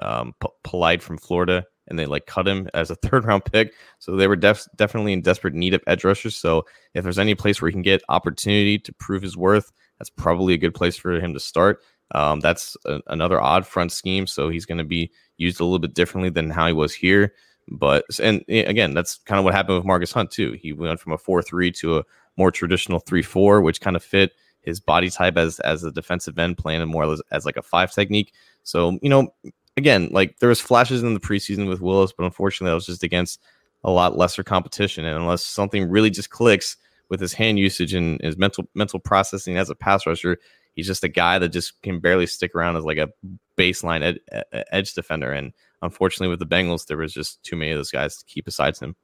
um, 0.00 0.34
P- 0.40 0.48
Polite 0.64 1.02
from 1.02 1.16
Florida, 1.16 1.64
and 1.90 1.98
they 1.98 2.06
like 2.06 2.26
cut 2.26 2.48
him 2.48 2.68
as 2.72 2.90
a 2.90 2.94
third 3.04 3.24
round 3.24 3.44
pick. 3.44 3.74
So 3.98 4.16
they 4.16 4.28
were 4.28 4.36
def- 4.36 4.68
definitely 4.76 5.12
in 5.12 5.22
desperate 5.22 5.54
need 5.54 5.74
of 5.74 5.82
edge 5.86 6.04
rushers. 6.04 6.36
So 6.36 6.64
if 6.94 7.02
there's 7.02 7.18
any 7.18 7.34
place 7.34 7.60
where 7.60 7.68
he 7.68 7.72
can 7.72 7.82
get 7.82 8.02
opportunity 8.08 8.78
to 8.78 8.92
prove 8.94 9.22
his 9.22 9.36
worth, 9.36 9.70
that's 9.98 10.10
probably 10.10 10.54
a 10.54 10.58
good 10.58 10.74
place 10.74 10.96
for 10.96 11.20
him 11.20 11.34
to 11.34 11.40
start. 11.40 11.82
Um, 12.12 12.40
that's 12.40 12.76
a- 12.86 13.02
another 13.08 13.40
odd 13.40 13.66
front 13.66 13.92
scheme, 13.92 14.26
so 14.26 14.48
he's 14.48 14.66
going 14.66 14.78
to 14.78 14.84
be 14.84 15.12
used 15.36 15.60
a 15.60 15.64
little 15.64 15.78
bit 15.78 15.94
differently 15.94 16.30
than 16.30 16.50
how 16.50 16.66
he 16.66 16.72
was 16.72 16.94
here. 16.94 17.34
But 17.68 18.04
and 18.20 18.44
again, 18.48 18.94
that's 18.94 19.18
kind 19.18 19.38
of 19.38 19.44
what 19.44 19.54
happened 19.54 19.78
with 19.78 19.86
Margus 19.86 20.12
Hunt 20.12 20.30
too. 20.30 20.52
He 20.60 20.72
went 20.72 20.98
from 20.98 21.12
a 21.12 21.18
four 21.18 21.40
three 21.40 21.70
to 21.72 21.98
a 21.98 22.04
more 22.36 22.50
traditional 22.50 22.98
three 22.98 23.22
four, 23.22 23.60
which 23.60 23.80
kind 23.80 23.94
of 23.94 24.02
fit 24.02 24.32
his 24.62 24.80
body 24.80 25.08
type 25.08 25.36
as 25.36 25.60
as 25.60 25.84
a 25.84 25.92
defensive 25.92 26.38
end, 26.38 26.58
playing 26.58 26.86
more 26.88 27.10
as, 27.12 27.22
as 27.30 27.46
like 27.46 27.56
a 27.56 27.62
five 27.62 27.92
technique. 27.92 28.32
So 28.64 28.98
you 29.02 29.08
know, 29.08 29.32
again, 29.80 30.08
like 30.12 30.38
there 30.38 30.48
was 30.48 30.60
flashes 30.60 31.02
in 31.02 31.14
the 31.14 31.20
preseason 31.20 31.68
with 31.68 31.80
Willis, 31.80 32.12
but 32.12 32.24
unfortunately, 32.24 32.70
that 32.70 32.74
was 32.74 32.86
just 32.86 33.02
against 33.02 33.40
a 33.82 33.90
lot 33.90 34.16
lesser 34.16 34.44
competition. 34.44 35.04
And 35.04 35.16
unless 35.16 35.44
something 35.44 35.88
really 35.88 36.10
just 36.10 36.30
clicks 36.30 36.76
with 37.08 37.20
his 37.20 37.32
hand 37.32 37.58
usage 37.58 37.94
and 37.94 38.20
his 38.20 38.36
mental 38.36 38.68
mental 38.74 39.00
processing 39.00 39.56
as 39.56 39.70
a 39.70 39.74
pass 39.74 40.06
rusher, 40.06 40.38
he's 40.74 40.86
just 40.86 41.02
a 41.02 41.08
guy 41.08 41.38
that 41.38 41.48
just 41.48 41.80
can 41.82 41.98
barely 41.98 42.26
stick 42.26 42.54
around 42.54 42.76
as 42.76 42.84
like 42.84 42.98
a 42.98 43.08
baseline 43.56 44.02
ed- 44.02 44.44
edge 44.70 44.94
defender. 44.94 45.32
And 45.32 45.52
unfortunately, 45.82 46.28
with 46.28 46.38
the 46.38 46.46
Bengals, 46.46 46.86
there 46.86 46.98
was 46.98 47.12
just 47.12 47.42
too 47.42 47.56
many 47.56 47.72
of 47.72 47.78
those 47.78 47.90
guys 47.90 48.16
to 48.18 48.24
keep 48.26 48.44
besides 48.44 48.78
him. 48.78 48.94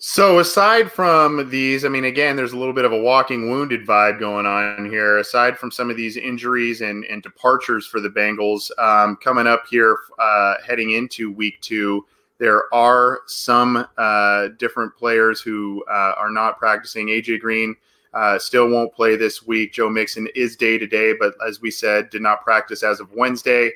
So 0.00 0.38
aside 0.38 0.92
from 0.92 1.50
these, 1.50 1.84
I 1.84 1.88
mean, 1.88 2.04
again, 2.04 2.36
there's 2.36 2.52
a 2.52 2.56
little 2.56 2.72
bit 2.72 2.84
of 2.84 2.92
a 2.92 3.00
walking 3.00 3.50
wounded 3.50 3.84
vibe 3.84 4.20
going 4.20 4.46
on 4.46 4.88
here. 4.88 5.18
Aside 5.18 5.58
from 5.58 5.72
some 5.72 5.90
of 5.90 5.96
these 5.96 6.16
injuries 6.16 6.82
and, 6.82 7.04
and 7.06 7.20
departures 7.20 7.84
for 7.84 7.98
the 7.98 8.08
Bengals 8.08 8.70
um, 8.78 9.16
coming 9.16 9.48
up 9.48 9.64
here, 9.68 9.98
uh, 10.20 10.54
heading 10.64 10.92
into 10.92 11.32
week 11.32 11.60
two, 11.62 12.06
there 12.38 12.72
are 12.72 13.22
some 13.26 13.88
uh, 13.96 14.48
different 14.56 14.94
players 14.96 15.40
who 15.40 15.84
uh, 15.90 16.14
are 16.16 16.30
not 16.30 16.58
practicing. 16.58 17.08
AJ 17.08 17.40
Green 17.40 17.74
uh, 18.14 18.38
still 18.38 18.68
won't 18.68 18.94
play 18.94 19.16
this 19.16 19.48
week. 19.48 19.72
Joe 19.72 19.90
Mixon 19.90 20.28
is 20.36 20.54
day 20.54 20.78
to 20.78 20.86
day, 20.86 21.12
but 21.18 21.34
as 21.44 21.60
we 21.60 21.72
said, 21.72 22.08
did 22.10 22.22
not 22.22 22.44
practice 22.44 22.84
as 22.84 23.00
of 23.00 23.12
Wednesday. 23.14 23.72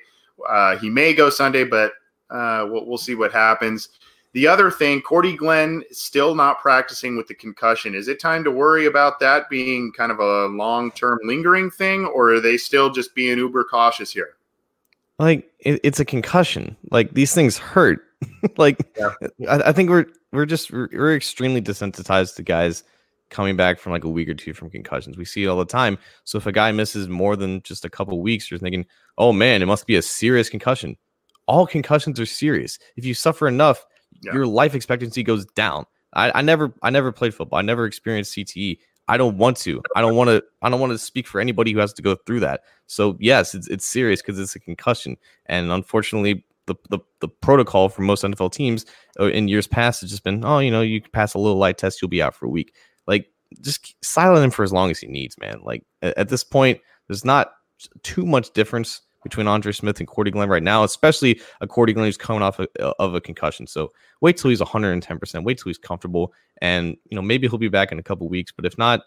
Uh, 0.48 0.76
he 0.76 0.88
may 0.88 1.14
go 1.14 1.30
Sunday, 1.30 1.64
but 1.64 1.94
uh, 2.30 2.64
we'll, 2.70 2.86
we'll 2.86 2.96
see 2.96 3.16
what 3.16 3.32
happens. 3.32 3.88
The 4.34 4.46
other 4.46 4.70
thing, 4.70 5.02
Cordy 5.02 5.36
Glenn 5.36 5.82
still 5.90 6.34
not 6.34 6.60
practicing 6.60 7.16
with 7.16 7.26
the 7.26 7.34
concussion. 7.34 7.94
Is 7.94 8.08
it 8.08 8.18
time 8.18 8.42
to 8.44 8.50
worry 8.50 8.86
about 8.86 9.20
that 9.20 9.50
being 9.50 9.92
kind 9.92 10.10
of 10.10 10.20
a 10.20 10.46
long 10.46 10.90
term 10.92 11.18
lingering 11.22 11.70
thing, 11.70 12.06
or 12.06 12.32
are 12.32 12.40
they 12.40 12.56
still 12.56 12.90
just 12.90 13.14
being 13.14 13.36
uber 13.36 13.64
cautious 13.64 14.10
here? 14.10 14.36
Like 15.18 15.50
it, 15.60 15.80
it's 15.82 16.00
a 16.00 16.04
concussion. 16.04 16.76
Like 16.90 17.12
these 17.12 17.34
things 17.34 17.58
hurt. 17.58 18.00
like 18.56 18.78
yeah. 18.96 19.12
I, 19.48 19.68
I, 19.68 19.72
think 19.72 19.90
we're 19.90 20.06
we're 20.32 20.46
just 20.46 20.72
we're, 20.72 20.88
we're 20.92 21.14
extremely 21.14 21.60
desensitized 21.60 22.36
to 22.36 22.42
guys 22.42 22.84
coming 23.28 23.56
back 23.56 23.78
from 23.78 23.92
like 23.92 24.04
a 24.04 24.08
week 24.08 24.28
or 24.30 24.34
two 24.34 24.54
from 24.54 24.70
concussions. 24.70 25.18
We 25.18 25.24
see 25.26 25.44
it 25.44 25.48
all 25.48 25.58
the 25.58 25.66
time. 25.66 25.98
So 26.24 26.38
if 26.38 26.46
a 26.46 26.52
guy 26.52 26.72
misses 26.72 27.08
more 27.08 27.36
than 27.36 27.62
just 27.62 27.84
a 27.84 27.90
couple 27.90 28.20
weeks, 28.22 28.50
you're 28.50 28.60
thinking, 28.60 28.86
oh 29.18 29.32
man, 29.32 29.60
it 29.60 29.66
must 29.66 29.86
be 29.86 29.96
a 29.96 30.02
serious 30.02 30.48
concussion. 30.48 30.96
All 31.46 31.66
concussions 31.66 32.20
are 32.20 32.26
serious. 32.26 32.78
If 32.96 33.04
you 33.04 33.14
suffer 33.14 33.48
enough, 33.48 33.84
yeah. 34.22 34.32
your 34.32 34.46
life 34.46 34.74
expectancy 34.74 35.22
goes 35.22 35.46
down. 35.46 35.86
I, 36.14 36.38
I 36.38 36.42
never 36.42 36.72
I 36.82 36.90
never 36.90 37.12
played 37.12 37.34
football. 37.34 37.58
I 37.58 37.62
never 37.62 37.86
experienced 37.86 38.36
CTE. 38.36 38.78
I 39.08 39.16
don't 39.16 39.36
want 39.36 39.56
to. 39.58 39.82
I 39.96 40.00
don't 40.00 40.14
want 40.14 40.28
to. 40.28 40.42
I 40.62 40.70
don't 40.70 40.80
want 40.80 40.92
to 40.92 40.98
speak 40.98 41.26
for 41.26 41.40
anybody 41.40 41.72
who 41.72 41.78
has 41.80 41.92
to 41.94 42.02
go 42.02 42.14
through 42.14 42.40
that. 42.40 42.62
So 42.86 43.16
yes, 43.20 43.54
it's 43.54 43.68
it's 43.68 43.86
serious 43.86 44.22
because 44.22 44.38
it's 44.38 44.54
a 44.54 44.60
concussion, 44.60 45.16
and 45.46 45.72
unfortunately, 45.72 46.44
the, 46.66 46.74
the 46.90 46.98
the 47.20 47.28
protocol 47.28 47.88
for 47.88 48.02
most 48.02 48.22
NFL 48.22 48.52
teams 48.52 48.86
uh, 49.18 49.26
in 49.26 49.48
years 49.48 49.66
past 49.66 50.02
has 50.02 50.10
just 50.10 50.24
been, 50.24 50.44
oh, 50.44 50.58
you 50.58 50.70
know, 50.70 50.82
you 50.82 51.00
pass 51.00 51.34
a 51.34 51.38
little 51.38 51.58
light 51.58 51.78
test, 51.78 52.00
you'll 52.00 52.08
be 52.08 52.22
out 52.22 52.34
for 52.34 52.46
a 52.46 52.50
week. 52.50 52.74
Like, 53.06 53.28
just 53.60 53.94
silent 54.04 54.44
him 54.44 54.50
for 54.50 54.62
as 54.62 54.72
long 54.72 54.90
as 54.90 55.00
he 55.00 55.08
needs, 55.08 55.36
man. 55.38 55.60
Like 55.62 55.84
at, 56.00 56.16
at 56.16 56.28
this 56.28 56.44
point, 56.44 56.80
there's 57.08 57.24
not 57.24 57.52
too 58.02 58.24
much 58.24 58.52
difference 58.52 59.00
between 59.22 59.46
Andre 59.46 59.72
Smith 59.72 59.98
and 59.98 60.08
Cordy 60.08 60.30
Glenn 60.30 60.48
right 60.48 60.62
now, 60.62 60.84
especially 60.84 61.40
a 61.60 61.66
Cordy 61.66 61.92
Glenn 61.92 62.06
who's 62.06 62.16
coming 62.16 62.42
off 62.42 62.58
a, 62.58 62.68
of 62.98 63.14
a 63.14 63.20
concussion. 63.20 63.66
So 63.66 63.92
wait 64.20 64.36
till 64.36 64.50
he's 64.50 64.60
110%. 64.60 65.44
Wait 65.44 65.58
till 65.58 65.70
he's 65.70 65.78
comfortable, 65.78 66.32
and 66.60 66.96
you 67.10 67.16
know 67.16 67.22
maybe 67.22 67.48
he'll 67.48 67.58
be 67.58 67.68
back 67.68 67.92
in 67.92 67.98
a 67.98 68.02
couple 68.02 68.28
weeks. 68.28 68.52
But 68.52 68.66
if 68.66 68.76
not, 68.78 69.02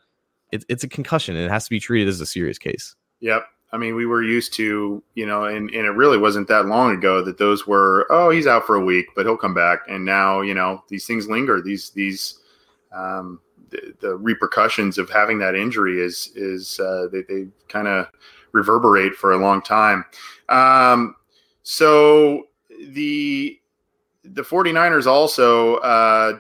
it, 0.52 0.66
it's 0.70 0.84
a 0.84 0.90
concussion, 0.90 1.36
and 1.36 1.46
it 1.46 1.52
has 1.52 1.66
to 1.66 1.70
be 1.70 1.80
treated 1.80 2.08
as 2.08 2.22
a 2.22 2.26
serious 2.26 2.58
case. 2.58 2.96
Yep. 3.22 3.46
I 3.72 3.78
mean, 3.78 3.96
we 3.96 4.06
were 4.06 4.24
used 4.24 4.54
to, 4.54 5.04
you 5.16 5.26
know, 5.26 5.46
and, 5.46 5.70
and 5.72 5.86
it 5.86 5.92
really 5.92 6.18
wasn't 6.18 6.48
that 6.48 6.68
long 6.68 6.94
ago 6.96 7.22
that 7.24 7.40
those 7.40 7.68
were, 7.68 8.08
oh, 8.10 8.30
he's 8.30 8.48
out 8.48 8.66
for 8.66 8.76
a 8.76 8.84
week, 8.84 9.08
but 9.16 9.26
he'll 9.26 9.36
come 9.36 9.54
back. 9.54 9.80
And 9.90 10.06
now, 10.06 10.42
you 10.42 10.54
know, 10.54 10.84
these 10.88 11.06
things 11.06 11.28
linger. 11.28 11.62
These 11.62 11.90
these 11.90 12.40
um, 12.94 13.42
the, 13.70 13.94
the 14.00 14.16
repercussions 14.16 14.98
of 14.98 15.10
having 15.10 15.40
that 15.40 15.56
injury 15.56 16.00
is 16.00 16.32
is 16.36 16.80
uh, 16.80 17.08
they, 17.12 17.24
they 17.24 17.48
kind 17.68 17.88
of 17.88 18.08
reverberate 18.56 19.14
for 19.14 19.34
a 19.34 19.38
long 19.38 19.62
time. 19.62 20.06
Um, 20.50 21.16
so 21.64 22.48
the 22.90 23.60
the 24.24 24.42
49ers 24.42 25.06
also 25.06 25.76
uh, 25.76 26.40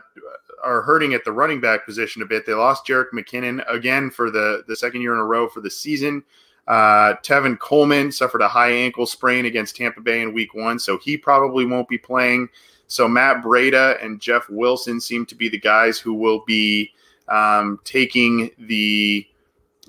are 0.64 0.82
hurting 0.82 1.14
at 1.14 1.24
the 1.24 1.32
running 1.32 1.62
back 1.62 1.86
position 1.86 2.24
a 2.24 2.26
bit. 2.26 2.46
They 2.46 2.54
lost 2.54 2.88
Jerick 2.88 3.12
McKinnon 3.14 3.64
again 3.72 4.10
for 4.10 4.32
the, 4.32 4.64
the 4.68 4.76
second 4.76 5.02
year 5.02 5.14
in 5.14 5.20
a 5.20 5.24
row 5.24 5.48
for 5.48 5.62
the 5.62 5.70
season. 5.70 6.24
Uh, 6.68 7.14
Tevin 7.22 7.60
Coleman 7.60 8.12
suffered 8.12 8.42
a 8.42 8.48
high 8.48 8.72
ankle 8.72 9.06
sprain 9.06 9.46
against 9.46 9.76
Tampa 9.76 10.02
Bay 10.02 10.22
in 10.22 10.34
week 10.34 10.56
one, 10.56 10.80
so 10.80 10.98
he 10.98 11.16
probably 11.16 11.64
won't 11.64 11.88
be 11.88 12.00
playing. 12.00 12.50
So 12.88 13.08
Matt 13.08 13.44
Breida 13.44 14.04
and 14.04 14.20
Jeff 14.20 14.50
Wilson 14.50 15.00
seem 15.00 15.28
to 15.28 15.36
be 15.36 15.48
the 15.48 15.60
guys 15.60 16.00
who 16.00 16.16
will 16.16 16.44
be 16.46 16.92
um, 17.28 17.80
taking 17.84 18.50
the 18.58 19.28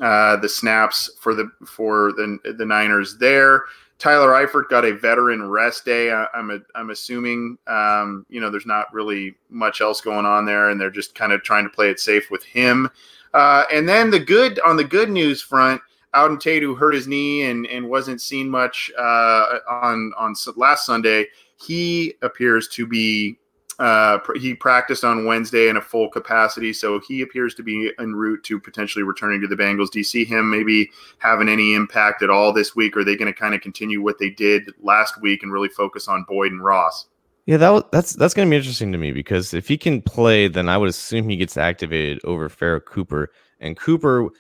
uh, 0.00 0.36
the 0.36 0.48
snaps 0.48 1.10
for 1.20 1.34
the 1.34 1.50
for 1.66 2.12
the 2.12 2.38
the 2.58 2.66
Niners 2.66 3.16
there. 3.18 3.64
Tyler 3.98 4.28
Eifert 4.32 4.68
got 4.68 4.84
a 4.84 4.92
veteran 4.92 5.48
rest 5.48 5.86
day. 5.86 6.12
I, 6.12 6.26
am 6.34 6.50
a, 6.50 6.58
I'm 6.74 6.90
assuming 6.90 7.56
um, 7.66 8.26
you 8.28 8.40
know 8.40 8.50
there's 8.50 8.66
not 8.66 8.92
really 8.92 9.34
much 9.48 9.80
else 9.80 10.00
going 10.00 10.26
on 10.26 10.44
there, 10.44 10.70
and 10.70 10.80
they're 10.80 10.90
just 10.90 11.14
kind 11.14 11.32
of 11.32 11.42
trying 11.42 11.64
to 11.64 11.70
play 11.70 11.88
it 11.88 11.98
safe 11.98 12.30
with 12.30 12.44
him. 12.44 12.90
Uh, 13.32 13.64
and 13.72 13.88
then 13.88 14.10
the 14.10 14.20
good 14.20 14.60
on 14.60 14.76
the 14.76 14.84
good 14.84 15.10
news 15.10 15.40
front, 15.40 15.80
Auden 16.14 16.38
Tate, 16.38 16.62
who 16.62 16.74
hurt 16.74 16.94
his 16.94 17.08
knee 17.08 17.42
and 17.42 17.66
and 17.66 17.88
wasn't 17.88 18.20
seen 18.20 18.50
much 18.50 18.90
uh, 18.98 19.58
on 19.68 20.12
on 20.18 20.34
last 20.56 20.84
Sunday, 20.84 21.26
he 21.56 22.14
appears 22.22 22.68
to 22.68 22.86
be 22.86 23.38
uh, 23.78 24.18
he 24.36 24.54
practiced 24.54 25.04
on 25.04 25.26
Wednesday 25.26 25.68
in 25.68 25.76
a 25.76 25.82
full 25.82 26.08
capacity, 26.08 26.72
so 26.72 27.00
he 27.06 27.20
appears 27.20 27.54
to 27.56 27.62
be 27.62 27.92
en 27.98 28.14
route 28.14 28.42
to 28.44 28.58
potentially 28.58 29.02
returning 29.02 29.40
to 29.42 29.46
the 29.46 29.56
Bengals. 29.56 29.90
Do 29.90 29.98
you 29.98 30.04
see 30.04 30.24
him 30.24 30.50
maybe 30.50 30.90
having 31.18 31.48
any 31.48 31.74
impact 31.74 32.22
at 32.22 32.30
all 32.30 32.52
this 32.52 32.74
week? 32.74 32.96
Or 32.96 33.00
are 33.00 33.04
they 33.04 33.16
going 33.16 33.32
to 33.32 33.38
kind 33.38 33.54
of 33.54 33.60
continue 33.60 34.02
what 34.02 34.18
they 34.18 34.30
did 34.30 34.72
last 34.80 35.20
week 35.20 35.42
and 35.42 35.52
really 35.52 35.68
focus 35.68 36.08
on 36.08 36.24
Boyd 36.28 36.52
and 36.52 36.64
Ross? 36.64 37.06
Yeah, 37.44 37.58
that 37.58 37.92
that's 37.92 38.14
that's 38.14 38.34
going 38.34 38.48
to 38.48 38.50
be 38.50 38.56
interesting 38.56 38.90
to 38.92 38.98
me 38.98 39.12
because 39.12 39.54
if 39.54 39.68
he 39.68 39.78
can 39.78 40.02
play, 40.02 40.48
then 40.48 40.68
I 40.68 40.76
would 40.78 40.88
assume 40.88 41.28
he 41.28 41.36
gets 41.36 41.56
activated 41.56 42.20
over 42.24 42.48
Pharoh 42.48 42.80
Cooper, 42.80 43.30
and 43.60 43.76
Cooper 43.76 44.30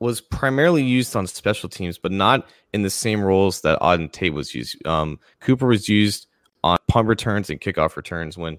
was 0.00 0.20
primarily 0.20 0.82
used 0.82 1.14
on 1.14 1.26
special 1.26 1.68
teams, 1.68 1.98
but 1.98 2.12
not 2.12 2.48
in 2.72 2.82
the 2.82 2.90
same 2.90 3.20
roles 3.20 3.60
that 3.62 3.80
Auden 3.80 4.10
Tate 4.10 4.32
was 4.32 4.54
used. 4.54 4.84
Um, 4.86 5.20
Cooper 5.40 5.66
was 5.66 5.88
used 5.88 6.26
on 6.64 6.78
punt 6.88 7.06
returns 7.08 7.50
and 7.50 7.60
kickoff 7.60 7.96
returns 7.96 8.36
when 8.36 8.58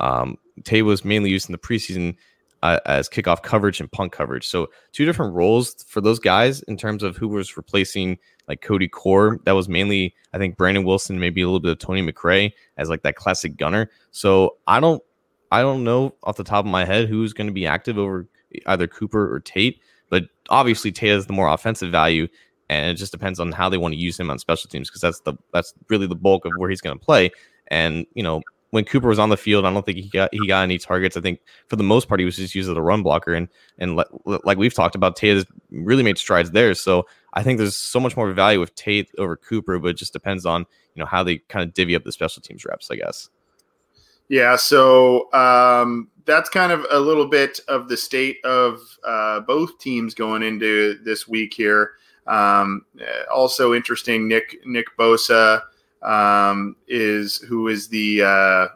Um, 0.00 0.38
Tate 0.64 0.84
was 0.84 1.04
mainly 1.04 1.30
used 1.30 1.48
in 1.48 1.52
the 1.52 1.58
preseason 1.58 2.16
uh, 2.62 2.80
as 2.86 3.08
kickoff 3.08 3.42
coverage 3.42 3.80
and 3.80 3.90
punt 3.90 4.12
coverage. 4.12 4.46
So 4.46 4.68
two 4.92 5.04
different 5.04 5.34
roles 5.34 5.84
for 5.84 6.00
those 6.00 6.18
guys 6.18 6.62
in 6.62 6.76
terms 6.76 7.02
of 7.02 7.16
who 7.16 7.28
was 7.28 7.56
replacing 7.56 8.18
like 8.48 8.62
Cody 8.62 8.88
Core. 8.88 9.38
That 9.44 9.52
was 9.52 9.68
mainly 9.68 10.14
I 10.32 10.38
think 10.38 10.56
Brandon 10.56 10.84
Wilson, 10.84 11.20
maybe 11.20 11.40
a 11.42 11.46
little 11.46 11.60
bit 11.60 11.72
of 11.72 11.78
Tony 11.78 12.02
McRae 12.02 12.52
as 12.76 12.88
like 12.88 13.02
that 13.02 13.16
classic 13.16 13.56
gunner. 13.56 13.90
So 14.10 14.56
I 14.66 14.80
don't 14.80 15.02
I 15.50 15.62
don't 15.62 15.84
know 15.84 16.14
off 16.24 16.36
the 16.36 16.44
top 16.44 16.64
of 16.64 16.70
my 16.70 16.84
head 16.84 17.08
who's 17.08 17.32
going 17.32 17.46
to 17.46 17.52
be 17.52 17.66
active 17.66 17.98
over 17.98 18.26
either 18.66 18.86
Cooper 18.86 19.32
or 19.32 19.40
Tate, 19.40 19.80
but 20.10 20.24
obviously 20.50 20.90
Tate 20.92 21.10
has 21.10 21.26
the 21.26 21.32
more 21.32 21.48
offensive 21.48 21.90
value, 21.90 22.28
and 22.68 22.90
it 22.90 22.94
just 22.94 23.12
depends 23.12 23.40
on 23.40 23.52
how 23.52 23.68
they 23.68 23.78
want 23.78 23.92
to 23.92 23.98
use 24.00 24.18
him 24.18 24.30
on 24.30 24.38
special 24.38 24.68
teams 24.68 24.88
because 24.88 25.00
that's 25.00 25.20
the 25.20 25.34
that's 25.52 25.74
really 25.88 26.06
the 26.06 26.16
bulk 26.16 26.44
of 26.44 26.52
where 26.56 26.70
he's 26.70 26.80
going 26.80 26.98
to 26.98 27.04
play. 27.04 27.30
And 27.68 28.06
you 28.14 28.22
know, 28.22 28.42
when 28.70 28.84
Cooper 28.84 29.08
was 29.08 29.18
on 29.18 29.30
the 29.30 29.36
field, 29.36 29.64
I 29.64 29.72
don't 29.72 29.84
think 29.84 29.98
he 29.98 30.08
got 30.08 30.30
he 30.32 30.46
got 30.46 30.62
any 30.62 30.78
targets. 30.78 31.16
I 31.16 31.20
think 31.20 31.40
for 31.68 31.76
the 31.76 31.82
most 31.82 32.08
part 32.08 32.20
he 32.20 32.26
was 32.26 32.36
just 32.36 32.54
used 32.54 32.70
as 32.70 32.76
a 32.76 32.82
run 32.82 33.02
blocker, 33.02 33.34
and 33.34 33.48
and 33.78 33.96
le- 33.96 34.40
like 34.44 34.58
we've 34.58 34.74
talked 34.74 34.94
about, 34.94 35.16
Tate 35.16 35.36
has 35.36 35.46
really 35.70 36.02
made 36.02 36.18
strides 36.18 36.50
there. 36.50 36.74
So 36.74 37.06
I 37.34 37.42
think 37.42 37.58
there's 37.58 37.76
so 37.76 38.00
much 38.00 38.16
more 38.16 38.30
value 38.32 38.60
with 38.60 38.74
Tate 38.74 39.10
over 39.18 39.36
Cooper, 39.36 39.78
but 39.78 39.88
it 39.88 39.96
just 39.96 40.12
depends 40.12 40.44
on 40.44 40.66
you 40.94 41.00
know 41.00 41.06
how 41.06 41.22
they 41.22 41.38
kind 41.38 41.66
of 41.66 41.74
divvy 41.74 41.96
up 41.96 42.04
the 42.04 42.12
special 42.12 42.42
teams 42.42 42.64
reps, 42.64 42.90
I 42.90 42.96
guess. 42.96 43.30
Yeah, 44.28 44.56
so 44.56 45.32
um, 45.32 46.08
that's 46.26 46.50
kind 46.50 46.70
of 46.70 46.84
a 46.90 47.00
little 47.00 47.26
bit 47.26 47.60
of 47.68 47.88
the 47.88 47.96
state 47.96 48.44
of 48.44 48.80
uh, 49.02 49.40
both 49.40 49.78
teams 49.78 50.12
going 50.12 50.42
into 50.42 50.98
this 51.02 51.26
week 51.26 51.54
here. 51.54 51.92
Um, 52.26 52.84
also 53.32 53.72
interesting, 53.72 54.28
Nick 54.28 54.58
Nick 54.66 54.88
Bosa 54.98 55.62
um, 56.02 56.76
is 56.86 57.38
who 57.38 57.68
is 57.68 57.88
the 57.88 58.22
uh, 58.22 58.66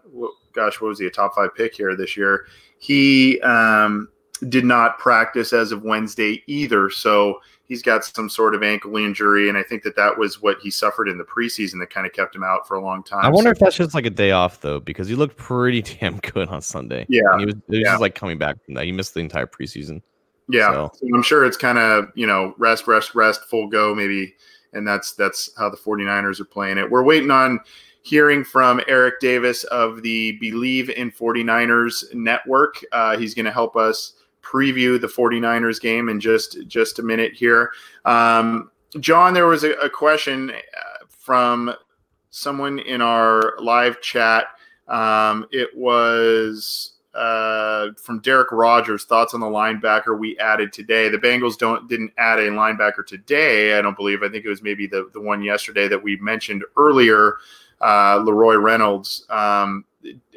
gosh, 0.52 0.80
what 0.80 0.88
was 0.88 0.98
he 0.98 1.06
a 1.06 1.10
top 1.10 1.34
five 1.34 1.54
pick 1.54 1.74
here 1.74 1.96
this 1.96 2.16
year? 2.16 2.46
He 2.78 3.40
um, 3.42 4.08
did 4.48 4.64
not 4.64 4.98
practice 4.98 5.52
as 5.52 5.72
of 5.72 5.82
Wednesday 5.82 6.42
either, 6.46 6.90
so 6.90 7.40
he's 7.64 7.82
got 7.82 8.04
some 8.04 8.28
sort 8.28 8.54
of 8.54 8.62
ankle 8.62 8.96
injury, 8.96 9.48
and 9.48 9.56
I 9.56 9.62
think 9.62 9.82
that 9.84 9.96
that 9.96 10.18
was 10.18 10.42
what 10.42 10.58
he 10.60 10.70
suffered 10.70 11.08
in 11.08 11.16
the 11.16 11.24
preseason 11.24 11.78
that 11.80 11.90
kind 11.90 12.06
of 12.06 12.12
kept 12.12 12.36
him 12.36 12.44
out 12.44 12.68
for 12.68 12.76
a 12.76 12.82
long 12.82 13.02
time. 13.02 13.24
I 13.24 13.28
wonder 13.28 13.48
so, 13.48 13.52
if 13.52 13.58
that's 13.58 13.76
just 13.76 13.94
like 13.94 14.06
a 14.06 14.10
day 14.10 14.32
off 14.32 14.60
though, 14.60 14.80
because 14.80 15.08
he 15.08 15.14
looked 15.14 15.36
pretty 15.36 15.82
damn 16.00 16.18
good 16.18 16.48
on 16.48 16.60
Sunday. 16.60 17.06
Yeah, 17.08 17.22
and 17.32 17.40
he 17.40 17.46
was, 17.46 17.54
he 17.54 17.60
was 17.68 17.80
yeah. 17.80 17.92
just 17.92 18.00
like 18.00 18.14
coming 18.14 18.38
back 18.38 18.62
from 18.64 18.74
that. 18.74 18.84
He 18.84 18.92
missed 18.92 19.14
the 19.14 19.20
entire 19.20 19.46
preseason. 19.46 20.02
Yeah, 20.48 20.72
so. 20.72 20.92
So 20.94 21.06
I'm 21.14 21.22
sure 21.22 21.44
it's 21.44 21.56
kind 21.56 21.78
of 21.78 22.08
you 22.14 22.26
know 22.26 22.54
rest, 22.58 22.86
rest, 22.86 23.14
rest, 23.14 23.42
full 23.48 23.68
go 23.68 23.94
maybe, 23.94 24.34
and 24.72 24.86
that's 24.86 25.12
that's 25.12 25.50
how 25.56 25.68
the 25.68 25.76
49ers 25.76 26.40
are 26.40 26.44
playing 26.44 26.78
it. 26.78 26.90
We're 26.90 27.02
waiting 27.02 27.30
on 27.30 27.60
hearing 28.02 28.44
from 28.44 28.80
Eric 28.88 29.20
Davis 29.20 29.64
of 29.64 30.02
the 30.02 30.38
Bleav 30.40 30.90
in 30.90 31.10
49ers 31.10 32.12
network. 32.14 32.76
Uh, 32.92 33.16
he's 33.16 33.34
going 33.34 33.46
to 33.46 33.52
help 33.52 33.76
us 33.76 34.14
preview 34.42 35.00
the 35.00 35.06
49ers 35.06 35.80
game 35.80 36.08
in 36.08 36.20
just 36.20 36.66
just 36.66 36.98
a 36.98 37.02
minute 37.02 37.32
here. 37.32 37.70
Um, 38.04 38.70
John, 39.00 39.34
there 39.34 39.46
was 39.46 39.64
a, 39.64 39.72
a 39.74 39.88
question 39.88 40.50
uh, 40.50 41.04
from 41.08 41.74
someone 42.30 42.78
in 42.80 43.00
our 43.00 43.54
live 43.60 44.00
chat. 44.00 44.46
Um, 44.88 45.46
it 45.52 45.70
was 45.74 46.92
uh, 47.14 47.88
from 48.02 48.20
Derek 48.20 48.52
Rogers. 48.52 49.04
Thoughts 49.04 49.34
on 49.34 49.40
the 49.40 49.46
linebacker 49.46 50.18
we 50.18 50.38
added 50.38 50.72
today? 50.72 51.08
The 51.08 51.18
Bengals 51.18 51.58
don't 51.58 51.88
didn't 51.88 52.12
add 52.18 52.38
a 52.38 52.48
linebacker 52.48 53.06
today. 53.06 53.78
I 53.78 53.82
don't 53.82 53.96
believe. 53.96 54.22
I 54.22 54.28
think 54.28 54.44
it 54.44 54.48
was 54.48 54.62
maybe 54.62 54.86
the 54.86 55.10
the 55.12 55.20
one 55.20 55.42
yesterday 55.42 55.88
that 55.88 56.02
we 56.02 56.16
mentioned 56.16 56.64
earlier. 56.76 57.36
Uh, 57.80 58.20
LaRoy 58.20 58.62
Reynolds. 58.62 59.26
Um, 59.28 59.84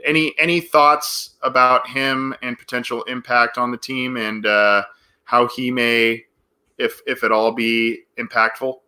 any 0.04 0.34
any 0.38 0.60
thoughts 0.60 1.32
about 1.42 1.88
him 1.88 2.34
and 2.42 2.58
potential 2.58 3.04
impact 3.04 3.58
on 3.58 3.72
the 3.72 3.78
team 3.78 4.18
and 4.18 4.46
uh, 4.46 4.84
how 5.24 5.48
he 5.48 5.72
may, 5.72 6.26
if 6.78 7.02
if 7.06 7.24
at 7.24 7.32
all, 7.32 7.52
be 7.52 8.04
impactful? 8.18 8.80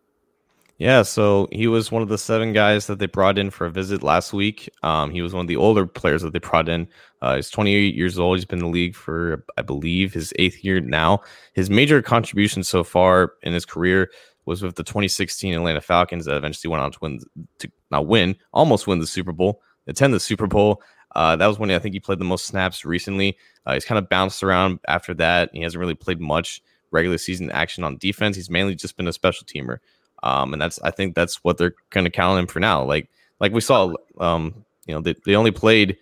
Yeah, 0.80 1.02
so 1.02 1.48
he 1.52 1.68
was 1.68 1.92
one 1.92 2.04
of 2.04 2.08
the 2.08 2.20
seven 2.20 2.54
guys 2.54 2.86
that 2.86 3.00
they 3.00 3.08
brought 3.08 3.40
in 3.40 3.50
for 3.50 3.66
a 3.66 3.72
visit 3.72 4.04
last 4.04 4.32
week. 4.32 4.70
Um, 4.84 5.10
he 5.10 5.24
was 5.24 5.34
one 5.34 5.42
of 5.42 5.48
the 5.48 5.56
older 5.56 5.88
players 5.88 6.22
that 6.22 6.34
they 6.34 6.40
brought 6.40 6.70
in. 6.70 6.88
Uh, 7.22 7.38
he's 7.38 7.50
28 7.50 7.96
years 7.96 8.20
old. 8.20 8.38
He's 8.38 8.46
been 8.46 8.60
in 8.60 8.66
the 8.66 8.72
league 8.72 8.96
for, 8.96 9.44
I 9.58 9.64
believe, 9.64 10.14
his 10.14 10.34
eighth 10.38 10.64
year 10.64 10.80
now. 10.80 11.22
His 11.54 11.72
major 11.72 12.04
contribution 12.04 12.64
so 12.64 12.84
far 12.84 13.34
in 13.42 13.54
his 13.54 13.66
career 13.66 14.12
was 14.46 14.62
with 14.62 14.76
the 14.76 14.84
2016 14.84 15.54
Atlanta 15.56 15.82
Falcons 15.82 16.26
that 16.26 16.38
eventually 16.38 16.70
went 16.70 16.84
on 16.84 16.92
to 16.92 17.00
win, 17.02 17.20
to 17.58 17.72
not 17.90 18.06
win, 18.06 18.36
almost 18.54 18.86
win 18.86 19.00
the 19.00 19.08
Super 19.08 19.32
Bowl, 19.32 19.62
attend 19.88 20.14
the 20.14 20.20
Super 20.20 20.46
Bowl. 20.46 20.84
Uh, 21.16 21.36
that 21.36 21.48
was 21.48 21.58
when 21.58 21.72
I 21.72 21.80
think 21.80 21.94
he 21.94 22.00
played 22.00 22.20
the 22.20 22.26
most 22.26 22.46
snaps 22.46 22.86
recently. 22.86 23.36
Uh, 23.66 23.74
he's 23.74 23.86
kind 23.86 23.98
of 23.98 24.10
bounced 24.10 24.44
around 24.44 24.80
after 24.88 25.16
that. 25.16 25.50
He 25.54 25.62
hasn't 25.64 25.80
really 25.80 25.96
played 25.96 26.22
much 26.22 26.62
regular 26.92 27.18
season 27.18 27.52
action 27.52 27.84
on 27.84 27.98
defense. 27.98 28.36
He's 28.36 28.50
mainly 28.50 28.76
just 28.76 28.96
been 28.96 29.08
a 29.08 29.14
special 29.14 29.46
teamer, 29.46 29.80
um, 30.24 30.54
and 30.54 30.62
that's 30.62 30.80
I 30.82 30.92
think 30.92 31.16
that's 31.16 31.44
what 31.44 31.58
they're 31.58 31.76
going 31.90 32.06
to 32.06 32.12
count 32.12 32.34
on 32.34 32.40
him 32.40 32.48
for 32.48 32.60
now. 32.60 32.84
Like 32.84 33.10
like 33.40 33.52
we 33.52 33.62
saw, 33.62 33.94
um, 34.20 34.66
you 34.86 34.94
know, 34.94 35.02
they, 35.02 35.16
they 35.26 35.36
only 35.36 35.52
played 35.52 35.98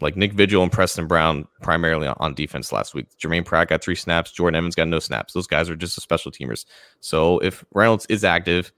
like 0.00 0.16
Nick 0.16 0.32
Vigil 0.32 0.62
and 0.62 0.72
Preston 0.72 1.06
Brown 1.06 1.46
primarily 1.62 2.06
on, 2.06 2.34
defense 2.34 2.72
last 2.72 2.94
week. 2.94 3.06
Germaine 3.18 3.44
Pratt 3.44 3.68
got 3.68 3.82
three 3.82 3.94
snaps. 3.94 4.30
Jordan 4.30 4.56
Evans 4.56 4.74
got 4.74 4.88
no 4.88 4.98
snaps. 4.98 5.32
Those 5.32 5.46
guys 5.46 5.70
are 5.70 5.76
just 5.76 6.00
special 6.00 6.30
teamers. 6.30 6.66
So 7.00 7.38
if 7.38 7.64
Reynolds 7.72 8.06
is 8.06 8.24
active, 8.24 8.72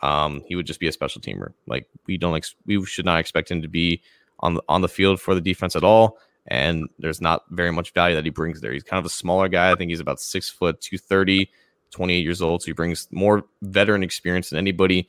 um, 0.00 0.42
he 0.46 0.56
would 0.56 0.66
just 0.66 0.80
be 0.80 0.88
a 0.88 0.92
special 0.92 1.20
teamer. 1.20 1.52
Like 1.66 1.86
we 2.06 2.16
don't 2.16 2.36
ex- 2.36 2.56
we 2.66 2.84
should 2.86 3.04
not 3.04 3.20
expect 3.20 3.50
him 3.50 3.62
to 3.62 3.68
be 3.68 4.02
on 4.40 4.54
the, 4.54 4.62
on 4.68 4.80
the 4.80 4.88
field 4.88 5.20
for 5.20 5.34
the 5.34 5.40
defense 5.40 5.76
at 5.76 5.84
all. 5.84 6.18
And 6.46 6.88
there's 6.98 7.20
not 7.20 7.44
very 7.50 7.70
much 7.70 7.92
value 7.92 8.16
that 8.16 8.24
he 8.24 8.30
brings 8.30 8.60
there. 8.60 8.72
He's 8.72 8.82
kind 8.82 8.98
of 8.98 9.06
a 9.06 9.10
smaller 9.10 9.48
guy. 9.48 9.70
I 9.70 9.76
think 9.76 9.90
he's 9.90 10.00
about 10.00 10.20
six 10.20 10.50
foot, 10.50 10.80
230, 10.80 11.48
28 11.94 12.20
years 12.20 12.42
old. 12.42 12.62
So 12.62 12.66
he 12.66 12.72
brings 12.72 13.08
more 13.10 13.44
veteran 13.62 14.02
experience 14.02 14.50
than 14.50 14.58
anybody 14.58 15.08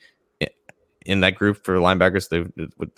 in 1.05 1.19
that 1.21 1.35
group 1.35 1.63
for 1.63 1.75
linebackers, 1.77 2.27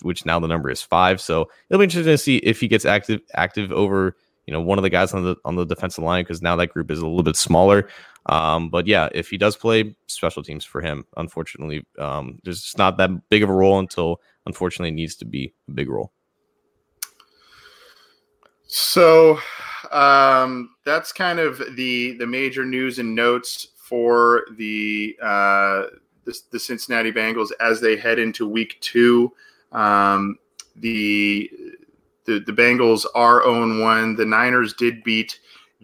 which 0.02 0.26
now 0.26 0.38
the 0.40 0.48
number 0.48 0.70
is 0.70 0.82
five. 0.82 1.20
So 1.20 1.48
it'll 1.68 1.78
be 1.78 1.84
interesting 1.84 2.12
to 2.12 2.18
see 2.18 2.36
if 2.38 2.60
he 2.60 2.68
gets 2.68 2.84
active 2.84 3.20
active 3.34 3.70
over 3.70 4.16
you 4.46 4.52
know 4.52 4.60
one 4.60 4.78
of 4.78 4.82
the 4.82 4.90
guys 4.90 5.12
on 5.12 5.24
the 5.24 5.36
on 5.44 5.56
the 5.56 5.66
defensive 5.66 6.02
line 6.02 6.24
because 6.24 6.40
now 6.40 6.56
that 6.56 6.68
group 6.68 6.90
is 6.90 7.00
a 7.00 7.06
little 7.06 7.22
bit 7.22 7.36
smaller. 7.36 7.88
Um, 8.26 8.68
but 8.70 8.86
yeah, 8.86 9.08
if 9.12 9.28
he 9.28 9.38
does 9.38 9.56
play 9.56 9.94
special 10.06 10.42
teams 10.42 10.64
for 10.64 10.80
him, 10.80 11.04
unfortunately, 11.16 11.86
um, 11.98 12.38
there's 12.44 12.62
just 12.62 12.78
not 12.78 12.98
that 12.98 13.28
big 13.30 13.42
of 13.42 13.48
a 13.48 13.54
role 13.54 13.78
until 13.78 14.20
unfortunately 14.46 14.88
it 14.88 15.00
needs 15.00 15.16
to 15.16 15.24
be 15.24 15.52
a 15.68 15.72
big 15.72 15.88
role. 15.88 16.12
So 18.66 19.38
um, 19.92 20.70
that's 20.84 21.12
kind 21.12 21.38
of 21.38 21.62
the 21.76 22.16
the 22.18 22.26
major 22.26 22.64
news 22.64 22.98
and 22.98 23.14
notes 23.14 23.68
for 23.88 24.44
the, 24.56 25.16
uh, 25.22 25.84
the, 26.24 26.38
the 26.50 26.58
Cincinnati 26.58 27.12
Bengals 27.12 27.50
as 27.60 27.80
they 27.80 27.96
head 27.96 28.18
into 28.18 28.46
Week 28.48 28.76
Two. 28.80 29.32
Um, 29.72 30.38
the, 30.76 31.50
the 32.24 32.40
the 32.40 32.52
Bengals 32.52 33.06
are 33.14 33.42
own 33.44 33.80
one. 33.80 34.14
The 34.14 34.26
Niners 34.26 34.74
did 34.74 35.02
beat 35.02 35.40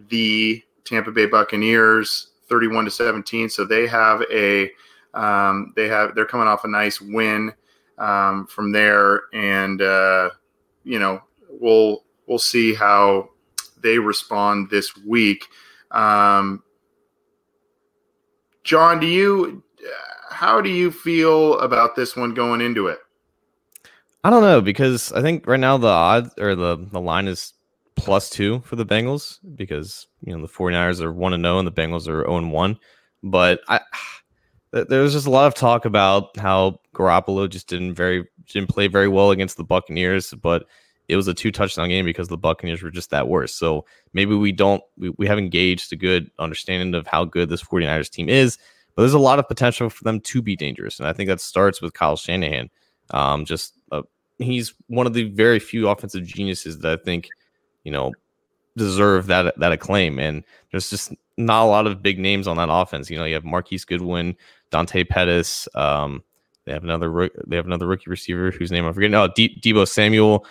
the 0.09 0.61
Tampa 0.85 1.11
Bay 1.11 1.25
Buccaneers 1.25 2.27
thirty 2.47 2.67
one 2.67 2.85
to 2.85 2.91
seventeen, 2.91 3.49
so 3.49 3.65
they 3.65 3.87
have 3.87 4.21
a 4.31 4.71
um, 5.15 5.73
they 5.75 5.87
have 5.87 6.13
they're 6.13 6.25
coming 6.25 6.47
off 6.47 6.63
a 6.63 6.67
nice 6.67 7.01
win 7.01 7.51
um, 7.97 8.45
from 8.47 8.71
there, 8.71 9.23
and 9.33 9.81
uh, 9.81 10.29
you 10.83 10.99
know 10.99 11.21
we'll 11.49 12.03
we'll 12.27 12.37
see 12.37 12.73
how 12.73 13.29
they 13.81 13.97
respond 13.97 14.69
this 14.69 14.95
week. 14.97 15.45
Um, 15.91 16.63
John, 18.65 18.99
do 18.99 19.07
you 19.07 19.63
how 20.31 20.59
do 20.59 20.69
you 20.69 20.91
feel 20.91 21.57
about 21.59 21.95
this 21.95 22.15
one 22.15 22.33
going 22.33 22.59
into 22.59 22.87
it? 22.87 22.99
I 24.23 24.31
don't 24.31 24.41
know 24.41 24.59
because 24.59 25.13
I 25.13 25.21
think 25.21 25.47
right 25.47 25.59
now 25.59 25.77
the 25.77 25.87
odds 25.87 26.33
or 26.39 26.55
the 26.55 26.75
the 26.91 26.99
line 26.99 27.27
is 27.27 27.53
plus 27.95 28.29
two 28.29 28.59
for 28.61 28.75
the 28.75 28.85
Bengals 28.85 29.37
because 29.55 30.07
you 30.21 30.35
know 30.35 30.41
the 30.41 30.51
49ers 30.51 30.99
are 30.99 31.13
one 31.13 31.33
and 31.33 31.43
zero 31.43 31.59
and 31.59 31.67
the 31.67 31.71
Bengals 31.71 32.01
are 32.01 32.23
zero 32.23 32.37
and 32.37 32.51
one. 32.51 32.77
But 33.23 33.61
I 33.69 33.79
there 34.71 35.01
was 35.01 35.13
just 35.13 35.27
a 35.27 35.31
lot 35.31 35.47
of 35.47 35.53
talk 35.53 35.85
about 35.85 36.35
how 36.35 36.81
Garoppolo 36.93 37.47
just 37.47 37.67
didn't 37.67 37.93
very 37.93 38.27
didn't 38.47 38.69
play 38.69 38.87
very 38.87 39.07
well 39.07 39.31
against 39.31 39.57
the 39.57 39.63
Buccaneers, 39.63 40.33
but 40.33 40.65
it 41.07 41.15
was 41.15 41.27
a 41.27 41.33
two 41.33 41.51
touchdown 41.51 41.89
game 41.89 42.05
because 42.05 42.27
the 42.27 42.37
Buccaneers 42.37 42.81
were 42.81 42.91
just 42.91 43.09
that 43.11 43.27
worse. 43.27 43.53
So 43.53 43.85
maybe 44.13 44.35
we 44.35 44.51
don't, 44.51 44.83
we, 44.97 45.09
we 45.17 45.27
haven't 45.27 45.49
gauged 45.49 45.91
a 45.93 45.95
good 45.95 46.31
understanding 46.39 46.93
of 46.95 47.07
how 47.07 47.25
good 47.25 47.49
this 47.49 47.63
49ers 47.63 48.09
team 48.09 48.29
is, 48.29 48.57
but 48.95 49.03
there's 49.03 49.13
a 49.13 49.19
lot 49.19 49.39
of 49.39 49.47
potential 49.47 49.89
for 49.89 50.03
them 50.03 50.19
to 50.21 50.41
be 50.41 50.55
dangerous. 50.55 50.99
And 50.99 51.07
I 51.07 51.13
think 51.13 51.27
that 51.27 51.41
starts 51.41 51.81
with 51.81 51.93
Kyle 51.93 52.15
Shanahan. 52.15 52.69
Um, 53.11 53.45
just, 53.45 53.73
uh, 53.91 54.01
he's 54.39 54.73
one 54.87 55.05
of 55.05 55.13
the 55.13 55.29
very 55.29 55.59
few 55.59 55.89
offensive 55.89 56.25
geniuses 56.25 56.79
that 56.79 56.99
I 56.99 57.03
think, 57.03 57.29
you 57.83 57.91
know, 57.91 58.13
deserve 58.77 59.27
that, 59.27 59.57
that 59.59 59.71
acclaim. 59.71 60.19
And 60.19 60.43
there's 60.71 60.89
just 60.89 61.13
not 61.37 61.63
a 61.63 61.69
lot 61.69 61.87
of 61.87 62.01
big 62.01 62.19
names 62.19 62.47
on 62.47 62.57
that 62.57 62.69
offense. 62.71 63.09
You 63.09 63.17
know, 63.17 63.25
you 63.25 63.35
have 63.35 63.45
Marquise 63.45 63.85
Goodwin, 63.85 64.35
Dante 64.71 65.03
Pettis, 65.03 65.67
um, 65.75 66.23
they 66.65 66.73
have 66.73 66.83
another 66.83 67.29
they 67.45 67.55
have 67.55 67.67
another 67.67 67.87
rookie 67.87 68.09
receiver 68.09 68.51
whose 68.51 68.71
name 68.71 68.85
I 68.85 68.91
forget. 68.91 69.11
No, 69.11 69.27
De- 69.27 69.59
Deebo 69.61 69.87
Samuel, 69.87 70.45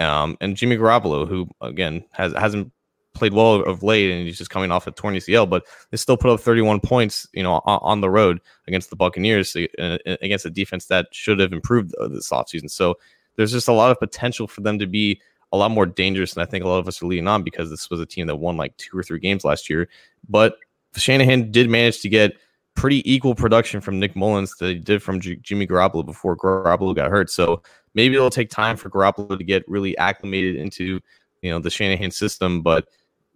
Um, 0.00 0.36
and 0.40 0.56
Jimmy 0.56 0.76
Garoppolo, 0.76 1.28
who 1.28 1.48
again 1.60 2.04
has 2.12 2.32
hasn't 2.32 2.72
played 3.14 3.32
well 3.34 3.62
of 3.62 3.82
late, 3.82 4.10
and 4.10 4.26
he's 4.26 4.38
just 4.38 4.50
coming 4.50 4.70
off 4.70 4.86
a 4.86 4.92
torn 4.92 5.14
ACL, 5.14 5.48
but 5.48 5.64
they 5.90 5.96
still 5.96 6.16
put 6.16 6.30
up 6.30 6.40
31 6.40 6.80
points, 6.80 7.26
you 7.32 7.42
know, 7.42 7.60
on, 7.64 7.78
on 7.82 8.00
the 8.00 8.10
road 8.10 8.40
against 8.66 8.88
the 8.90 8.96
Buccaneers, 8.96 9.54
uh, 9.56 9.98
against 10.22 10.46
a 10.46 10.50
defense 10.50 10.86
that 10.86 11.06
should 11.12 11.38
have 11.38 11.52
improved 11.52 11.94
this 12.10 12.30
offseason. 12.30 12.70
So 12.70 12.96
there's 13.36 13.52
just 13.52 13.68
a 13.68 13.72
lot 13.72 13.90
of 13.90 13.98
potential 13.98 14.46
for 14.46 14.60
them 14.60 14.78
to 14.78 14.86
be 14.86 15.20
a 15.52 15.56
lot 15.56 15.70
more 15.70 15.86
dangerous 15.86 16.34
than 16.34 16.42
I 16.42 16.46
think 16.46 16.64
a 16.64 16.68
lot 16.68 16.78
of 16.78 16.88
us 16.88 17.02
are 17.02 17.06
leaning 17.06 17.28
on 17.28 17.42
because 17.42 17.70
this 17.70 17.90
was 17.90 18.00
a 18.00 18.06
team 18.06 18.26
that 18.28 18.36
won 18.36 18.56
like 18.56 18.76
two 18.76 18.96
or 18.96 19.02
three 19.02 19.18
games 19.18 19.44
last 19.44 19.68
year. 19.68 19.88
But 20.28 20.56
Shanahan 20.96 21.50
did 21.50 21.68
manage 21.68 22.00
to 22.02 22.08
get 22.08 22.34
pretty 22.74 23.10
equal 23.10 23.34
production 23.34 23.80
from 23.80 23.98
Nick 23.98 24.14
Mullens 24.14 24.56
that 24.58 24.68
he 24.68 24.74
did 24.76 25.02
from 25.02 25.20
G- 25.20 25.36
Jimmy 25.42 25.66
Garoppolo 25.66 26.06
before 26.06 26.36
Garoppolo 26.36 26.94
got 26.94 27.10
hurt. 27.10 27.30
So 27.30 27.62
maybe 27.94 28.14
it'll 28.14 28.30
take 28.30 28.50
time 28.50 28.76
for 28.76 28.90
Garoppolo 28.90 29.36
to 29.36 29.44
get 29.44 29.68
really 29.68 29.96
acclimated 29.98 30.56
into 30.56 31.00
you 31.42 31.50
know 31.50 31.58
the 31.58 31.70
Shanahan 31.70 32.10
system, 32.10 32.62
but 32.62 32.88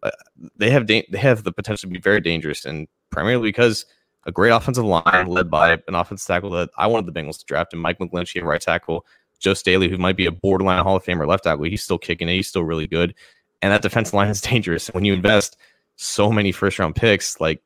uh, 0.03 0.11
they 0.57 0.71
have 0.71 0.87
da- 0.87 1.07
they 1.11 1.19
have 1.19 1.45
the 1.45 1.53
potential 1.53 1.89
to 1.89 1.93
be 1.93 2.01
very 2.01 2.21
dangerous, 2.21 2.65
and 2.65 2.89
primarily 3.11 3.49
because 3.49 3.87
a 4.27 4.33
great 4.33 4.51
offensive 4.51 4.85
line 4.85 5.27
led 5.27 5.51
by 5.51 5.73
an 5.87 5.95
offensive 5.95 6.27
tackle 6.27 6.51
that 6.51 6.71
I 6.79 6.87
wanted 6.87 7.13
the 7.13 7.19
Bengals 7.19 7.39
to 7.39 7.45
draft, 7.45 7.73
and 7.73 7.83
Mike 7.83 7.99
McGlinchey 7.99 8.39
at 8.39 8.45
right 8.45 8.61
tackle, 8.61 9.07
Joe 9.39 9.55
Staley, 9.55 9.89
who 9.89 9.99
might 9.99 10.17
be 10.17 10.27
a 10.27 10.33
borderline 10.33 10.83
Hall 10.83 10.97
of 10.97 11.05
Famer 11.05 11.27
left 11.27 11.45
tackle, 11.45 11.65
he's 11.65 11.83
still 11.83 11.99
kicking 11.99 12.29
it, 12.29 12.35
he's 12.35 12.49
still 12.49 12.65
really 12.65 12.87
good, 12.87 13.15
and 13.63 13.73
that 13.73 13.83
defensive 13.83 14.15
line 14.15 14.29
is 14.29 14.41
dangerous. 14.41 14.89
When 14.89 15.05
you 15.05 15.13
invest 15.15 15.57
so 15.97 16.31
many 16.33 16.53
first 16.53 16.79
round 16.79 16.97
picks, 16.97 17.41
like 17.41 17.63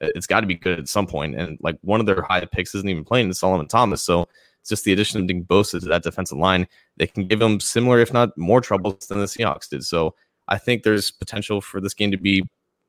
it's 0.00 0.26
got 0.26 0.40
to 0.40 0.46
be 0.46 0.54
good 0.54 0.78
at 0.78 0.88
some 0.88 1.06
point. 1.06 1.34
And 1.34 1.58
like 1.60 1.78
one 1.82 2.00
of 2.00 2.06
their 2.06 2.22
high 2.22 2.44
picks 2.44 2.74
isn't 2.74 2.88
even 2.88 3.04
playing, 3.04 3.32
Solomon 3.34 3.68
Thomas. 3.68 4.02
So 4.02 4.28
it's 4.60 4.68
just 4.68 4.84
the 4.84 4.92
addition 4.92 5.20
of 5.20 5.26
Nick 5.26 5.46
Bosa 5.46 5.80
to 5.80 5.86
that 5.86 6.02
defensive 6.02 6.38
line. 6.38 6.66
They 6.96 7.06
can 7.06 7.26
give 7.26 7.38
them 7.38 7.60
similar, 7.60 8.00
if 8.00 8.12
not 8.12 8.36
more 8.36 8.60
troubles 8.60 9.06
than 9.06 9.18
the 9.18 9.26
Seahawks 9.26 9.68
did. 9.68 9.84
So 9.84 10.14
I 10.48 10.58
think 10.58 10.82
there's 10.82 11.10
potential 11.10 11.60
for 11.60 11.80
this 11.80 11.94
game 11.94 12.10
to 12.10 12.16
be 12.16 12.48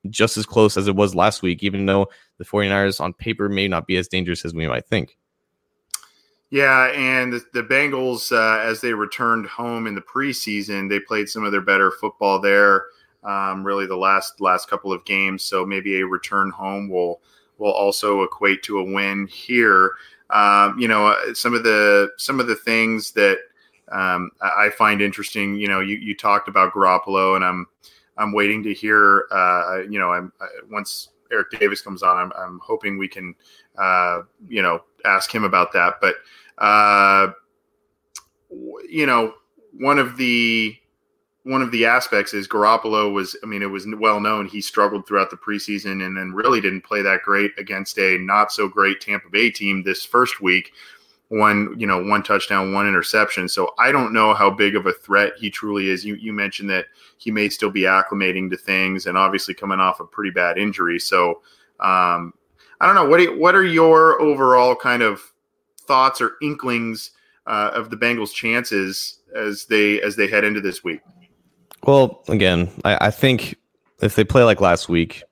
just 0.09 0.37
as 0.37 0.45
close 0.45 0.77
as 0.77 0.87
it 0.87 0.95
was 0.95 1.15
last 1.15 1.41
week, 1.41 1.63
even 1.63 1.85
though 1.85 2.07
the 2.37 2.45
49ers 2.45 2.99
on 2.99 3.13
paper 3.13 3.49
may 3.49 3.67
not 3.67 3.87
be 3.87 3.97
as 3.97 4.07
dangerous 4.07 4.45
as 4.45 4.53
we 4.53 4.67
might 4.67 4.85
think. 4.87 5.17
Yeah, 6.49 6.91
and 6.93 7.31
the, 7.31 7.41
the 7.53 7.63
Bengals, 7.63 8.31
uh, 8.31 8.61
as 8.61 8.81
they 8.81 8.93
returned 8.93 9.45
home 9.47 9.87
in 9.87 9.95
the 9.95 10.01
preseason, 10.01 10.89
they 10.89 10.99
played 10.99 11.29
some 11.29 11.45
of 11.45 11.51
their 11.51 11.61
better 11.61 11.91
football 11.91 12.41
there 12.41 12.85
um, 13.23 13.63
really 13.63 13.85
the 13.85 13.97
last 13.97 14.41
last 14.41 14.69
couple 14.69 14.91
of 14.91 15.05
games. 15.05 15.43
So 15.43 15.65
maybe 15.65 15.99
a 15.99 16.05
return 16.05 16.49
home 16.49 16.89
will 16.89 17.21
will 17.57 17.71
also 17.71 18.23
equate 18.23 18.63
to 18.63 18.79
a 18.79 18.83
win 18.83 19.27
here. 19.27 19.91
Um, 20.31 20.79
you 20.79 20.87
know, 20.87 21.07
uh, 21.07 21.33
some 21.33 21.53
of 21.53 21.63
the 21.63 22.11
some 22.17 22.39
of 22.39 22.47
the 22.47 22.55
things 22.55 23.11
that 23.11 23.37
um, 23.91 24.31
I 24.41 24.69
find 24.69 25.01
interesting. 25.01 25.55
You 25.55 25.67
know, 25.67 25.79
you, 25.81 25.97
you 25.97 26.15
talked 26.15 26.47
about 26.47 26.73
Garoppolo, 26.73 27.35
and 27.35 27.43
I'm 27.43 27.67
I'm 28.17 28.31
waiting 28.31 28.63
to 28.63 28.73
hear. 28.73 29.27
Uh, 29.31 29.79
you 29.89 29.99
know, 29.99 30.11
I'm 30.11 30.31
I, 30.39 30.47
once 30.69 31.09
Eric 31.31 31.51
Davis 31.51 31.81
comes 31.81 32.03
on, 32.03 32.17
I'm, 32.17 32.31
I'm 32.37 32.59
hoping 32.63 32.97
we 32.97 33.07
can 33.07 33.35
uh, 33.77 34.21
you 34.47 34.61
know 34.61 34.83
ask 35.05 35.33
him 35.33 35.43
about 35.43 35.73
that. 35.73 35.95
But 35.99 36.15
uh, 36.57 37.33
you 38.89 39.05
know, 39.05 39.33
one 39.73 39.99
of 39.99 40.17
the 40.17 40.75
one 41.43 41.61
of 41.61 41.71
the 41.71 41.85
aspects 41.85 42.33
is 42.33 42.47
Garoppolo 42.47 43.11
was, 43.11 43.35
I 43.43 43.47
mean, 43.47 43.63
it 43.63 43.69
was 43.69 43.87
well 43.97 44.19
known 44.19 44.45
he 44.45 44.61
struggled 44.61 45.07
throughout 45.07 45.31
the 45.31 45.37
preseason 45.37 46.05
and 46.05 46.15
then 46.15 46.33
really 46.33 46.61
didn't 46.61 46.81
play 46.81 47.01
that 47.01 47.23
great 47.23 47.51
against 47.57 47.97
a 47.97 48.17
not 48.19 48.51
so 48.51 48.67
great 48.67 49.01
Tampa 49.01 49.29
Bay 49.29 49.49
team 49.49 49.83
this 49.83 50.05
first 50.05 50.41
week. 50.41 50.71
One, 51.29 51.79
you 51.79 51.87
know, 51.87 52.03
one 52.03 52.23
touchdown, 52.23 52.73
one 52.73 52.87
interception. 52.87 53.47
So 53.47 53.73
I 53.79 53.91
don't 53.91 54.13
know 54.13 54.33
how 54.33 54.49
big 54.49 54.75
of 54.75 54.85
a 54.85 54.93
threat 54.93 55.33
he 55.37 55.49
truly 55.49 55.89
is. 55.89 56.03
You 56.03 56.15
you 56.15 56.33
mentioned 56.33 56.69
that 56.69 56.87
he 57.17 57.31
may 57.31 57.47
still 57.47 57.71
be 57.71 57.83
acclimating 57.83 58.49
to 58.49 58.57
things 58.57 59.05
and 59.05 59.17
obviously 59.17 59.53
coming 59.53 59.79
off 59.79 60.01
a 60.01 60.05
pretty 60.05 60.31
bad 60.31 60.57
injury. 60.57 60.99
So 60.99 61.41
um, 61.79 62.33
I 62.81 62.85
don't 62.85 62.95
know. 62.95 63.05
What 63.05 63.21
you, 63.21 63.39
what 63.39 63.55
are 63.55 63.63
your 63.63 64.21
overall 64.21 64.75
kind 64.75 65.01
of 65.01 65.21
thoughts 65.79 66.19
or 66.19 66.33
inklings 66.41 67.11
uh, 67.47 67.71
of 67.73 67.89
the 67.89 67.97
Bengals' 67.97 68.33
chances 68.33 69.19
as 69.33 69.65
they 69.65 70.01
as 70.01 70.17
they 70.17 70.27
head 70.27 70.43
into 70.43 70.59
this 70.59 70.83
week? 70.83 70.99
Well, 71.83 72.23
again, 72.27 72.69
I, 72.85 73.07
I 73.07 73.11
think 73.11 73.55
if 74.01 74.15
they 74.15 74.23
play 74.23 74.43
like 74.43 74.61
last 74.61 74.89
week, 74.89 75.23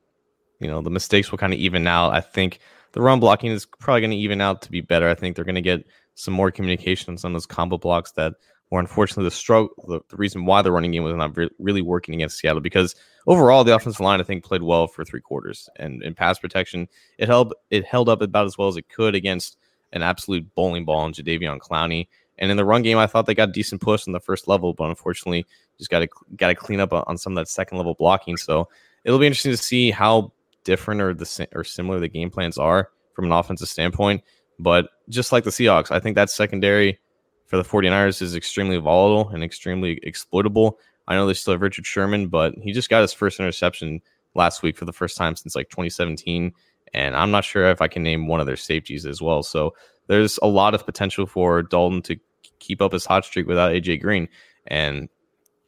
you 0.60 0.68
know, 0.68 0.82
the 0.82 0.90
mistakes 0.90 1.32
will 1.32 1.38
kind 1.38 1.54
of 1.54 1.60
even 1.60 1.88
out. 1.88 2.14
I 2.14 2.22
think 2.22 2.60
the 2.94 3.02
run 3.02 3.20
blocking 3.20 3.52
is 3.52 3.66
probably 3.66 4.02
going 4.02 4.12
to 4.12 4.18
even 4.18 4.42
out 4.42 4.62
to 4.64 4.72
be 4.72 4.82
better. 4.82 5.08
I 5.08 5.16
think 5.16 5.36
they're 5.36 5.46
going 5.46 5.56
to 5.56 5.62
get 5.62 5.86
some 6.16 6.34
more 6.34 6.52
communication 6.52 7.12
on 7.12 7.18
some 7.18 7.32
of 7.32 7.36
those 7.36 7.46
combo 7.46 7.78
blocks 7.78 8.12
that 8.14 8.34
were 8.70 8.80
unfortunately 8.80 9.24
the 9.24 9.32
struggle, 9.32 9.70
the, 9.88 10.02
the, 10.10 10.18
reason 10.18 10.46
why 10.46 10.62
the 10.62 10.72
running 10.72 10.92
game 10.92 11.04
was 11.04 11.16
not 11.16 11.36
re- 11.36 11.50
really 11.60 11.82
working 11.82 12.14
against 12.14 12.38
Seattle 12.38 12.62
because 12.62 12.96
overall 13.26 13.64
the 13.64 13.76
offensive 13.76 14.00
line 14.02 14.20
I 14.20 14.24
think 14.24 14.44
played 14.44 14.62
well 14.62 14.88
for 14.88 15.04
three 15.04 15.22
quarters 15.22 15.70
and 15.78 16.04
in 16.04 16.14
pass 16.14 16.38
protection 16.38 16.88
it 17.18 17.28
held 17.28 17.54
it 17.72 17.86
held 17.86 18.10
up 18.10 18.22
about 18.22 18.46
as 18.46 18.58
well 18.58 18.68
as 18.68 18.78
it 18.78 18.90
could 18.90 19.16
against 19.16 19.58
an 19.92 20.04
absolute 20.04 20.54
bowling 20.56 20.86
ball 20.86 21.06
in 21.06 21.14
Jadeveon 21.14 21.60
Clowney. 21.60 22.08
And 22.38 22.52
in 22.52 22.58
the 22.58 22.66
run 22.66 22.84
game, 22.84 22.98
I 22.98 23.08
thought 23.08 23.26
they 23.26 23.36
got 23.36 23.52
decent 23.52 23.82
push 23.82 24.08
on 24.08 24.14
the 24.14 24.20
first 24.20 24.48
level, 24.48 24.74
but 24.74 24.90
unfortunately, 24.90 25.46
just 25.80 25.90
got 25.90 26.00
to 26.00 26.10
got 26.36 26.50
to 26.50 26.56
clean 26.56 26.80
up 26.80 26.94
on 26.94 27.18
some 27.18 27.34
of 27.34 27.38
that 27.38 27.48
second 27.48 27.78
level 27.78 27.96
blocking. 27.96 28.38
So 28.38 28.70
it'll 29.04 29.20
be 29.20 29.28
interesting 29.28 29.52
to 29.52 29.58
see 29.58 29.90
how 29.90 30.32
different 30.64 31.02
or 31.02 31.14
the 31.14 31.48
or 31.54 31.64
similar 31.64 32.00
the 32.00 32.08
game 32.08 32.30
plans 32.30 32.58
are 32.58 32.90
from 33.14 33.26
an 33.26 33.32
offensive 33.32 33.68
standpoint. 33.68 34.24
But 34.60 34.90
just 35.08 35.32
like 35.32 35.46
the 35.46 35.50
Seahawks, 35.50 35.90
I 35.90 36.00
think 36.00 36.16
that 36.16 36.30
secondary 36.30 37.00
for 37.48 37.58
the 37.58 37.64
49ers 37.64 38.22
is 38.22 38.36
extremely 38.36 38.78
volatile 38.78 39.30
and 39.30 39.44
extremely 39.44 40.00
exploitable. 40.04 40.78
I 41.08 41.16
know 41.16 41.26
they 41.26 41.34
still 41.34 41.54
have 41.54 41.62
Richard 41.62 41.88
Sherman, 41.88 42.28
but 42.28 42.54
he 42.62 42.72
just 42.72 42.90
got 42.90 43.02
his 43.02 43.14
first 43.14 43.40
interception 43.40 44.02
last 44.36 44.62
week 44.62 44.78
for 44.78 44.86
the 44.86 44.94
first 44.94 45.18
time 45.18 45.36
since 45.36 45.56
like 45.56 45.70
2017. 45.70 46.54
And 46.94 47.16
I'm 47.16 47.32
not 47.32 47.46
sure 47.46 47.66
if 47.70 47.82
I 47.82 47.88
can 47.88 48.04
name 48.04 48.28
one 48.28 48.40
of 48.40 48.46
their 48.46 48.56
safeties 48.56 49.06
as 49.06 49.22
well. 49.22 49.42
So 49.42 49.74
there's 50.08 50.38
a 50.42 50.48
lot 50.48 50.76
of 50.76 50.86
potential 50.86 51.26
for 51.26 51.64
Dalton 51.64 52.02
to 52.04 52.18
keep 52.60 52.82
up 52.82 52.92
his 52.92 53.06
hot 53.06 53.26
streak 53.26 53.48
without 53.48 53.72
AJ 53.72 54.02
Green. 54.02 54.28
And 54.68 55.10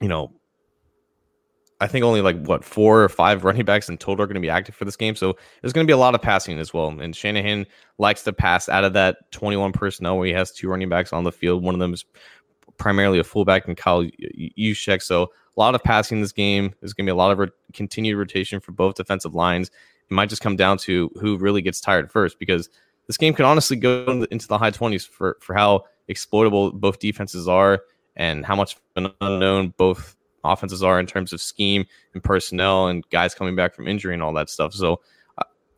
you 0.01 0.07
know, 0.07 0.33
I 1.79 1.87
think 1.87 2.03
only 2.03 2.21
like 2.21 2.43
what 2.45 2.63
four 2.63 3.03
or 3.03 3.09
five 3.09 3.43
running 3.43 3.65
backs 3.65 3.89
in 3.89 3.97
total 3.97 4.23
are 4.23 4.27
going 4.27 4.35
to 4.35 4.41
be 4.41 4.49
active 4.49 4.75
for 4.75 4.85
this 4.85 4.95
game. 4.95 5.15
So 5.15 5.35
there's 5.61 5.73
going 5.73 5.85
to 5.85 5.89
be 5.89 5.93
a 5.93 5.97
lot 5.97 6.13
of 6.13 6.21
passing 6.21 6.59
as 6.59 6.73
well. 6.73 6.89
And 6.89 7.15
Shanahan 7.15 7.65
likes 7.97 8.23
to 8.23 8.33
pass 8.33 8.69
out 8.69 8.83
of 8.83 8.93
that 8.93 9.31
21 9.31 9.71
personnel 9.71 10.17
where 10.17 10.27
he 10.27 10.33
has 10.33 10.51
two 10.51 10.69
running 10.69 10.89
backs 10.89 11.11
on 11.11 11.23
the 11.23 11.31
field. 11.31 11.63
One 11.63 11.73
of 11.73 11.79
them 11.79 11.93
is 11.93 12.05
primarily 12.77 13.19
a 13.19 13.23
fullback 13.23 13.67
and 13.67 13.75
Kyle 13.75 14.03
Juszczyk. 14.59 15.01
So 15.01 15.23
a 15.23 15.59
lot 15.59 15.73
of 15.73 15.83
passing 15.83 16.19
in 16.19 16.21
this 16.21 16.31
game. 16.31 16.73
There's 16.79 16.93
going 16.93 17.05
to 17.05 17.09
be 17.09 17.13
a 17.13 17.17
lot 17.17 17.31
of 17.31 17.39
re- 17.39 17.49
continued 17.73 18.17
rotation 18.17 18.59
for 18.59 18.71
both 18.71 18.95
defensive 18.95 19.33
lines. 19.33 19.69
It 19.69 20.13
might 20.13 20.29
just 20.29 20.41
come 20.41 20.55
down 20.55 20.77
to 20.79 21.09
who 21.19 21.37
really 21.37 21.61
gets 21.61 21.81
tired 21.81 22.11
first 22.11 22.37
because 22.37 22.69
this 23.07 23.17
game 23.17 23.33
could 23.33 23.45
honestly 23.45 23.75
go 23.75 24.25
into 24.29 24.47
the 24.47 24.57
high 24.57 24.71
20s 24.71 25.07
for, 25.07 25.37
for 25.41 25.55
how 25.55 25.85
exploitable 26.07 26.71
both 26.71 26.99
defenses 26.99 27.47
are 27.47 27.81
and 28.15 28.45
how 28.45 28.55
much 28.55 28.77
an 28.95 29.11
unknown 29.21 29.73
both 29.77 30.15
offenses 30.43 30.83
are 30.83 30.99
in 30.99 31.05
terms 31.05 31.33
of 31.33 31.41
scheme 31.41 31.85
and 32.13 32.23
personnel 32.23 32.87
and 32.87 33.07
guys 33.09 33.33
coming 33.33 33.55
back 33.55 33.75
from 33.75 33.87
injury 33.87 34.13
and 34.13 34.23
all 34.23 34.33
that 34.33 34.49
stuff. 34.49 34.73
So 34.73 35.01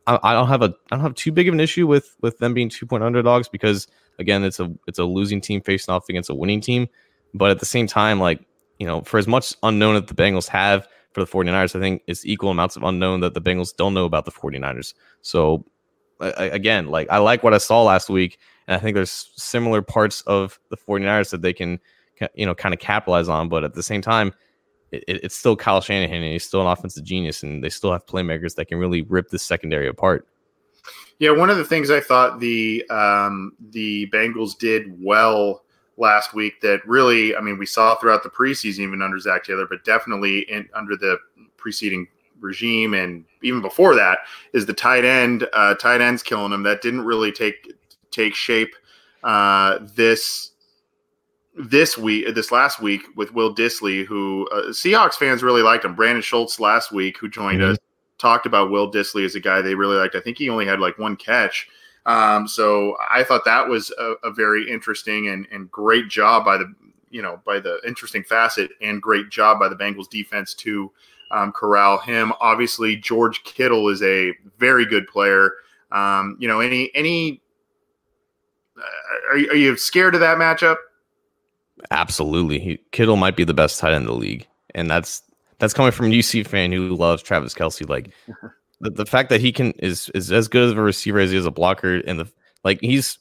I, 0.06 0.18
I 0.22 0.32
don't 0.32 0.48
have 0.48 0.62
a 0.62 0.74
I 0.90 0.96
don't 0.96 1.00
have 1.00 1.14
too 1.14 1.32
big 1.32 1.48
of 1.48 1.54
an 1.54 1.60
issue 1.60 1.86
with 1.86 2.16
with 2.20 2.38
them 2.38 2.54
being 2.54 2.68
two 2.68 2.86
point 2.86 3.02
underdogs 3.02 3.48
because 3.48 3.86
again 4.18 4.44
it's 4.44 4.60
a 4.60 4.72
it's 4.86 4.98
a 4.98 5.04
losing 5.04 5.40
team 5.40 5.60
facing 5.60 5.92
off 5.92 6.08
against 6.08 6.30
a 6.30 6.34
winning 6.34 6.60
team. 6.60 6.88
But 7.32 7.50
at 7.50 7.58
the 7.58 7.66
same 7.66 7.86
time, 7.86 8.20
like 8.20 8.40
you 8.78 8.86
know, 8.86 9.02
for 9.02 9.18
as 9.18 9.26
much 9.26 9.54
unknown 9.62 9.94
that 9.94 10.08
the 10.08 10.14
Bengals 10.14 10.48
have 10.48 10.88
for 11.12 11.24
the 11.24 11.30
49ers, 11.30 11.76
I 11.76 11.80
think 11.80 12.02
it's 12.06 12.26
equal 12.26 12.50
amounts 12.50 12.76
of 12.76 12.82
unknown 12.82 13.20
that 13.20 13.34
the 13.34 13.40
Bengals 13.40 13.74
don't 13.74 13.94
know 13.94 14.04
about 14.04 14.24
the 14.24 14.32
49ers. 14.32 14.94
So 15.22 15.64
again, 16.20 16.86
like 16.88 17.08
I 17.10 17.18
like 17.18 17.42
what 17.42 17.54
I 17.54 17.58
saw 17.58 17.82
last 17.82 18.08
week, 18.08 18.38
and 18.66 18.76
I 18.76 18.80
think 18.80 18.94
there's 18.94 19.30
similar 19.36 19.82
parts 19.82 20.22
of 20.22 20.58
the 20.70 20.76
49ers 20.76 21.30
that 21.30 21.42
they 21.42 21.52
can 21.52 21.80
you 22.34 22.46
know, 22.46 22.54
kind 22.54 22.74
of 22.74 22.80
capitalize 22.80 23.28
on. 23.28 23.48
But 23.48 23.64
at 23.64 23.74
the 23.74 23.82
same 23.82 24.00
time, 24.00 24.32
it, 24.92 25.04
it's 25.06 25.36
still 25.36 25.56
Kyle 25.56 25.80
Shanahan, 25.80 26.22
and 26.22 26.32
he's 26.32 26.44
still 26.44 26.60
an 26.60 26.66
offensive 26.66 27.04
genius, 27.04 27.42
and 27.42 27.62
they 27.62 27.70
still 27.70 27.92
have 27.92 28.06
playmakers 28.06 28.54
that 28.56 28.66
can 28.66 28.78
really 28.78 29.02
rip 29.02 29.30
this 29.30 29.42
secondary 29.42 29.88
apart. 29.88 30.26
Yeah, 31.18 31.30
one 31.30 31.50
of 31.50 31.56
the 31.56 31.64
things 31.64 31.90
I 31.90 32.00
thought 32.00 32.40
the 32.40 32.84
um, 32.90 33.52
the 33.70 34.08
Bengals 34.10 34.58
did 34.58 35.02
well 35.02 35.64
last 35.96 36.34
week 36.34 36.60
that 36.60 36.86
really, 36.86 37.36
I 37.36 37.40
mean, 37.40 37.58
we 37.58 37.66
saw 37.66 37.94
throughout 37.94 38.22
the 38.22 38.30
preseason, 38.30 38.80
even 38.80 39.02
under 39.02 39.18
Zac 39.18 39.44
Taylor, 39.44 39.66
but 39.68 39.84
definitely 39.84 40.40
in, 40.50 40.68
under 40.74 40.96
the 40.96 41.18
preceding 41.56 42.08
regime 42.40 42.94
and 42.94 43.24
even 43.42 43.62
before 43.62 43.94
that, 43.94 44.18
is 44.52 44.66
the 44.66 44.72
tight 44.72 45.04
end. 45.04 45.48
Uh, 45.52 45.74
tight 45.74 46.00
ends 46.00 46.22
killing 46.22 46.50
them. 46.50 46.62
That 46.64 46.82
didn't 46.82 47.04
really 47.04 47.32
take 47.32 47.72
take 48.10 48.34
shape 48.34 48.74
uh, 49.22 49.78
this 49.94 50.50
this 51.56 51.96
week, 51.96 52.34
this 52.34 52.50
last 52.50 52.80
week 52.80 53.02
with 53.16 53.32
Will 53.32 53.54
Dissly, 53.54 54.04
who 54.04 54.48
uh, 54.52 54.70
Seahawks 54.70 55.14
fans 55.14 55.42
really 55.42 55.62
liked 55.62 55.84
him. 55.84 55.94
Brandon 55.94 56.22
Schultz 56.22 56.58
last 56.58 56.92
week, 56.92 57.18
who 57.18 57.28
joined 57.28 57.60
mm-hmm. 57.60 57.72
us, 57.72 57.78
talked 58.18 58.46
about 58.46 58.70
Will 58.70 58.90
Dissly 58.90 59.24
as 59.24 59.34
a 59.34 59.40
guy 59.40 59.60
they 59.60 59.74
really 59.74 59.96
liked. 59.96 60.16
I 60.16 60.20
think 60.20 60.38
he 60.38 60.50
only 60.50 60.66
had 60.66 60.80
like 60.80 60.98
one 60.98 61.16
catch. 61.16 61.68
Um, 62.06 62.46
so 62.46 62.96
I 63.10 63.24
thought 63.24 63.44
that 63.44 63.66
was 63.66 63.92
a, 63.98 64.14
a 64.24 64.32
very 64.32 64.68
interesting 64.68 65.28
and, 65.28 65.46
and 65.50 65.70
great 65.70 66.08
job 66.08 66.44
by 66.44 66.58
the 66.58 66.72
you 67.10 67.22
know 67.22 67.40
by 67.46 67.60
the 67.60 67.80
interesting 67.86 68.24
facet 68.24 68.72
and 68.80 69.00
great 69.00 69.30
job 69.30 69.58
by 69.58 69.68
the 69.68 69.76
Bengals 69.76 70.10
defense 70.10 70.54
to 70.54 70.90
um, 71.30 71.52
corral 71.52 71.98
him. 71.98 72.32
Obviously, 72.40 72.96
George 72.96 73.42
Kittle 73.44 73.88
is 73.88 74.02
a 74.02 74.32
very 74.58 74.84
good 74.84 75.06
player. 75.06 75.52
Um, 75.92 76.36
you 76.38 76.48
know, 76.48 76.60
any 76.60 76.90
any 76.94 77.40
uh, 78.76 79.30
are, 79.30 79.36
are 79.36 79.56
you 79.56 79.76
scared 79.76 80.14
of 80.14 80.20
that 80.20 80.38
matchup? 80.38 80.76
Absolutely, 81.90 82.58
he, 82.58 82.78
Kittle 82.92 83.16
might 83.16 83.36
be 83.36 83.44
the 83.44 83.54
best 83.54 83.78
tight 83.78 83.92
end 83.92 84.02
in 84.02 84.06
the 84.06 84.14
league, 84.14 84.46
and 84.74 84.90
that's 84.90 85.22
that's 85.58 85.74
coming 85.74 85.92
from 85.92 86.06
a 86.06 86.10
UC 86.10 86.46
fan 86.46 86.72
who 86.72 86.94
loves 86.94 87.22
Travis 87.22 87.54
Kelce. 87.54 87.88
Like 87.88 88.10
the, 88.80 88.90
the 88.90 89.06
fact 89.06 89.30
that 89.30 89.40
he 89.40 89.52
can 89.52 89.72
is 89.72 90.10
is 90.14 90.32
as 90.32 90.48
good 90.48 90.70
of 90.70 90.78
a 90.78 90.82
receiver 90.82 91.18
as 91.18 91.30
he 91.30 91.36
is 91.36 91.46
a 91.46 91.50
blocker, 91.50 91.96
and 92.06 92.20
the 92.20 92.28
like 92.64 92.80
he's 92.80 93.18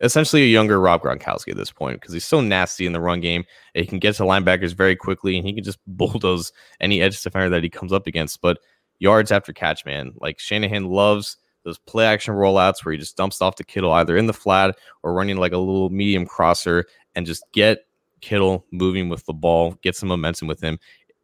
essentially 0.00 0.42
a 0.42 0.46
younger 0.46 0.80
Rob 0.80 1.02
Gronkowski 1.02 1.50
at 1.50 1.56
this 1.56 1.70
point 1.70 2.00
because 2.00 2.12
he's 2.12 2.24
so 2.24 2.40
nasty 2.40 2.86
in 2.86 2.92
the 2.92 3.00
run 3.00 3.20
game. 3.20 3.44
And 3.74 3.84
he 3.84 3.88
can 3.88 3.98
get 3.98 4.14
to 4.16 4.24
linebackers 4.24 4.74
very 4.74 4.96
quickly, 4.96 5.36
and 5.36 5.46
he 5.46 5.54
can 5.54 5.64
just 5.64 5.78
bulldoze 5.86 6.52
any 6.80 7.00
edge 7.00 7.20
defender 7.22 7.50
that 7.50 7.62
he 7.62 7.70
comes 7.70 7.92
up 7.92 8.06
against. 8.06 8.40
But 8.40 8.58
yards 8.98 9.32
after 9.32 9.52
catch, 9.52 9.84
man, 9.84 10.12
like 10.20 10.38
Shanahan 10.38 10.86
loves 10.86 11.36
those 11.64 11.78
play 11.78 12.06
action 12.06 12.34
rollouts 12.34 12.84
where 12.84 12.92
he 12.92 12.98
just 12.98 13.16
dumps 13.16 13.42
off 13.42 13.56
to 13.56 13.64
Kittle 13.64 13.92
either 13.92 14.16
in 14.16 14.26
the 14.26 14.32
flat 14.32 14.78
or 15.02 15.12
running 15.12 15.36
like 15.36 15.52
a 15.52 15.58
little 15.58 15.90
medium 15.90 16.24
crosser 16.24 16.84
and 17.16 17.26
just 17.26 17.44
get 17.52 17.85
Kittle 18.26 18.66
moving 18.72 19.08
with 19.08 19.24
the 19.26 19.32
ball, 19.32 19.78
get 19.82 19.94
some 19.94 20.08
momentum 20.08 20.48
with 20.48 20.60
him. 20.60 20.80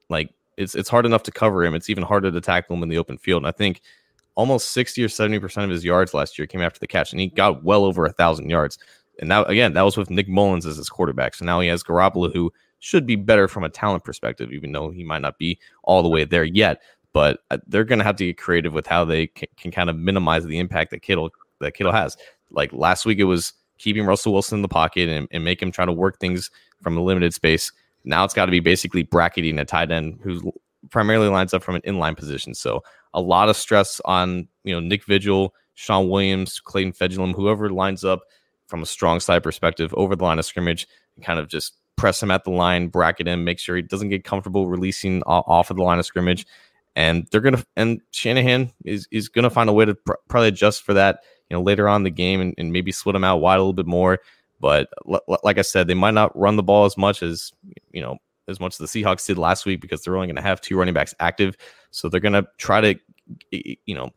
Like 0.08 0.30
it's 0.56 0.76
it's 0.76 0.88
hard 0.88 1.04
enough 1.04 1.24
to 1.24 1.32
cover 1.32 1.64
him. 1.64 1.74
It's 1.74 1.90
even 1.90 2.04
harder 2.04 2.30
to 2.30 2.40
tackle 2.40 2.76
him 2.76 2.82
in 2.84 2.88
the 2.88 2.98
open 2.98 3.18
field. 3.18 3.42
And 3.42 3.48
I 3.48 3.50
think 3.50 3.80
almost 4.36 4.70
60 4.70 5.02
or 5.02 5.08
70% 5.08 5.64
of 5.64 5.70
his 5.70 5.84
yards 5.84 6.14
last 6.14 6.38
year 6.38 6.46
came 6.46 6.62
after 6.62 6.78
the 6.78 6.86
catch, 6.86 7.10
and 7.10 7.20
he 7.20 7.26
got 7.26 7.64
well 7.64 7.84
over 7.84 8.06
a 8.06 8.12
thousand 8.12 8.50
yards. 8.50 8.78
And 9.18 9.28
now 9.28 9.44
again, 9.46 9.72
that 9.72 9.82
was 9.82 9.96
with 9.96 10.10
Nick 10.10 10.28
Mullens 10.28 10.64
as 10.64 10.76
his 10.76 10.88
quarterback. 10.88 11.34
So 11.34 11.44
now 11.44 11.58
he 11.58 11.66
has 11.68 11.82
Garoppolo, 11.82 12.32
who 12.32 12.52
should 12.78 13.04
be 13.04 13.16
better 13.16 13.48
from 13.48 13.64
a 13.64 13.68
talent 13.68 14.04
perspective, 14.04 14.52
even 14.52 14.70
though 14.70 14.90
he 14.90 15.02
might 15.02 15.22
not 15.22 15.38
be 15.38 15.58
all 15.82 16.04
the 16.04 16.08
way 16.08 16.24
there 16.24 16.44
yet. 16.44 16.82
But 17.12 17.40
uh, 17.50 17.58
they're 17.66 17.84
going 17.84 17.98
to 17.98 18.04
have 18.04 18.16
to 18.16 18.26
get 18.26 18.38
creative 18.38 18.72
with 18.72 18.86
how 18.86 19.04
they 19.04 19.26
can, 19.26 19.48
can 19.56 19.72
kind 19.72 19.90
of 19.90 19.96
minimize 19.96 20.44
the 20.44 20.60
impact 20.60 20.92
that 20.92 21.02
Kittle 21.02 21.30
that 21.58 21.74
Kittle 21.74 21.92
has. 21.92 22.16
Like 22.50 22.72
last 22.72 23.04
week, 23.04 23.18
it 23.18 23.24
was 23.24 23.52
keeping 23.82 24.06
Russell 24.06 24.32
Wilson 24.32 24.58
in 24.58 24.62
the 24.62 24.68
pocket 24.68 25.08
and, 25.08 25.26
and 25.32 25.44
make 25.44 25.60
him 25.60 25.72
try 25.72 25.84
to 25.84 25.92
work 25.92 26.20
things 26.20 26.50
from 26.80 26.96
a 26.96 27.02
limited 27.02 27.34
space. 27.34 27.72
Now 28.04 28.24
it's 28.24 28.34
got 28.34 28.46
to 28.46 28.50
be 28.52 28.60
basically 28.60 29.02
bracketing 29.02 29.58
a 29.58 29.64
tight 29.64 29.90
end 29.90 30.20
who 30.22 30.52
primarily 30.90 31.28
lines 31.28 31.52
up 31.52 31.62
from 31.62 31.74
an 31.74 31.82
inline 31.82 32.16
position. 32.16 32.54
So 32.54 32.82
a 33.14 33.20
lot 33.20 33.48
of 33.48 33.56
stress 33.56 34.00
on 34.04 34.48
you 34.64 34.72
know 34.72 34.80
Nick 34.80 35.04
Vigil, 35.04 35.54
Shawn 35.74 36.08
Williams, 36.08 36.60
Clayton 36.60 36.92
Fejedelem, 36.92 37.34
whoever 37.34 37.70
lines 37.70 38.04
up 38.04 38.22
from 38.66 38.82
a 38.82 38.86
strong 38.86 39.20
side 39.20 39.42
perspective 39.42 39.92
over 39.94 40.16
the 40.16 40.24
line 40.24 40.38
of 40.38 40.44
scrimmage, 40.44 40.86
and 41.16 41.24
kind 41.24 41.38
of 41.38 41.48
just 41.48 41.74
press 41.96 42.22
him 42.22 42.30
at 42.30 42.44
the 42.44 42.50
line, 42.50 42.88
bracket 42.88 43.28
him, 43.28 43.44
make 43.44 43.58
sure 43.58 43.76
he 43.76 43.82
doesn't 43.82 44.08
get 44.08 44.24
comfortable 44.24 44.66
releasing 44.66 45.22
off 45.24 45.70
of 45.70 45.76
the 45.76 45.82
line 45.82 45.98
of 45.98 46.06
scrimmage. 46.06 46.46
And 46.94 47.26
they're 47.30 47.40
gonna 47.40 47.64
and 47.76 48.00
Shanahan 48.12 48.72
is 48.84 49.08
is 49.10 49.28
gonna 49.28 49.50
find 49.50 49.68
a 49.68 49.72
way 49.72 49.84
to 49.84 49.94
pr- 49.94 50.14
probably 50.28 50.48
adjust 50.48 50.82
for 50.82 50.94
that, 50.94 51.20
you 51.52 51.58
know, 51.58 51.62
later 51.62 51.86
on 51.86 52.02
the 52.02 52.10
game 52.10 52.40
and, 52.40 52.54
and 52.56 52.72
maybe 52.72 52.90
split 52.90 53.12
them 53.12 53.24
out 53.24 53.42
wide 53.42 53.56
a 53.56 53.58
little 53.58 53.74
bit 53.74 53.86
more. 53.86 54.20
But 54.58 54.88
l- 55.06 55.38
like 55.44 55.58
I 55.58 55.62
said, 55.62 55.86
they 55.86 55.94
might 55.94 56.14
not 56.14 56.36
run 56.38 56.56
the 56.56 56.62
ball 56.62 56.86
as 56.86 56.96
much 56.96 57.22
as 57.22 57.52
you 57.92 58.00
know 58.00 58.16
as 58.48 58.58
much 58.58 58.80
as 58.80 58.90
the 58.90 59.02
Seahawks 59.02 59.26
did 59.26 59.38
last 59.38 59.66
week 59.66 59.80
because 59.80 60.02
they're 60.02 60.16
only 60.16 60.26
going 60.26 60.36
to 60.36 60.42
have 60.42 60.60
two 60.60 60.76
running 60.76 60.94
backs 60.94 61.14
active. 61.20 61.56
So 61.90 62.08
they're 62.08 62.20
going 62.20 62.32
to 62.32 62.46
try 62.58 62.80
to, 62.80 62.94
you 63.50 63.94
know, 63.94 64.10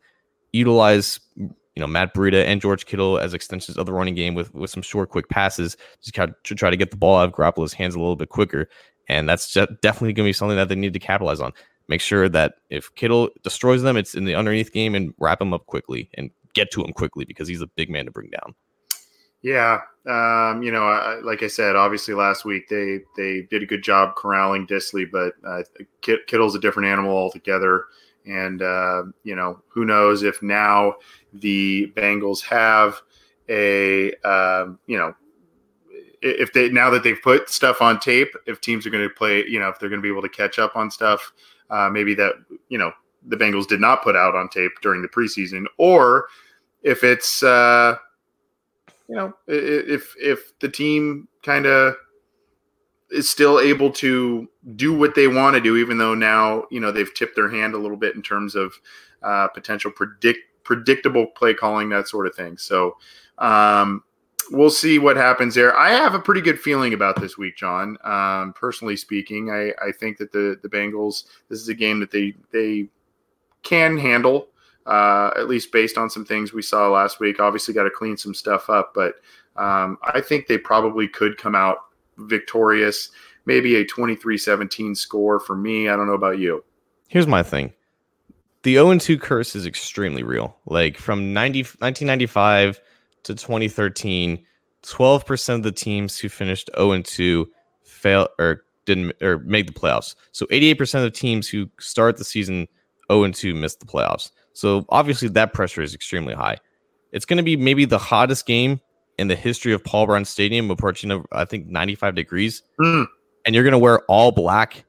utilize, 0.52 1.20
you 1.36 1.50
know, 1.76 1.86
Matt 1.86 2.14
Breida 2.14 2.44
and 2.44 2.60
George 2.60 2.86
Kittle 2.86 3.18
as 3.18 3.34
extensions 3.34 3.76
of 3.76 3.86
the 3.86 3.92
running 3.92 4.14
game 4.14 4.34
with, 4.34 4.52
with 4.54 4.70
some 4.70 4.82
short, 4.82 5.10
quick 5.10 5.28
passes 5.28 5.76
to, 6.02 6.12
kind 6.12 6.30
of, 6.30 6.42
to 6.44 6.54
try 6.54 6.70
to 6.70 6.76
get 6.76 6.90
the 6.90 6.96
ball 6.96 7.18
out 7.18 7.28
of 7.28 7.34
Garoppolo's 7.34 7.72
hands 7.72 7.94
a 7.94 7.98
little 7.98 8.16
bit 8.16 8.30
quicker. 8.30 8.68
And 9.08 9.28
that's 9.28 9.52
definitely 9.54 10.12
going 10.12 10.24
to 10.26 10.28
be 10.28 10.32
something 10.32 10.56
that 10.56 10.68
they 10.68 10.74
need 10.74 10.92
to 10.94 10.98
capitalize 10.98 11.40
on. 11.40 11.52
Make 11.88 12.00
sure 12.00 12.28
that 12.28 12.54
if 12.68 12.92
Kittle 12.96 13.28
destroys 13.44 13.82
them, 13.82 13.96
it's 13.96 14.16
in 14.16 14.24
the 14.24 14.34
underneath 14.34 14.72
game 14.72 14.96
and 14.96 15.14
wrap 15.18 15.38
them 15.38 15.54
up 15.54 15.66
quickly 15.66 16.10
and 16.14 16.30
get 16.56 16.70
to 16.72 16.82
him 16.82 16.92
quickly 16.92 17.24
because 17.24 17.46
he's 17.46 17.60
a 17.60 17.68
big 17.76 17.90
man 17.90 18.06
to 18.06 18.10
bring 18.10 18.30
down. 18.30 18.54
Yeah, 19.42 19.80
um, 20.06 20.62
you 20.62 20.72
know, 20.72 20.88
I, 20.88 21.20
like 21.20 21.42
I 21.42 21.46
said, 21.46 21.76
obviously 21.76 22.14
last 22.14 22.44
week 22.44 22.68
they 22.68 23.00
they 23.16 23.42
did 23.42 23.62
a 23.62 23.66
good 23.66 23.82
job 23.82 24.16
corralling 24.16 24.66
Dissly, 24.66 25.08
but 25.08 25.34
uh, 25.46 25.62
Kittle's 26.26 26.56
a 26.56 26.58
different 26.58 26.88
animal 26.88 27.16
altogether. 27.16 27.84
And 28.26 28.60
uh, 28.62 29.04
you 29.22 29.36
know, 29.36 29.62
who 29.68 29.84
knows 29.84 30.24
if 30.24 30.42
now 30.42 30.96
the 31.32 31.92
Bengals 31.96 32.42
have 32.44 33.00
a 33.48 34.14
um, 34.24 34.80
you 34.86 34.98
know 34.98 35.14
if 36.22 36.52
they 36.52 36.70
now 36.70 36.90
that 36.90 37.04
they've 37.04 37.22
put 37.22 37.48
stuff 37.50 37.80
on 37.80 38.00
tape, 38.00 38.34
if 38.46 38.60
teams 38.60 38.86
are 38.86 38.90
going 38.90 39.06
to 39.06 39.14
play, 39.14 39.46
you 39.46 39.60
know, 39.60 39.68
if 39.68 39.78
they're 39.78 39.90
going 39.90 40.00
to 40.00 40.06
be 40.06 40.10
able 40.10 40.22
to 40.22 40.28
catch 40.28 40.58
up 40.58 40.74
on 40.74 40.90
stuff, 40.90 41.32
uh, 41.70 41.88
maybe 41.88 42.14
that 42.14 42.34
you 42.68 42.78
know 42.78 42.90
the 43.28 43.36
Bengals 43.36 43.68
did 43.68 43.80
not 43.80 44.02
put 44.02 44.16
out 44.16 44.34
on 44.34 44.48
tape 44.48 44.72
during 44.82 45.02
the 45.02 45.08
preseason, 45.08 45.66
or 45.78 46.26
if 46.86 47.02
it's 47.02 47.42
uh, 47.42 47.96
you 49.08 49.16
know, 49.16 49.34
if 49.48 50.14
if 50.18 50.58
the 50.60 50.68
team 50.68 51.28
kind 51.42 51.66
of 51.66 51.96
is 53.10 53.28
still 53.28 53.60
able 53.60 53.90
to 53.90 54.48
do 54.76 54.96
what 54.96 55.14
they 55.14 55.28
want 55.28 55.54
to 55.54 55.60
do, 55.60 55.76
even 55.76 55.98
though 55.98 56.14
now 56.14 56.64
you 56.70 56.80
know 56.80 56.92
they've 56.92 57.12
tipped 57.12 57.34
their 57.34 57.50
hand 57.50 57.74
a 57.74 57.78
little 57.78 57.96
bit 57.96 58.14
in 58.14 58.22
terms 58.22 58.54
of 58.54 58.72
uh, 59.22 59.48
potential 59.48 59.90
predict 59.90 60.38
predictable 60.62 61.26
play 61.26 61.52
calling, 61.52 61.88
that 61.88 62.08
sort 62.08 62.26
of 62.26 62.34
thing. 62.36 62.56
So 62.56 62.96
um, 63.38 64.04
we'll 64.52 64.70
see 64.70 65.00
what 65.00 65.16
happens 65.16 65.56
there. 65.56 65.76
I 65.76 65.90
have 65.90 66.14
a 66.14 66.20
pretty 66.20 66.40
good 66.40 66.60
feeling 66.60 66.94
about 66.94 67.20
this 67.20 67.36
week, 67.36 67.56
John. 67.56 67.98
Um, 68.04 68.52
personally 68.52 68.96
speaking, 68.96 69.50
I, 69.50 69.70
I 69.84 69.90
think 69.90 70.18
that 70.18 70.30
the 70.30 70.56
the 70.62 70.68
Bengals 70.68 71.24
this 71.48 71.60
is 71.60 71.68
a 71.68 71.74
game 71.74 71.98
that 71.98 72.12
they 72.12 72.34
they 72.52 72.88
can 73.64 73.98
handle 73.98 74.46
uh, 74.86 75.30
at 75.36 75.48
least 75.48 75.72
based 75.72 75.98
on 75.98 76.08
some 76.08 76.24
things 76.24 76.52
we 76.52 76.62
saw 76.62 76.88
last 76.88 77.20
week. 77.20 77.40
Obviously, 77.40 77.74
got 77.74 77.84
to 77.84 77.90
clean 77.90 78.16
some 78.16 78.34
stuff 78.34 78.70
up, 78.70 78.92
but 78.94 79.14
um, 79.56 79.98
I 80.02 80.20
think 80.20 80.46
they 80.46 80.58
probably 80.58 81.08
could 81.08 81.36
come 81.38 81.54
out 81.54 81.78
victorious. 82.18 83.10
Maybe 83.44 83.76
a 83.76 83.84
23 83.84 84.38
17 84.38 84.94
score 84.94 85.38
for 85.40 85.56
me. 85.56 85.88
I 85.88 85.96
don't 85.96 86.06
know 86.06 86.14
about 86.14 86.38
you. 86.38 86.64
Here's 87.08 87.26
my 87.26 87.42
thing 87.42 87.72
the 88.62 88.74
0 88.74 88.98
2 88.98 89.18
curse 89.18 89.54
is 89.54 89.66
extremely 89.66 90.22
real. 90.22 90.56
Like 90.66 90.96
from 90.96 91.32
90, 91.32 91.60
1995 91.60 92.80
to 93.24 93.34
2013, 93.34 94.44
12% 94.82 95.54
of 95.54 95.62
the 95.62 95.72
teams 95.72 96.18
who 96.18 96.28
finished 96.28 96.70
0 96.76 97.02
2 97.02 97.48
fail 97.84 98.28
or 98.38 98.64
didn't 98.84 99.20
or 99.22 99.38
make 99.38 99.66
the 99.66 99.72
playoffs. 99.72 100.14
So 100.32 100.46
88% 100.46 100.96
of 100.96 101.02
the 101.02 101.10
teams 101.10 101.48
who 101.48 101.68
start 101.78 102.16
the 102.16 102.24
season 102.24 102.66
0 103.10 103.30
2 103.30 103.54
missed 103.54 103.80
the 103.80 103.86
playoffs. 103.86 104.30
So 104.56 104.86
obviously 104.88 105.28
that 105.28 105.52
pressure 105.52 105.82
is 105.82 105.94
extremely 105.94 106.32
high. 106.32 106.56
It's 107.12 107.26
going 107.26 107.36
to 107.36 107.42
be 107.42 107.58
maybe 107.58 107.84
the 107.84 107.98
hottest 107.98 108.46
game 108.46 108.80
in 109.18 109.28
the 109.28 109.36
history 109.36 109.74
of 109.74 109.84
Paul 109.84 110.06
Brown 110.06 110.24
Stadium, 110.24 110.70
approaching 110.70 111.22
I 111.30 111.44
think 111.44 111.66
95 111.66 112.14
degrees, 112.14 112.62
mm. 112.80 113.06
and 113.44 113.54
you're 113.54 113.64
going 113.64 113.72
to 113.72 113.78
wear 113.78 114.00
all 114.04 114.32
black. 114.32 114.86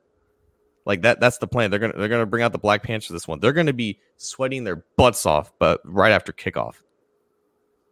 Like 0.86 1.02
that, 1.02 1.20
that's 1.20 1.40
the 1.40 1.48
plan. 1.48 1.70
They're 1.70 1.82
gonna 1.82 1.96
they're 1.98 2.08
gonna 2.08 2.26
bring 2.26 2.44
out 2.44 2.54
the 2.54 2.58
black 2.58 2.82
pants 2.82 3.08
for 3.08 3.12
this 3.12 3.28
one. 3.28 3.42
They're 3.42 3.52
gonna 3.52 3.74
be 3.74 4.00
sweating 4.16 4.64
their 4.64 4.86
butts 4.96 5.26
off, 5.26 5.52
but 5.60 5.82
right 5.84 6.14
after 6.14 6.32
kickoff. 6.32 6.76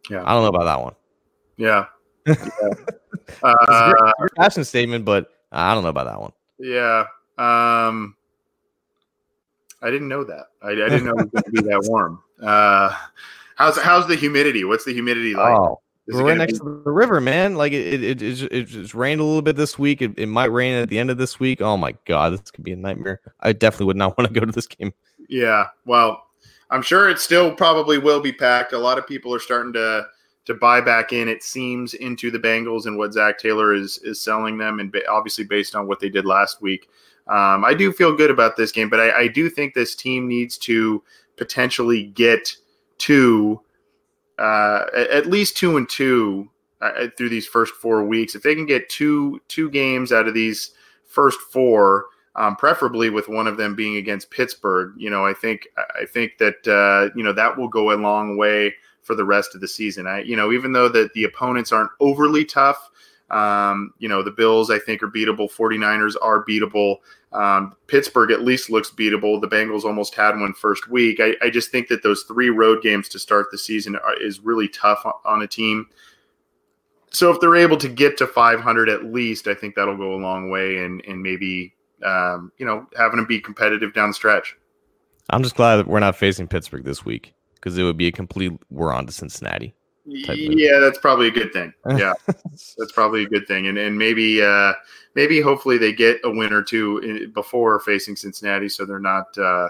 Yeah, 0.08 0.22
I 0.24 0.32
don't 0.32 0.44
know 0.44 0.48
about 0.48 0.64
that 0.64 0.80
one. 0.80 0.94
Yeah, 1.58 1.84
yeah. 2.26 3.50
uh, 4.38 4.62
statement, 4.62 5.04
but 5.04 5.28
I 5.52 5.74
don't 5.74 5.82
know 5.82 5.90
about 5.90 6.06
that 6.06 6.18
one. 6.22 6.32
Yeah. 6.58 7.04
Um, 7.36 8.16
I 9.82 9.90
didn't 9.90 10.08
know 10.08 10.24
that. 10.24 10.46
I, 10.62 10.70
I 10.70 10.74
didn't 10.74 11.04
know 11.04 11.12
it 11.12 11.32
was 11.32 11.42
going 11.42 11.44
to 11.44 11.50
be 11.50 11.62
that 11.62 11.84
warm. 11.88 12.22
Uh, 12.42 12.96
how's 13.56 13.78
how's 13.78 14.06
the 14.08 14.16
humidity? 14.16 14.64
What's 14.64 14.84
the 14.84 14.92
humidity 14.92 15.34
like? 15.34 15.58
Oh, 15.58 15.80
we're 16.08 16.24
right 16.24 16.38
next 16.38 16.54
be- 16.54 16.58
to 16.60 16.82
the 16.84 16.90
river, 16.90 17.20
man. 17.20 17.56
Like 17.56 17.72
it, 17.72 18.02
it, 18.02 18.22
it, 18.22 18.42
it, 18.42 18.74
it 18.74 18.94
rained 18.94 19.20
a 19.20 19.24
little 19.24 19.42
bit 19.42 19.56
this 19.56 19.78
week. 19.78 20.02
It, 20.02 20.18
it 20.18 20.26
might 20.26 20.52
rain 20.52 20.74
at 20.74 20.88
the 20.88 20.98
end 20.98 21.10
of 21.10 21.18
this 21.18 21.40
week. 21.40 21.60
Oh 21.60 21.76
my 21.76 21.94
god, 22.04 22.32
this 22.32 22.50
could 22.50 22.64
be 22.64 22.72
a 22.72 22.76
nightmare. 22.76 23.20
I 23.40 23.52
definitely 23.52 23.86
would 23.86 23.96
not 23.96 24.16
want 24.18 24.32
to 24.32 24.40
go 24.40 24.46
to 24.46 24.52
this 24.52 24.66
game. 24.66 24.92
Yeah, 25.28 25.66
well, 25.84 26.26
I'm 26.70 26.82
sure 26.82 27.08
it 27.08 27.18
still 27.18 27.54
probably 27.54 27.98
will 27.98 28.20
be 28.20 28.32
packed. 28.32 28.72
A 28.72 28.78
lot 28.78 28.98
of 28.98 29.06
people 29.06 29.34
are 29.34 29.40
starting 29.40 29.72
to 29.74 30.06
to 30.46 30.54
buy 30.54 30.80
back 30.80 31.12
in. 31.12 31.28
It 31.28 31.42
seems 31.42 31.94
into 31.94 32.30
the 32.30 32.38
Bengals 32.38 32.86
and 32.86 32.96
what 32.96 33.12
Zac 33.12 33.38
Taylor 33.38 33.74
is 33.74 33.98
is 33.98 34.20
selling 34.20 34.58
them, 34.58 34.80
and 34.80 34.94
obviously 35.08 35.44
based 35.44 35.74
on 35.74 35.86
what 35.86 36.00
they 36.00 36.08
did 36.08 36.24
last 36.24 36.62
week. 36.62 36.88
Um, 37.28 37.64
I 37.64 37.74
do 37.74 37.92
feel 37.92 38.14
good 38.14 38.30
about 38.30 38.56
this 38.56 38.70
game, 38.70 38.88
but 38.88 39.00
I, 39.00 39.22
I, 39.22 39.28
do 39.28 39.50
think 39.50 39.74
this 39.74 39.96
team 39.96 40.28
needs 40.28 40.56
to 40.58 41.02
potentially 41.36 42.04
get 42.04 42.54
to 42.98 43.60
uh, 44.38 44.84
at 44.94 45.26
least 45.26 45.56
two 45.56 45.76
and 45.76 45.88
two 45.88 46.48
uh, 46.80 47.08
through 47.16 47.30
these 47.30 47.46
first 47.46 47.74
four 47.74 48.04
weeks. 48.04 48.36
If 48.36 48.42
they 48.42 48.54
can 48.54 48.66
get 48.66 48.88
two 48.88 49.40
two 49.48 49.70
games 49.70 50.12
out 50.12 50.28
of 50.28 50.34
these 50.34 50.72
first 51.04 51.40
four, 51.40 52.06
um, 52.36 52.54
preferably 52.54 53.10
with 53.10 53.28
one 53.28 53.46
of 53.46 53.56
them 53.56 53.74
being 53.74 53.96
against 53.96 54.30
Pittsburgh, 54.30 54.92
you 54.96 55.10
know, 55.10 55.26
I 55.26 55.32
think 55.32 55.66
I 55.76 56.04
think 56.04 56.38
that 56.38 56.68
uh, 56.68 57.12
you 57.16 57.24
know 57.24 57.32
that 57.32 57.56
will 57.56 57.68
go 57.68 57.92
a 57.92 57.96
long 57.96 58.36
way 58.36 58.74
for 59.02 59.14
the 59.14 59.24
rest 59.24 59.54
of 59.54 59.60
the 59.60 59.68
season. 59.68 60.06
I, 60.06 60.20
you 60.20 60.36
know, 60.36 60.52
even 60.52 60.72
though 60.72 60.88
that 60.88 61.12
the 61.14 61.24
opponents 61.24 61.72
aren't 61.72 61.90
overly 62.00 62.44
tough, 62.44 62.90
Um, 63.30 63.92
you 63.98 64.08
know, 64.08 64.22
the 64.22 64.30
Bills, 64.30 64.70
I 64.70 64.78
think, 64.78 65.02
are 65.02 65.08
beatable. 65.08 65.50
49ers 65.52 66.14
are 66.22 66.44
beatable. 66.44 66.98
Um, 67.32 67.74
Pittsburgh 67.86 68.30
at 68.30 68.42
least 68.42 68.70
looks 68.70 68.90
beatable. 68.90 69.40
The 69.40 69.48
Bengals 69.48 69.84
almost 69.84 70.14
had 70.14 70.38
one 70.38 70.54
first 70.54 70.88
week. 70.88 71.18
I, 71.20 71.34
I 71.42 71.50
just 71.50 71.70
think 71.70 71.88
that 71.88 72.02
those 72.02 72.22
three 72.22 72.50
road 72.50 72.82
games 72.82 73.08
to 73.10 73.18
start 73.18 73.46
the 73.50 73.58
season 73.58 73.96
are, 73.96 74.22
is 74.22 74.40
really 74.40 74.68
tough 74.68 75.04
on, 75.24 75.42
a 75.42 75.46
team. 75.46 75.88
So 77.10 77.30
if 77.30 77.40
they're 77.40 77.56
able 77.56 77.76
to 77.78 77.88
get 77.88 78.16
to 78.18 78.26
500 78.26 78.88
at 78.88 79.04
least, 79.04 79.48
I 79.48 79.54
think 79.54 79.74
that'll 79.74 79.96
go 79.96 80.14
a 80.14 80.16
long 80.16 80.50
way 80.50 80.78
and, 80.78 81.04
and 81.06 81.22
maybe, 81.22 81.74
um, 82.04 82.52
you 82.58 82.64
know, 82.64 82.86
having 82.96 83.16
them 83.16 83.26
be 83.26 83.40
competitive 83.40 83.92
down 83.92 84.10
the 84.10 84.14
stretch. 84.14 84.56
I'm 85.30 85.42
just 85.42 85.56
glad 85.56 85.76
that 85.76 85.88
we're 85.88 86.00
not 86.00 86.16
facing 86.16 86.46
Pittsburgh 86.46 86.84
this 86.84 87.04
week 87.04 87.34
because 87.54 87.76
it 87.76 87.82
would 87.82 87.96
be 87.96 88.06
a 88.06 88.12
complete 88.12 88.52
we're 88.70 88.92
on 88.92 89.06
to 89.06 89.12
Cincinnati. 89.12 89.74
Yeah, 90.06 90.78
that's 90.78 90.98
probably 90.98 91.28
a 91.28 91.32
good 91.32 91.52
thing. 91.52 91.72
Yeah, 91.96 92.12
that's 92.26 92.92
probably 92.92 93.24
a 93.24 93.28
good 93.28 93.46
thing, 93.48 93.66
and 93.66 93.76
and 93.78 93.96
maybe 93.96 94.42
uh, 94.42 94.72
maybe 95.14 95.40
hopefully 95.40 95.78
they 95.78 95.92
get 95.92 96.20
a 96.24 96.30
win 96.30 96.52
or 96.52 96.62
two 96.62 96.98
in, 96.98 97.32
before 97.32 97.80
facing 97.80 98.16
Cincinnati, 98.16 98.68
so 98.68 98.84
they're 98.84 99.00
not 99.00 99.36
uh, 99.36 99.68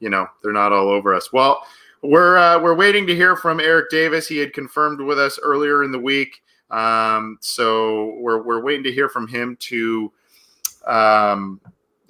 you 0.00 0.10
know 0.10 0.26
they're 0.42 0.52
not 0.52 0.72
all 0.72 0.88
over 0.88 1.14
us. 1.14 1.32
Well, 1.32 1.64
we're 2.02 2.36
uh, 2.36 2.60
we're 2.60 2.74
waiting 2.74 3.06
to 3.06 3.14
hear 3.14 3.36
from 3.36 3.60
Eric 3.60 3.90
Davis. 3.90 4.28
He 4.28 4.38
had 4.38 4.52
confirmed 4.52 5.00
with 5.00 5.18
us 5.18 5.38
earlier 5.42 5.84
in 5.84 5.92
the 5.92 5.98
week, 5.98 6.42
um, 6.70 7.38
so 7.40 8.16
we're 8.18 8.42
we're 8.42 8.62
waiting 8.62 8.84
to 8.84 8.92
hear 8.92 9.08
from 9.08 9.26
him 9.26 9.56
to 9.60 10.12
um, 10.86 11.60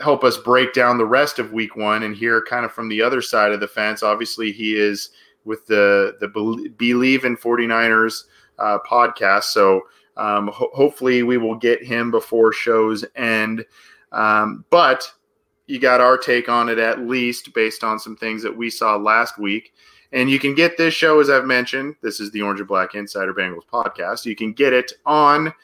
help 0.00 0.24
us 0.24 0.36
break 0.36 0.72
down 0.72 0.98
the 0.98 1.04
rest 1.04 1.38
of 1.38 1.52
Week 1.52 1.76
One 1.76 2.02
and 2.02 2.16
hear 2.16 2.42
kind 2.42 2.64
of 2.64 2.72
from 2.72 2.88
the 2.88 3.02
other 3.02 3.22
side 3.22 3.52
of 3.52 3.60
the 3.60 3.68
fence. 3.68 4.02
Obviously, 4.02 4.50
he 4.50 4.74
is 4.74 5.10
with 5.44 5.66
the 5.66 6.16
the 6.20 6.28
Bleav 6.28 7.24
in 7.24 7.36
49ers 7.36 8.24
uh, 8.58 8.78
podcast. 8.88 9.44
So 9.44 9.82
um, 10.16 10.48
ho- 10.48 10.70
hopefully 10.72 11.22
we 11.22 11.38
will 11.38 11.56
get 11.56 11.82
him 11.82 12.10
before 12.10 12.52
shows 12.52 13.04
end. 13.16 13.64
Um, 14.12 14.64
but 14.70 15.10
you 15.66 15.78
got 15.78 16.00
our 16.00 16.18
take 16.18 16.48
on 16.48 16.68
it 16.68 16.78
at 16.78 17.00
least 17.00 17.54
based 17.54 17.82
on 17.84 17.98
some 17.98 18.16
things 18.16 18.42
that 18.42 18.56
we 18.56 18.70
saw 18.70 18.96
last 18.96 19.38
week. 19.38 19.72
And 20.12 20.30
you 20.30 20.38
can 20.38 20.54
get 20.54 20.76
this 20.76 20.92
show, 20.92 21.20
as 21.20 21.30
I've 21.30 21.46
mentioned. 21.46 21.96
This 22.02 22.20
is 22.20 22.30
the 22.30 22.42
Orange 22.42 22.60
and 22.60 22.68
Black 22.68 22.94
Insider 22.94 23.32
Bengals 23.32 23.66
podcast. 23.72 24.26
You 24.26 24.36
can 24.36 24.52
get 24.52 24.74
it 24.74 24.92
on 25.06 25.54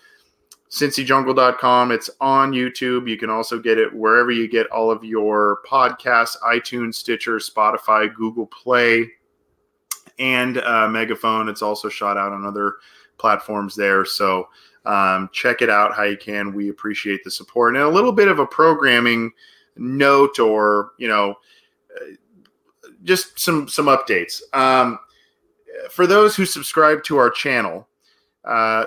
cincyjungle.com. 0.70 1.92
It's 1.92 2.08
on 2.20 2.52
YouTube. 2.52 3.08
You 3.08 3.18
can 3.18 3.28
also 3.28 3.58
get 3.58 3.78
it 3.78 3.94
wherever 3.94 4.30
you 4.30 4.48
get 4.48 4.66
all 4.68 4.90
of 4.90 5.04
your 5.04 5.58
podcasts 5.68 6.36
iTunes, 6.42 6.94
Stitcher, 6.94 7.36
Spotify, 7.36 8.12
Google 8.14 8.46
Play 8.46 9.10
and 10.18 10.58
uh, 10.58 10.88
Megaphone. 10.88 11.48
It's 11.48 11.62
also 11.62 11.88
shot 11.88 12.16
out 12.16 12.32
on 12.32 12.44
other 12.44 12.74
platforms 13.18 13.74
there. 13.74 14.04
So 14.04 14.48
um, 14.84 15.28
check 15.32 15.62
it 15.62 15.70
out 15.70 15.94
how 15.94 16.04
you 16.04 16.16
can. 16.16 16.54
We 16.54 16.70
appreciate 16.70 17.24
the 17.24 17.30
support 17.30 17.74
and 17.74 17.84
a 17.84 17.88
little 17.88 18.12
bit 18.12 18.28
of 18.28 18.38
a 18.38 18.46
programming 18.46 19.32
note 19.76 20.38
or 20.38 20.90
you 20.98 21.06
know 21.06 21.36
uh, 21.94 22.06
just 23.04 23.38
some 23.38 23.68
some 23.68 23.86
updates 23.86 24.40
um, 24.54 24.98
for 25.90 26.06
those 26.06 26.34
who 26.34 26.44
subscribe 26.44 27.04
to 27.04 27.16
our 27.16 27.30
channel 27.30 27.88
uh, 28.48 28.84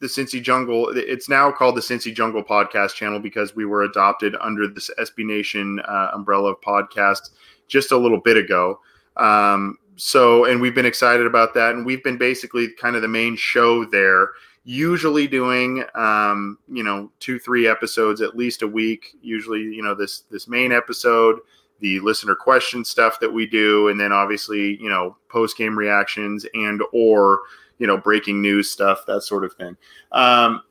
the 0.00 0.06
Cincy 0.06 0.42
Jungle. 0.42 0.90
It's 0.94 1.28
now 1.28 1.50
called 1.50 1.76
the 1.76 1.80
Cincy 1.80 2.14
Jungle 2.14 2.44
Podcast 2.44 2.94
Channel 2.94 3.20
because 3.20 3.56
we 3.56 3.64
were 3.64 3.84
adopted 3.84 4.36
under 4.40 4.68
this 4.68 4.90
SB 4.98 5.24
Nation 5.24 5.80
uh, 5.80 6.10
umbrella 6.12 6.52
of 6.52 6.60
podcast 6.60 7.30
just 7.68 7.90
a 7.90 7.96
little 7.96 8.20
bit 8.20 8.36
ago. 8.36 8.80
Um, 9.16 9.78
so 9.96 10.44
and 10.44 10.60
we've 10.60 10.74
been 10.74 10.86
excited 10.86 11.26
about 11.26 11.54
that 11.54 11.74
and 11.74 11.84
we've 11.84 12.02
been 12.02 12.18
basically 12.18 12.68
kind 12.72 12.96
of 12.96 13.02
the 13.02 13.08
main 13.08 13.36
show 13.36 13.84
there 13.84 14.30
usually 14.64 15.26
doing 15.26 15.84
um, 15.94 16.58
you 16.70 16.82
know 16.82 17.10
two 17.20 17.38
three 17.38 17.66
episodes 17.66 18.20
at 18.20 18.36
least 18.36 18.62
a 18.62 18.66
week 18.66 19.16
usually 19.20 19.60
you 19.60 19.82
know 19.82 19.94
this 19.94 20.20
this 20.30 20.48
main 20.48 20.72
episode 20.72 21.40
the 21.80 21.98
listener 22.00 22.34
question 22.34 22.84
stuff 22.84 23.18
that 23.20 23.32
we 23.32 23.46
do 23.46 23.88
and 23.88 23.98
then 23.98 24.12
obviously 24.12 24.80
you 24.80 24.88
know 24.88 25.16
post 25.28 25.56
game 25.56 25.76
reactions 25.76 26.46
and 26.54 26.82
or 26.92 27.40
you 27.82 27.88
know 27.88 27.96
breaking 27.96 28.40
news 28.40 28.70
stuff 28.70 29.04
that 29.06 29.22
sort 29.22 29.44
of 29.44 29.52
thing. 29.54 29.76
Um, 30.12 30.62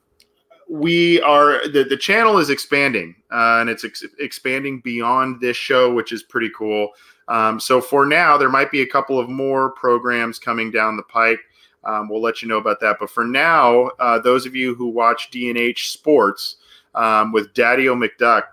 we 0.71 1.21
are 1.21 1.67
the, 1.67 1.83
the 1.83 1.97
channel 1.97 2.37
is 2.37 2.49
expanding 2.49 3.13
uh, 3.31 3.59
and 3.59 3.69
it's 3.69 3.83
ex- 3.83 4.05
expanding 4.19 4.79
beyond 4.79 5.41
this 5.41 5.57
show 5.57 5.93
which 5.93 6.11
is 6.11 6.23
pretty 6.23 6.49
cool 6.57 6.91
um, 7.31 7.61
so 7.61 7.79
for 7.79 8.05
now, 8.05 8.37
there 8.37 8.49
might 8.49 8.71
be 8.71 8.81
a 8.81 8.85
couple 8.85 9.17
of 9.17 9.29
more 9.29 9.71
programs 9.71 10.37
coming 10.37 10.69
down 10.69 10.97
the 10.97 11.03
pike. 11.03 11.39
Um, 11.85 12.09
we'll 12.09 12.21
let 12.21 12.41
you 12.41 12.47
know 12.49 12.57
about 12.57 12.81
that. 12.81 12.97
But 12.99 13.09
for 13.09 13.23
now, 13.23 13.87
uh, 13.99 14.19
those 14.19 14.45
of 14.45 14.53
you 14.53 14.75
who 14.75 14.87
watch 14.87 15.31
DNH 15.31 15.91
Sports 15.91 16.57
um, 16.93 17.31
with 17.31 17.53
Daddy 17.53 17.87
O 17.87 17.95
McDuck, 17.95 18.43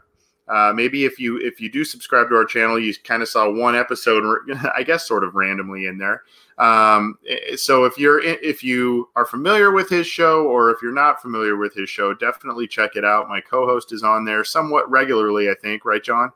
uh, 0.49 0.73
maybe 0.75 1.05
if 1.05 1.19
you 1.19 1.39
if 1.39 1.61
you 1.61 1.71
do 1.71 1.85
subscribe 1.85 2.29
to 2.31 2.37
our 2.37 2.45
channel, 2.45 2.79
you 2.79 2.95
kind 3.05 3.23
of 3.23 3.29
saw 3.29 3.51
one 3.51 3.77
episode, 3.77 4.25
I 4.77 4.83
guess, 4.83 5.07
sort 5.07 5.25
of 5.25 5.35
randomly 5.35 5.87
in 5.87 5.99
there. 5.99 6.23
Um, 6.59 7.19
so 7.57 7.85
if 7.85 7.99
you're 7.99 8.21
if 8.21 8.65
you 8.65 9.09
are 9.15 9.27
familiar 9.27 9.71
with 9.71 9.89
his 9.89 10.07
show, 10.07 10.47
or 10.47 10.71
if 10.71 10.79
you're 10.83 10.93
not 10.93 11.21
familiar 11.21 11.57
with 11.57 11.75
his 11.75 11.91
show, 11.91 12.15
definitely 12.15 12.67
check 12.67 12.97
it 12.97 13.05
out. 13.05 13.29
My 13.29 13.41
co-host 13.41 13.93
is 13.93 14.03
on 14.03 14.25
there 14.25 14.43
somewhat 14.43 14.91
regularly, 14.91 15.51
I 15.51 15.55
think. 15.55 15.85
Right, 15.85 16.03
John? 16.03 16.33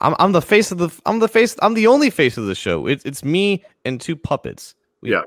I'm 0.00 0.14
I'm 0.18 0.32
the 0.32 0.42
face 0.42 0.72
of 0.72 0.78
the 0.78 0.90
I'm 1.06 1.20
the 1.20 1.28
face 1.28 1.56
I'm 1.62 1.74
the 1.74 1.86
only 1.86 2.10
face 2.10 2.36
of 2.36 2.46
the 2.46 2.54
show. 2.54 2.86
It's 2.86 3.04
it's 3.04 3.24
me 3.24 3.64
and 3.84 4.00
two 4.00 4.16
puppets. 4.16 4.74
We, 5.00 5.12
yeah. 5.12 5.22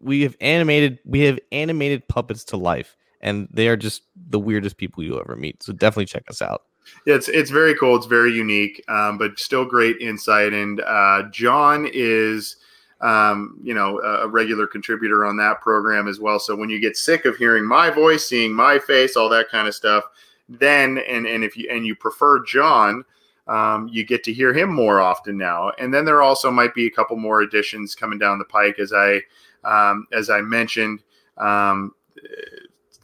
We 0.00 0.22
have 0.22 0.36
animated 0.40 0.98
we 1.04 1.20
have 1.20 1.38
animated 1.52 2.06
puppets 2.08 2.44
to 2.44 2.56
life 2.56 2.96
and 3.20 3.48
they 3.50 3.68
are 3.68 3.76
just 3.76 4.02
the 4.16 4.38
weirdest 4.38 4.76
people 4.76 5.02
you'll 5.02 5.20
ever 5.20 5.36
meet. 5.36 5.62
So 5.62 5.72
definitely 5.72 6.06
check 6.06 6.24
us 6.28 6.42
out. 6.42 6.62
Yeah, 7.06 7.14
it's 7.14 7.28
it's 7.28 7.50
very 7.50 7.74
cool. 7.74 7.96
It's 7.96 8.06
very 8.06 8.32
unique, 8.32 8.84
um, 8.88 9.18
but 9.18 9.38
still 9.38 9.64
great 9.64 9.96
insight. 9.98 10.52
And 10.52 10.80
uh, 10.82 11.24
John 11.30 11.88
is, 11.92 12.56
um, 13.00 13.58
you 13.62 13.74
know, 13.74 14.00
a 14.00 14.28
regular 14.28 14.66
contributor 14.66 15.24
on 15.24 15.36
that 15.38 15.60
program 15.60 16.08
as 16.08 16.20
well. 16.20 16.38
So 16.38 16.54
when 16.54 16.68
you 16.68 16.80
get 16.80 16.96
sick 16.96 17.24
of 17.24 17.36
hearing 17.36 17.64
my 17.64 17.90
voice, 17.90 18.28
seeing 18.28 18.52
my 18.52 18.78
face, 18.78 19.16
all 19.16 19.28
that 19.30 19.48
kind 19.48 19.66
of 19.66 19.74
stuff, 19.74 20.04
then 20.48 20.98
and 21.08 21.26
and 21.26 21.44
if 21.44 21.56
you 21.56 21.68
and 21.70 21.86
you 21.86 21.94
prefer 21.94 22.44
John, 22.44 23.04
um, 23.46 23.88
you 23.88 24.04
get 24.04 24.22
to 24.24 24.32
hear 24.32 24.52
him 24.52 24.72
more 24.72 25.00
often 25.00 25.36
now. 25.36 25.72
And 25.78 25.92
then 25.92 26.04
there 26.04 26.22
also 26.22 26.50
might 26.50 26.74
be 26.74 26.86
a 26.86 26.90
couple 26.90 27.16
more 27.16 27.40
additions 27.40 27.94
coming 27.94 28.18
down 28.18 28.38
the 28.38 28.44
pike, 28.44 28.78
as 28.78 28.92
I 28.92 29.20
um, 29.64 30.06
as 30.12 30.30
I 30.30 30.40
mentioned. 30.40 31.02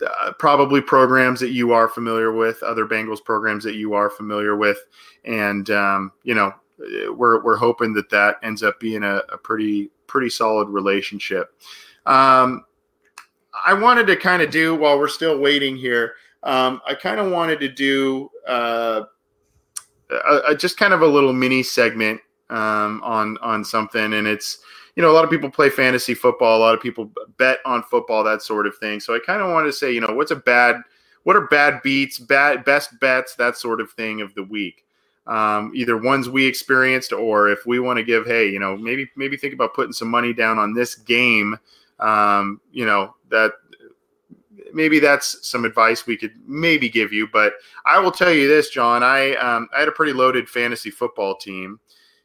Uh, 0.02 0.32
probably 0.40 0.80
programs 0.80 1.38
that 1.38 1.52
you 1.52 1.72
are 1.72 1.88
familiar 1.88 2.32
with, 2.32 2.60
other 2.64 2.84
Bengals 2.84 3.22
programs 3.22 3.62
that 3.62 3.76
you 3.76 3.94
are 3.94 4.10
familiar 4.10 4.56
with, 4.56 4.78
and 5.24 5.70
um, 5.70 6.10
you 6.24 6.34
know 6.34 6.52
we're 7.10 7.42
we're 7.44 7.56
hoping 7.56 7.92
that 7.92 8.10
that 8.10 8.36
ends 8.42 8.64
up 8.64 8.80
being 8.80 9.04
a, 9.04 9.22
a 9.32 9.38
pretty 9.38 9.90
pretty 10.08 10.28
solid 10.28 10.68
relationship. 10.68 11.54
Um, 12.06 12.64
I 13.64 13.72
wanted 13.72 14.06
to 14.08 14.16
kind 14.16 14.42
of 14.42 14.50
do 14.50 14.74
while 14.74 14.98
we're 14.98 15.08
still 15.08 15.38
waiting 15.38 15.76
here. 15.76 16.14
Um, 16.42 16.80
I 16.86 16.94
kind 16.94 17.20
of 17.20 17.30
wanted 17.30 17.60
to 17.60 17.68
do 17.68 18.30
uh, 18.48 19.02
a, 20.10 20.40
a, 20.48 20.56
just 20.56 20.76
kind 20.76 20.92
of 20.92 21.02
a 21.02 21.06
little 21.06 21.32
mini 21.32 21.62
segment 21.62 22.20
um, 22.50 23.00
on 23.04 23.38
on 23.38 23.64
something, 23.64 24.12
and 24.12 24.26
it's 24.26 24.58
you 24.96 25.02
know 25.02 25.10
a 25.10 25.14
lot 25.14 25.24
of 25.24 25.30
people 25.30 25.50
play 25.50 25.70
fantasy 25.70 26.14
football, 26.14 26.58
a 26.58 26.60
lot 26.60 26.74
of 26.74 26.80
people 26.80 27.10
bet 27.36 27.58
on 27.64 27.82
football, 27.82 28.22
that 28.24 28.42
sort 28.42 28.66
of 28.66 28.76
thing. 28.76 29.00
So 29.00 29.14
I 29.14 29.18
kind 29.24 29.42
of 29.42 29.50
wanted 29.52 29.66
to 29.66 29.72
say, 29.72 29.92
you 29.92 30.00
know, 30.00 30.14
what's 30.14 30.30
a 30.30 30.36
bad, 30.36 30.76
what 31.24 31.36
are 31.36 31.46
bad 31.48 31.82
beats, 31.82 32.18
bad 32.18 32.64
best 32.64 32.98
bets, 33.00 33.34
that 33.36 33.56
sort 33.56 33.80
of 33.80 33.90
thing 33.92 34.20
of 34.20 34.34
the 34.34 34.44
week. 34.44 34.84
Um, 35.26 35.72
either 35.74 35.96
ones 35.96 36.28
we 36.28 36.46
experienced, 36.46 37.12
or 37.12 37.48
if 37.48 37.64
we 37.66 37.80
want 37.80 37.96
to 37.96 38.04
give, 38.04 38.26
hey, 38.26 38.48
you 38.48 38.58
know, 38.58 38.76
maybe 38.76 39.10
maybe 39.16 39.36
think 39.36 39.54
about 39.54 39.74
putting 39.74 39.92
some 39.92 40.08
money 40.08 40.32
down 40.32 40.58
on 40.58 40.74
this 40.74 40.94
game. 40.94 41.58
Um, 41.98 42.60
you 42.72 42.84
know 42.84 43.14
that 43.30 43.52
maybe 44.74 44.98
that's 44.98 45.48
some 45.48 45.64
advice 45.64 46.06
we 46.06 46.16
could 46.16 46.34
maybe 46.46 46.88
give 46.88 47.12
you. 47.12 47.28
But 47.32 47.54
I 47.86 47.98
will 48.00 48.10
tell 48.10 48.32
you 48.32 48.48
this, 48.48 48.68
John. 48.70 49.02
I 49.02 49.34
um, 49.36 49.68
I 49.74 49.80
had 49.80 49.88
a 49.88 49.92
pretty 49.92 50.12
loaded 50.12 50.48
fantasy 50.48 50.90
football 50.90 51.36
team, 51.36 51.80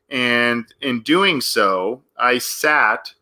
and 0.10 0.66
in 0.82 1.01
doing 1.01 1.41
so, 1.41 2.01
I 2.18 2.38
sat 2.38 3.14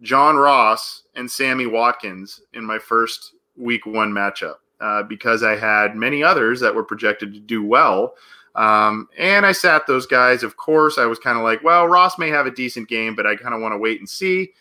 John 0.00 0.36
Ross 0.36 1.04
and 1.14 1.30
Sammy 1.30 1.66
Watkins 1.66 2.40
in 2.54 2.64
my 2.64 2.78
first 2.78 3.34
Week 3.56 3.84
One 3.84 4.12
matchup 4.12 4.56
uh, 4.80 5.02
because 5.02 5.42
I 5.42 5.56
had 5.56 5.96
many 5.96 6.22
others 6.22 6.60
that 6.60 6.74
were 6.74 6.84
projected 6.84 7.34
to 7.34 7.40
do 7.40 7.64
well. 7.64 8.14
Um, 8.54 9.08
and 9.16 9.44
I 9.44 9.52
sat 9.52 9.86
those 9.86 10.06
guys. 10.06 10.42
Of 10.42 10.56
course, 10.56 10.98
I 10.98 11.06
was 11.06 11.18
kind 11.18 11.36
of 11.38 11.44
like, 11.44 11.62
well, 11.62 11.86
Ross 11.86 12.18
may 12.18 12.28
have 12.28 12.46
a 12.46 12.50
decent 12.50 12.88
game, 12.88 13.14
but 13.14 13.26
I 13.26 13.36
kind 13.36 13.54
of 13.54 13.60
want 13.60 13.72
to 13.72 13.78
wait 13.78 14.00
and 14.00 14.08
see. 14.08 14.52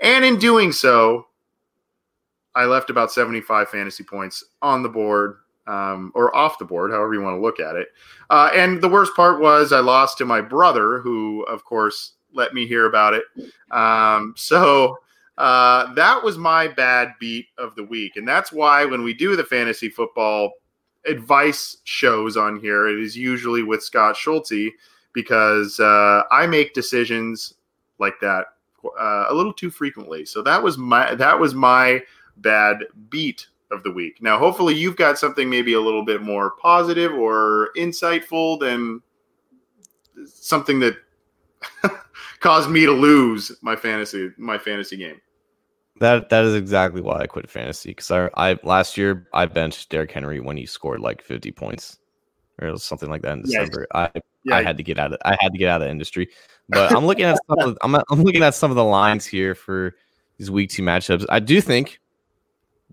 And 0.00 0.24
in 0.24 0.38
doing 0.38 0.72
so, 0.72 1.26
I 2.54 2.64
left 2.64 2.90
about 2.90 3.12
75 3.12 3.68
fantasy 3.68 4.04
points 4.04 4.44
on 4.60 4.82
the 4.82 4.88
board 4.88 5.38
um, 5.66 6.12
or 6.14 6.34
off 6.34 6.58
the 6.58 6.64
board, 6.64 6.90
however 6.90 7.14
you 7.14 7.22
want 7.22 7.36
to 7.36 7.40
look 7.40 7.60
at 7.60 7.76
it. 7.76 7.88
Uh, 8.28 8.50
and 8.54 8.80
the 8.80 8.88
worst 8.88 9.14
part 9.14 9.40
was 9.40 9.72
I 9.72 9.80
lost 9.80 10.18
to 10.18 10.24
my 10.24 10.40
brother, 10.40 10.98
who, 10.98 11.42
of 11.44 11.64
course, 11.64 12.12
let 12.32 12.54
me 12.54 12.66
hear 12.66 12.86
about 12.86 13.14
it. 13.14 13.24
Um, 13.70 14.34
so 14.36 14.98
uh, 15.38 15.92
that 15.94 16.22
was 16.22 16.38
my 16.38 16.68
bad 16.68 17.14
beat 17.18 17.46
of 17.58 17.74
the 17.74 17.84
week. 17.84 18.16
And 18.16 18.26
that's 18.26 18.52
why 18.52 18.84
when 18.84 19.02
we 19.02 19.14
do 19.14 19.36
the 19.36 19.44
fantasy 19.44 19.88
football 19.88 20.52
advice 21.06 21.78
shows 21.84 22.36
on 22.36 22.60
here, 22.60 22.88
it 22.88 23.00
is 23.00 23.16
usually 23.16 23.62
with 23.62 23.82
Scott 23.82 24.16
Schulte 24.16 24.72
because 25.12 25.80
uh, 25.80 26.22
I 26.30 26.46
make 26.46 26.74
decisions 26.74 27.54
like 27.98 28.14
that 28.20 28.46
uh, 28.98 29.26
a 29.28 29.34
little 29.34 29.52
too 29.52 29.70
frequently. 29.70 30.24
So 30.24 30.42
that 30.42 30.62
was 30.62 30.78
my 30.78 31.14
that 31.14 31.38
was 31.38 31.54
my 31.54 32.02
bad 32.36 32.84
beat 33.08 33.48
of 33.70 33.82
the 33.82 33.90
week. 33.90 34.20
Now, 34.20 34.38
hopefully, 34.38 34.74
you've 34.74 34.96
got 34.96 35.18
something 35.18 35.48
maybe 35.48 35.74
a 35.74 35.80
little 35.80 36.04
bit 36.04 36.22
more 36.22 36.52
positive 36.52 37.12
or 37.12 37.70
insightful 37.76 38.58
than 38.58 39.00
something 40.26 40.80
that 40.80 40.96
caused 42.40 42.70
me 42.70 42.84
to 42.86 42.92
lose 42.92 43.52
my 43.62 43.76
fantasy 43.76 44.30
my 44.36 44.58
fantasy 44.58 44.96
game. 44.96 45.20
That 46.00 46.30
that 46.30 46.44
is 46.44 46.54
exactly 46.54 47.00
why 47.00 47.20
I 47.20 47.26
quit 47.26 47.50
fantasy 47.50 47.90
because 47.90 48.10
I, 48.10 48.30
I 48.34 48.58
last 48.62 48.96
year 48.96 49.28
I 49.34 49.46
benched 49.46 49.90
Derrick 49.90 50.10
Henry 50.10 50.40
when 50.40 50.56
he 50.56 50.64
scored 50.66 51.00
like 51.00 51.22
50 51.22 51.52
points 51.52 51.98
or 52.60 52.76
something 52.78 53.10
like 53.10 53.22
that 53.22 53.32
in 53.32 53.42
December. 53.42 53.86
Yeah. 53.94 54.00
I 54.14 54.20
yeah. 54.44 54.56
I 54.56 54.62
had 54.62 54.78
to 54.78 54.82
get 54.82 54.98
out 54.98 55.12
of 55.12 55.18
I 55.24 55.36
had 55.40 55.52
to 55.52 55.58
get 55.58 55.68
out 55.68 55.82
of 55.82 55.86
the 55.86 55.90
industry. 55.90 56.28
But 56.70 56.94
I'm 56.94 57.04
looking 57.04 57.24
at 57.24 57.38
some 57.48 57.58
of, 57.58 57.78
I'm 57.82 57.94
I'm 57.94 58.22
looking 58.22 58.42
at 58.42 58.54
some 58.54 58.70
of 58.70 58.76
the 58.76 58.84
lines 58.84 59.26
here 59.26 59.54
for 59.54 59.94
these 60.38 60.50
week 60.50 60.70
two 60.70 60.82
matchups. 60.82 61.26
I 61.28 61.40
do 61.40 61.60
think 61.60 62.00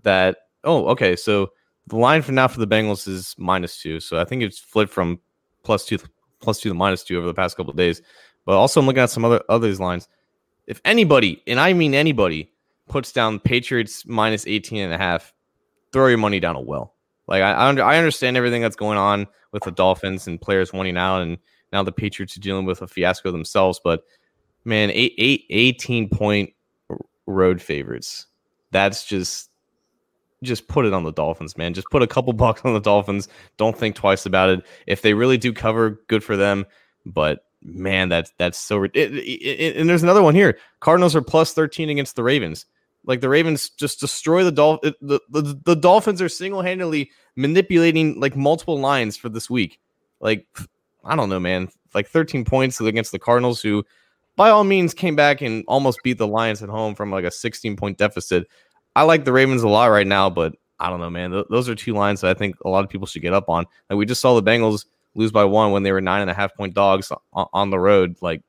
that 0.02 0.47
oh 0.68 0.86
okay 0.86 1.16
so 1.16 1.50
the 1.88 1.96
line 1.96 2.22
for 2.22 2.32
now 2.32 2.48
for 2.48 2.60
the 2.60 2.66
Bengals 2.66 3.08
is 3.08 3.34
minus 3.38 3.80
two. 3.80 4.00
So 4.00 4.20
I 4.20 4.24
think 4.24 4.42
it's 4.42 4.58
flipped 4.58 4.92
from 4.92 5.18
plus 5.64 5.84
two 5.84 5.98
plus 6.40 6.60
two 6.60 6.68
to 6.68 6.74
minus 6.74 7.02
two 7.02 7.18
over 7.18 7.26
the 7.26 7.34
past 7.34 7.56
couple 7.56 7.70
of 7.70 7.76
days. 7.76 8.02
But 8.44 8.56
also 8.56 8.80
I'm 8.80 8.86
looking 8.86 9.02
at 9.02 9.10
some 9.10 9.24
other 9.24 9.42
others 9.48 9.80
lines. 9.80 10.08
If 10.66 10.80
anybody, 10.84 11.42
and 11.46 11.58
I 11.58 11.72
mean 11.72 11.94
anybody, 11.94 12.52
puts 12.88 13.12
down 13.12 13.40
Patriots 13.40 14.04
minus 14.06 14.46
18 14.46 14.80
and 14.80 14.92
a 14.92 14.98
half, 14.98 15.32
throw 15.92 16.08
your 16.08 16.18
money 16.18 16.40
down 16.40 16.56
a 16.56 16.60
well. 16.60 16.94
Like 17.26 17.42
I, 17.42 17.52
I, 17.52 17.68
under, 17.68 17.82
I 17.82 17.96
understand 17.96 18.36
everything 18.36 18.62
that's 18.62 18.76
going 18.76 18.98
on 18.98 19.26
with 19.52 19.62
the 19.64 19.70
Dolphins 19.70 20.26
and 20.26 20.40
players 20.40 20.72
wanting 20.72 20.96
out, 20.96 21.22
and 21.22 21.38
now 21.72 21.82
the 21.82 21.92
Patriots 21.92 22.36
are 22.36 22.40
dealing 22.40 22.66
with 22.66 22.82
a 22.82 22.86
fiasco 22.86 23.30
themselves. 23.30 23.80
But 23.82 24.04
man, 24.64 24.90
eight, 24.90 25.14
eight, 25.16 25.44
18 25.50 26.10
point 26.10 26.52
road 27.26 27.60
favorites. 27.62 28.26
That's 28.70 29.06
just 29.06 29.50
just 30.42 30.68
put 30.68 30.84
it 30.84 30.92
on 30.92 31.04
the 31.04 31.12
Dolphins, 31.12 31.56
man. 31.56 31.74
Just 31.74 31.90
put 31.90 32.02
a 32.02 32.06
couple 32.06 32.32
bucks 32.34 32.62
on 32.64 32.74
the 32.74 32.80
Dolphins. 32.80 33.28
Don't 33.56 33.76
think 33.76 33.96
twice 33.96 34.26
about 34.26 34.50
it. 34.50 34.64
If 34.86 35.02
they 35.02 35.14
really 35.14 35.38
do 35.38 35.52
cover, 35.52 36.00
good 36.08 36.22
for 36.22 36.36
them. 36.36 36.66
But 37.06 37.44
man, 37.62 38.08
that's 38.08 38.32
that's 38.38 38.58
so. 38.58 38.84
It, 38.84 38.94
it, 38.94 39.14
it, 39.16 39.76
and 39.76 39.88
there's 39.88 40.02
another 40.02 40.22
one 40.22 40.34
here. 40.34 40.58
Cardinals 40.80 41.16
are 41.16 41.22
plus 41.22 41.52
13 41.54 41.90
against 41.90 42.16
the 42.16 42.22
Ravens. 42.22 42.66
Like 43.04 43.20
the 43.20 43.28
Ravens 43.28 43.70
just 43.70 44.00
destroy 44.00 44.44
the 44.44 44.52
Dolph 44.52 44.80
the, 44.82 45.20
the, 45.30 45.60
the 45.64 45.76
Dolphins 45.76 46.20
are 46.20 46.28
single-handedly 46.28 47.10
manipulating 47.36 48.20
like 48.20 48.36
multiple 48.36 48.78
lines 48.78 49.16
for 49.16 49.28
this 49.28 49.48
week. 49.48 49.80
Like 50.20 50.46
I 51.04 51.16
don't 51.16 51.28
know, 51.28 51.40
man. 51.40 51.68
Like 51.94 52.08
13 52.08 52.44
points 52.44 52.80
against 52.80 53.12
the 53.12 53.18
Cardinals 53.18 53.62
who 53.62 53.84
by 54.36 54.50
all 54.50 54.64
means 54.64 54.94
came 54.94 55.16
back 55.16 55.40
and 55.40 55.64
almost 55.66 55.98
beat 56.04 56.18
the 56.18 56.26
Lions 56.26 56.62
at 56.62 56.68
home 56.68 56.94
from 56.94 57.10
like 57.10 57.24
a 57.24 57.30
16 57.30 57.76
point 57.76 57.98
deficit. 57.98 58.46
I 58.98 59.02
like 59.02 59.24
the 59.24 59.32
Ravens 59.32 59.62
a 59.62 59.68
lot 59.68 59.92
right 59.92 60.08
now, 60.08 60.28
but 60.28 60.56
I 60.80 60.90
don't 60.90 60.98
know, 60.98 61.08
man. 61.08 61.30
Th- 61.30 61.46
those 61.50 61.68
are 61.68 61.76
two 61.76 61.92
lines 61.92 62.20
that 62.20 62.34
I 62.34 62.34
think 62.34 62.56
a 62.64 62.68
lot 62.68 62.82
of 62.82 62.90
people 62.90 63.06
should 63.06 63.22
get 63.22 63.32
up 63.32 63.48
on. 63.48 63.64
Like 63.88 63.96
we 63.96 64.04
just 64.04 64.20
saw 64.20 64.34
the 64.34 64.42
Bengals 64.42 64.86
lose 65.14 65.30
by 65.30 65.44
one 65.44 65.70
when 65.70 65.84
they 65.84 65.92
were 65.92 66.00
nine 66.00 66.20
and 66.20 66.28
a 66.28 66.34
half 66.34 66.52
point 66.56 66.74
dogs 66.74 67.12
on, 67.32 67.46
on 67.52 67.70
the 67.70 67.78
road. 67.78 68.16
Like 68.22 68.42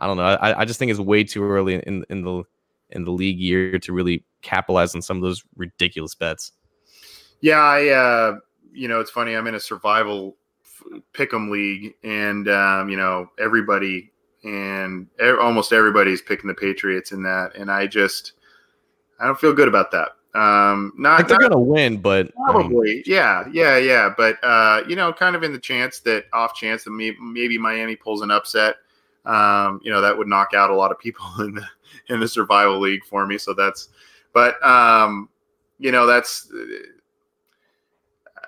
I 0.00 0.08
don't 0.08 0.16
know. 0.16 0.24
I, 0.24 0.62
I 0.62 0.64
just 0.64 0.80
think 0.80 0.90
it's 0.90 0.98
way 0.98 1.22
too 1.22 1.44
early 1.44 1.74
in 1.74 2.04
in 2.10 2.22
the 2.22 2.42
in 2.90 3.04
the 3.04 3.12
league 3.12 3.38
year 3.38 3.78
to 3.78 3.92
really 3.92 4.24
capitalize 4.42 4.92
on 4.96 5.02
some 5.02 5.18
of 5.18 5.22
those 5.22 5.44
ridiculous 5.54 6.16
bets. 6.16 6.50
Yeah, 7.40 7.60
I 7.60 7.88
uh, 7.90 8.38
you 8.72 8.88
know 8.88 8.98
it's 8.98 9.12
funny. 9.12 9.36
I'm 9.36 9.46
in 9.46 9.54
a 9.54 9.60
survival 9.60 10.36
pick'em 11.12 11.48
league, 11.48 11.94
and 12.02 12.48
um, 12.48 12.88
you 12.88 12.96
know 12.96 13.30
everybody 13.38 14.10
and 14.42 15.06
almost 15.40 15.72
everybody's 15.72 16.22
picking 16.22 16.48
the 16.48 16.54
Patriots 16.54 17.12
in 17.12 17.22
that, 17.22 17.54
and 17.54 17.70
I 17.70 17.86
just 17.86 18.32
I 19.24 19.26
don't 19.26 19.40
feel 19.40 19.54
good 19.54 19.68
about 19.68 19.90
that. 19.92 20.10
Um, 20.38 20.92
not 20.98 21.20
like 21.20 21.28
they're 21.28 21.38
not, 21.38 21.52
gonna 21.52 21.62
win, 21.62 21.96
but 21.96 22.30
probably, 22.34 22.96
mean, 22.96 23.02
yeah, 23.06 23.44
yeah, 23.50 23.78
yeah. 23.78 24.12
But 24.14 24.36
uh, 24.42 24.82
you 24.86 24.96
know, 24.96 25.14
kind 25.14 25.34
of 25.34 25.42
in 25.42 25.52
the 25.52 25.58
chance 25.58 26.00
that 26.00 26.26
off 26.34 26.54
chance 26.54 26.84
that 26.84 26.90
maybe, 26.90 27.16
maybe 27.20 27.56
Miami 27.56 27.96
pulls 27.96 28.20
an 28.20 28.30
upset, 28.30 28.76
um, 29.24 29.80
you 29.82 29.90
know, 29.90 30.02
that 30.02 30.18
would 30.18 30.28
knock 30.28 30.52
out 30.52 30.68
a 30.68 30.74
lot 30.74 30.92
of 30.92 30.98
people 30.98 31.24
in 31.38 31.54
the 31.54 31.66
in 32.10 32.20
the 32.20 32.28
survival 32.28 32.78
league 32.78 33.02
for 33.04 33.26
me. 33.26 33.38
So 33.38 33.54
that's, 33.54 33.88
but 34.34 34.62
um, 34.62 35.30
you 35.78 35.90
know, 35.90 36.04
that's 36.04 36.52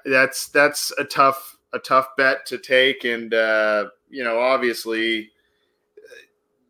that's 0.04 0.48
that's 0.48 0.92
a 0.98 1.04
tough 1.04 1.56
a 1.72 1.78
tough 1.78 2.08
bet 2.18 2.44
to 2.46 2.58
take, 2.58 3.04
and 3.04 3.32
uh, 3.32 3.86
you 4.10 4.24
know, 4.24 4.40
obviously, 4.40 5.30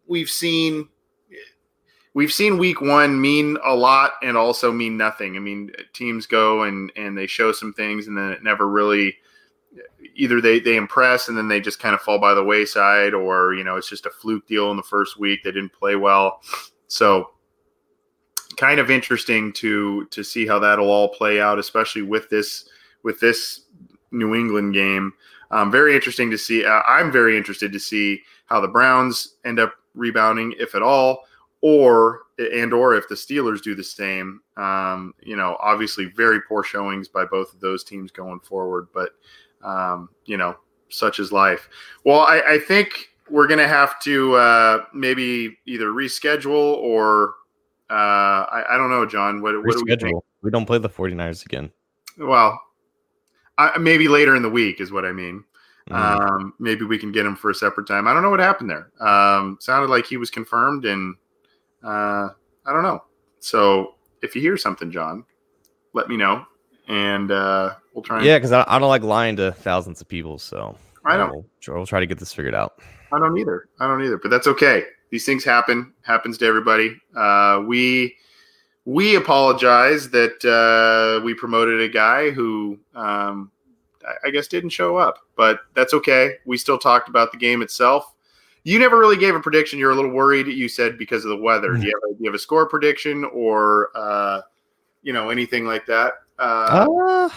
we've 0.07 0.31
seen 0.31 0.91
we've 2.17 2.33
seen 2.33 2.57
week 2.57 2.81
one 2.81 3.21
mean 3.21 3.59
a 3.63 3.75
lot 3.75 4.13
and 4.23 4.39
also 4.39 4.73
mean 4.73 4.97
nothing. 4.97 5.37
I 5.37 5.39
mean, 5.39 5.71
teams 5.93 6.25
go 6.25 6.63
and 6.63 6.91
and 6.97 7.17
they 7.17 7.27
show 7.27 7.53
some 7.53 7.75
things, 7.75 8.09
and 8.09 8.17
then 8.17 8.33
it 8.33 8.43
never 8.43 8.67
really 8.67 9.19
either 10.15 10.41
they 10.41 10.59
they 10.59 10.77
impress 10.77 11.29
and 11.29 11.37
then 11.37 11.47
they 11.47 11.61
just 11.61 11.79
kind 11.79 11.95
of 11.95 12.01
fall 12.01 12.19
by 12.19 12.33
the 12.33 12.43
wayside, 12.43 13.13
or 13.13 13.53
you 13.53 13.63
know, 13.63 13.77
it's 13.77 13.91
just 13.91 14.07
a 14.07 14.11
fluke 14.11 14.49
deal 14.49 14.71
in 14.71 14.79
the 14.79 14.83
first 14.83 15.21
week. 15.21 15.45
They 15.45 15.53
didn't 15.53 15.75
play 15.75 15.95
well, 15.95 16.41
so 16.89 17.33
kind 18.57 18.81
of 18.81 18.91
interesting 18.91 19.53
to 19.53 20.07
to 20.07 20.25
see 20.25 20.47
how 20.47 20.59
that'll 20.59 20.91
all 20.91 21.11
play 21.11 21.39
out, 21.39 21.59
especially 21.59 22.03
with 22.03 22.31
this 22.31 22.67
with 23.03 23.21
this 23.21 23.67
New 24.11 24.35
England 24.35 24.73
game. 24.73 25.13
Um, 25.51 25.71
very 25.71 25.95
interesting 25.95 26.31
to 26.31 26.39
see. 26.39 26.65
Uh, 26.65 26.81
I'm 26.89 27.13
very 27.13 27.37
interested 27.37 27.75
to 27.75 27.79
see 27.79 28.23
how 28.47 28.63
the 28.63 28.69
Browns 28.69 29.37
end 29.45 29.61
up 29.61 29.75
rebounding, 29.95 30.55
if 30.59 30.75
at 30.75 30.83
all 30.83 31.27
or 31.67 32.21
and 32.39 32.73
or 32.73 32.95
if 32.95 33.09
the 33.09 33.17
Steelers 33.17 33.61
do 33.61 33.75
the 33.75 33.83
same, 33.83 34.41
um, 34.57 35.13
you 35.21 35.35
know, 35.35 35.57
obviously 35.59 36.05
very 36.05 36.41
poor 36.43 36.63
showings 36.63 37.09
by 37.09 37.25
both 37.25 37.53
of 37.53 37.59
those 37.59 37.83
teams 37.83 38.13
going 38.13 38.39
forward. 38.39 38.87
But 38.95 39.11
um, 39.65 40.11
you 40.27 40.37
know, 40.37 40.57
such 40.91 41.19
is 41.19 41.33
life. 41.33 41.69
Well, 42.05 42.21
I, 42.21 42.41
I 42.47 42.59
think 42.61 43.09
we're 43.29 43.49
gonna 43.49 43.67
have 43.67 43.99
to 44.03 44.37
uh, 44.37 44.85
maybe 44.95 45.59
either 45.67 45.87
reschedule 45.87 46.77
or 46.77 47.35
uh, 47.91 48.47
I, 48.49 48.65
I 48.71 48.77
don't 48.77 48.91
know, 48.91 49.05
John. 49.05 49.43
What, 49.43 49.57
what 49.65 49.77
do 49.77 49.83
we 49.85 49.97
think? 49.97 50.23
We 50.43 50.53
don't 50.53 50.67
play 50.67 50.79
the 50.79 50.89
49ers 50.89 51.45
again. 51.45 51.73
Well, 52.17 52.61
I, 53.59 53.77
maybe 53.79 54.07
later 54.07 54.37
in 54.37 54.43
the 54.43 54.51
week 54.51 54.81
is 54.81 54.93
what 54.93 55.05
I 55.05 55.11
mean. 55.11 55.43
Mm-hmm. 55.91 56.23
Um, 56.23 56.55
maybe 56.61 56.85
we 56.85 56.97
can 56.97 57.11
get 57.11 57.27
him 57.27 57.35
for 57.35 57.51
a 57.51 57.55
separate 57.55 57.89
time. 57.89 58.07
I 58.07 58.13
don't 58.13 58.23
know 58.23 58.31
what 58.31 58.39
happened 58.39 58.71
there. 58.71 58.93
Um, 59.01 59.59
sounded 59.61 59.91
like 59.91 60.07
he 60.07 60.17
was 60.17 60.31
confirmed 60.31 60.85
and 60.85 61.17
uh, 61.87 62.31
I 62.67 62.73
don't 62.73 62.83
know. 62.83 63.05
So 63.39 63.95
if 64.23 64.35
you 64.35 64.43
hear 64.43 64.57
something, 64.57 64.91
John, 64.91 65.25
let 65.93 66.09
me 66.09 66.17
know, 66.17 66.45
and 66.89 67.31
uh, 67.31 67.75
we'll 67.95 68.03
try. 68.03 68.19
And- 68.19 68.27
yeah, 68.27 68.39
because 68.39 68.53
I, 68.53 68.65
I, 68.67 68.79
don't 68.79 68.89
like 68.89 69.03
lying 69.03 69.37
to 69.37 69.53
thousands 69.53 70.01
of 70.01 70.09
people. 70.09 70.39
So 70.39 70.77
I 71.05 71.17
don't. 71.17 71.31
We'll, 71.31 71.77
we'll 71.77 71.87
try 71.87 72.01
to 72.01 72.07
get 72.07 72.19
this 72.19 72.33
figured 72.33 72.55
out. 72.55 72.81
I 73.13 73.19
don't 73.19 73.39
either. 73.39 73.69
I 73.79 73.87
don't 73.87 74.03
either. 74.03 74.19
But 74.19 74.31
that's 74.31 74.49
okay. 74.49 74.85
These 75.11 75.25
things 75.25 75.45
happen. 75.45 75.93
Happens 76.03 76.37
to 76.39 76.47
everybody. 76.47 76.97
Uh, 77.15 77.63
we 77.65 78.17
we 78.85 79.15
apologize 79.15 80.11
that 80.11 80.45
uh, 80.45 81.25
we 81.25 81.35
promoted 81.35 81.81
a 81.81 81.89
guy 81.89 82.31
who 82.31 82.79
um, 82.95 83.53
I 84.25 84.31
guess 84.31 84.49
didn't 84.49 84.71
show 84.71 84.97
up, 84.97 85.21
but 85.37 85.61
that's 85.75 85.95
okay. 85.95 86.35
We 86.47 86.59
still 86.59 86.79
talked 86.79 87.09
about 87.09 87.33
the 87.33 87.39
game 87.39 87.63
itself. 87.63 88.13
You 88.67 88.81
never 88.81 88.99
really 88.99 89.17
gave 89.17 89.33
a 89.37 89.39
prediction. 89.39 89.79
You're 89.79 89.93
a 89.93 89.95
little 89.95 90.11
worried. 90.11 90.49
You 90.49 90.69
said 90.69 90.99
because 90.99 91.25
of 91.25 91.29
the 91.29 91.37
weather. 91.37 91.71
Mm-hmm. 91.71 91.83
Do, 91.83 91.87
you 91.87 91.93
have 91.95 92.11
a, 92.11 92.15
do 92.15 92.25
you 92.25 92.29
have 92.29 92.35
a 92.35 92.39
score 92.39 92.67
prediction 92.67 93.23
or 93.33 93.91
uh, 93.95 94.41
you 95.05 95.13
know 95.13 95.31
anything 95.31 95.67
like 95.67 95.87
that? 95.87 96.15
Uh, 96.37 96.85
uh 96.91 97.29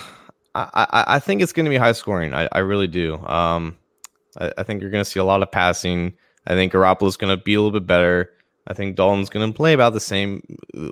I, 0.56 1.04
I 1.08 1.20
think 1.20 1.44
it's 1.44 1.54
going 1.54 1.66
to 1.66 1.70
be 1.70 1.78
high 1.78 1.92
scoring. 1.92 2.34
I, 2.34 2.50
I 2.52 2.60
really 2.60 2.88
do. 2.88 3.18
Um, 3.28 3.78
I, 4.40 4.52
I 4.58 4.64
think 4.64 4.82
you're 4.82 4.90
going 4.90 5.04
to 5.04 5.10
see 5.10 5.20
a 5.20 5.24
lot 5.24 5.44
of 5.44 5.52
passing. 5.52 6.14
I 6.48 6.56
think 6.56 6.74
Garoppolo's 6.74 7.16
going 7.16 7.38
to 7.38 7.42
be 7.42 7.54
a 7.54 7.62
little 7.62 7.80
bit 7.80 7.86
better. 7.86 8.32
I 8.66 8.74
think 8.74 8.96
Dalton's 8.96 9.30
going 9.30 9.48
to 9.48 9.56
play 9.56 9.74
about 9.74 9.94
the 9.94 10.00
same. 10.00 10.42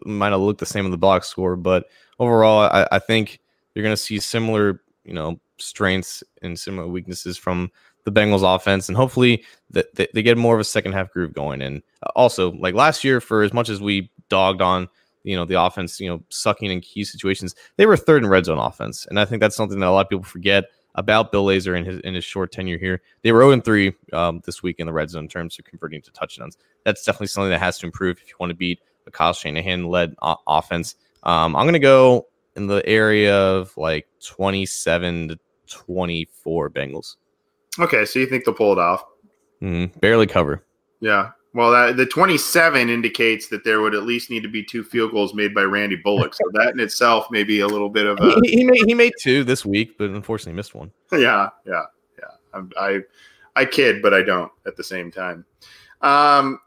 Might 0.06 0.30
not 0.30 0.40
look 0.40 0.60
the 0.60 0.68
same 0.68 0.86
in 0.86 0.92
the 0.92 0.98
box 0.98 1.28
score, 1.28 1.56
but 1.56 1.88
overall, 2.20 2.70
I, 2.72 2.88
I 2.92 3.00
think 3.00 3.40
you're 3.74 3.84
going 3.84 3.96
to 3.96 4.02
see 4.02 4.20
similar, 4.20 4.82
you 5.04 5.14
know, 5.14 5.40
strengths 5.58 6.24
and 6.44 6.60
similar 6.60 6.88
weaknesses 6.88 7.38
from 7.38 7.72
the 8.08 8.22
Bengals 8.22 8.56
offense, 8.56 8.88
and 8.88 8.96
hopefully 8.96 9.44
that 9.72 9.94
they, 9.96 10.24
get 10.24 10.38
more 10.38 10.56
of 10.56 10.62
a 10.62 10.64
second 10.64 10.94
half 10.94 11.12
groove 11.12 11.34
going. 11.34 11.62
And 11.62 11.84
uh, 12.04 12.10
also, 12.16 12.54
like 12.54 12.74
last 12.74 13.04
year, 13.04 13.20
for 13.20 13.44
as 13.44 13.52
much 13.52 13.68
as 13.68 13.82
we 13.82 14.10
dogged 14.30 14.62
on 14.62 14.88
you 15.26 15.36
know 15.36 15.44
the 15.44 15.62
offense, 15.62 16.00
you 16.00 16.10
know, 16.10 16.24
sucking 16.30 16.72
in 16.72 16.80
key 16.80 17.04
situations, 17.04 17.54
they 17.76 17.86
were 17.86 17.98
third 17.98 18.24
in 18.24 18.30
red 18.30 18.46
zone 18.46 18.60
offense, 18.60 19.06
and 19.08 19.20
I 19.20 19.26
think 19.26 19.42
that's 19.42 19.58
something 19.58 19.78
that 19.80 19.88
a 19.88 19.92
lot 19.92 20.06
of 20.06 20.10
people 20.10 20.24
forget 20.24 20.70
about 20.96 21.34
Bill 21.34 21.46
Lazor 21.46 21.78
in 21.78 21.84
his 21.84 22.00
in 22.00 22.14
his 22.14 22.24
short 22.24 22.54
tenure 22.54 22.78
here. 22.78 23.02
They 23.24 23.34
were 23.34 23.42
0 23.42 23.60
3 23.60 23.94
um, 24.14 24.42
this 24.46 24.64
week 24.64 24.78
in 24.80 24.88
the 24.88 24.94
red 24.94 25.10
zone 25.10 25.26
in 25.26 25.30
terms 25.30 25.60
of 25.60 25.66
converting 25.66 26.02
to 26.04 26.12
touchdowns. 26.12 26.58
That's 26.86 27.04
definitely 27.04 27.28
something 27.28 27.52
that 27.52 27.60
has 27.60 27.78
to 27.80 27.86
improve 27.86 28.20
if 28.24 28.30
you 28.30 28.36
want 28.40 28.52
to 28.52 28.56
beat 28.56 28.80
a 29.06 29.12
Kyle 29.12 29.34
Shanahan 29.34 29.88
led 29.88 30.16
o- 30.22 30.38
offense. 30.48 30.96
Um, 31.24 31.58
I'm 31.58 31.68
gonna 31.68 31.80
go 31.80 32.28
in 32.56 32.68
the 32.68 32.82
area 32.88 33.38
of 33.38 33.76
like 33.76 34.08
27 34.24 35.28
to 35.28 35.40
24 35.68 36.70
Bengals. 36.70 37.18
Okay, 37.80 38.06
so 38.06 38.20
you 38.20 38.26
think 38.26 38.46
they'll 38.46 38.54
pull 38.54 38.74
it 38.74 38.80
off? 38.80 39.04
Mm, 39.62 40.00
barely 40.00 40.28
cover. 40.28 40.64
Yeah. 41.00 41.32
Well, 41.54 41.72
that, 41.72 41.98
the 41.98 42.06
27 42.06 42.90
indicates 42.90 43.48
that 43.48 43.64
there 43.64 43.82
would 43.82 43.96
at 43.96 44.04
least 44.04 44.30
need 44.30 44.44
to 44.44 44.50
be 44.50 44.64
two 44.64 44.84
field 44.84 45.12
goals 45.12 45.34
made 45.34 45.56
by 45.56 45.64
Randy 45.64 45.96
Bullock. 45.96 46.34
So 46.34 46.44
that 46.54 46.74
in 46.74 46.80
itself 46.80 47.32
may 47.32 47.44
be 47.44 47.62
a 47.62 47.68
little 47.68 47.90
bit 47.90 48.06
of 48.06 48.20
a 48.20 48.40
He, 48.44 48.58
he 48.58 48.64
made 48.64 48.86
he 48.86 48.94
made 48.94 49.14
two 49.20 49.44
this 49.44 49.66
week, 49.66 49.98
but 49.98 50.10
unfortunately 50.12 50.54
missed 50.54 50.76
one. 50.76 50.92
yeah, 51.12 51.50
yeah, 51.66 51.84
yeah. 52.20 52.26
I'm, 52.54 52.72
I 52.80 53.00
I 53.56 53.66
kid, 53.66 54.02
but 54.04 54.14
I 54.14 54.22
don't 54.22 54.52
at 54.68 54.76
the 54.76 54.84
same 54.84 55.12
time. 55.12 55.46
Um, 56.02 56.60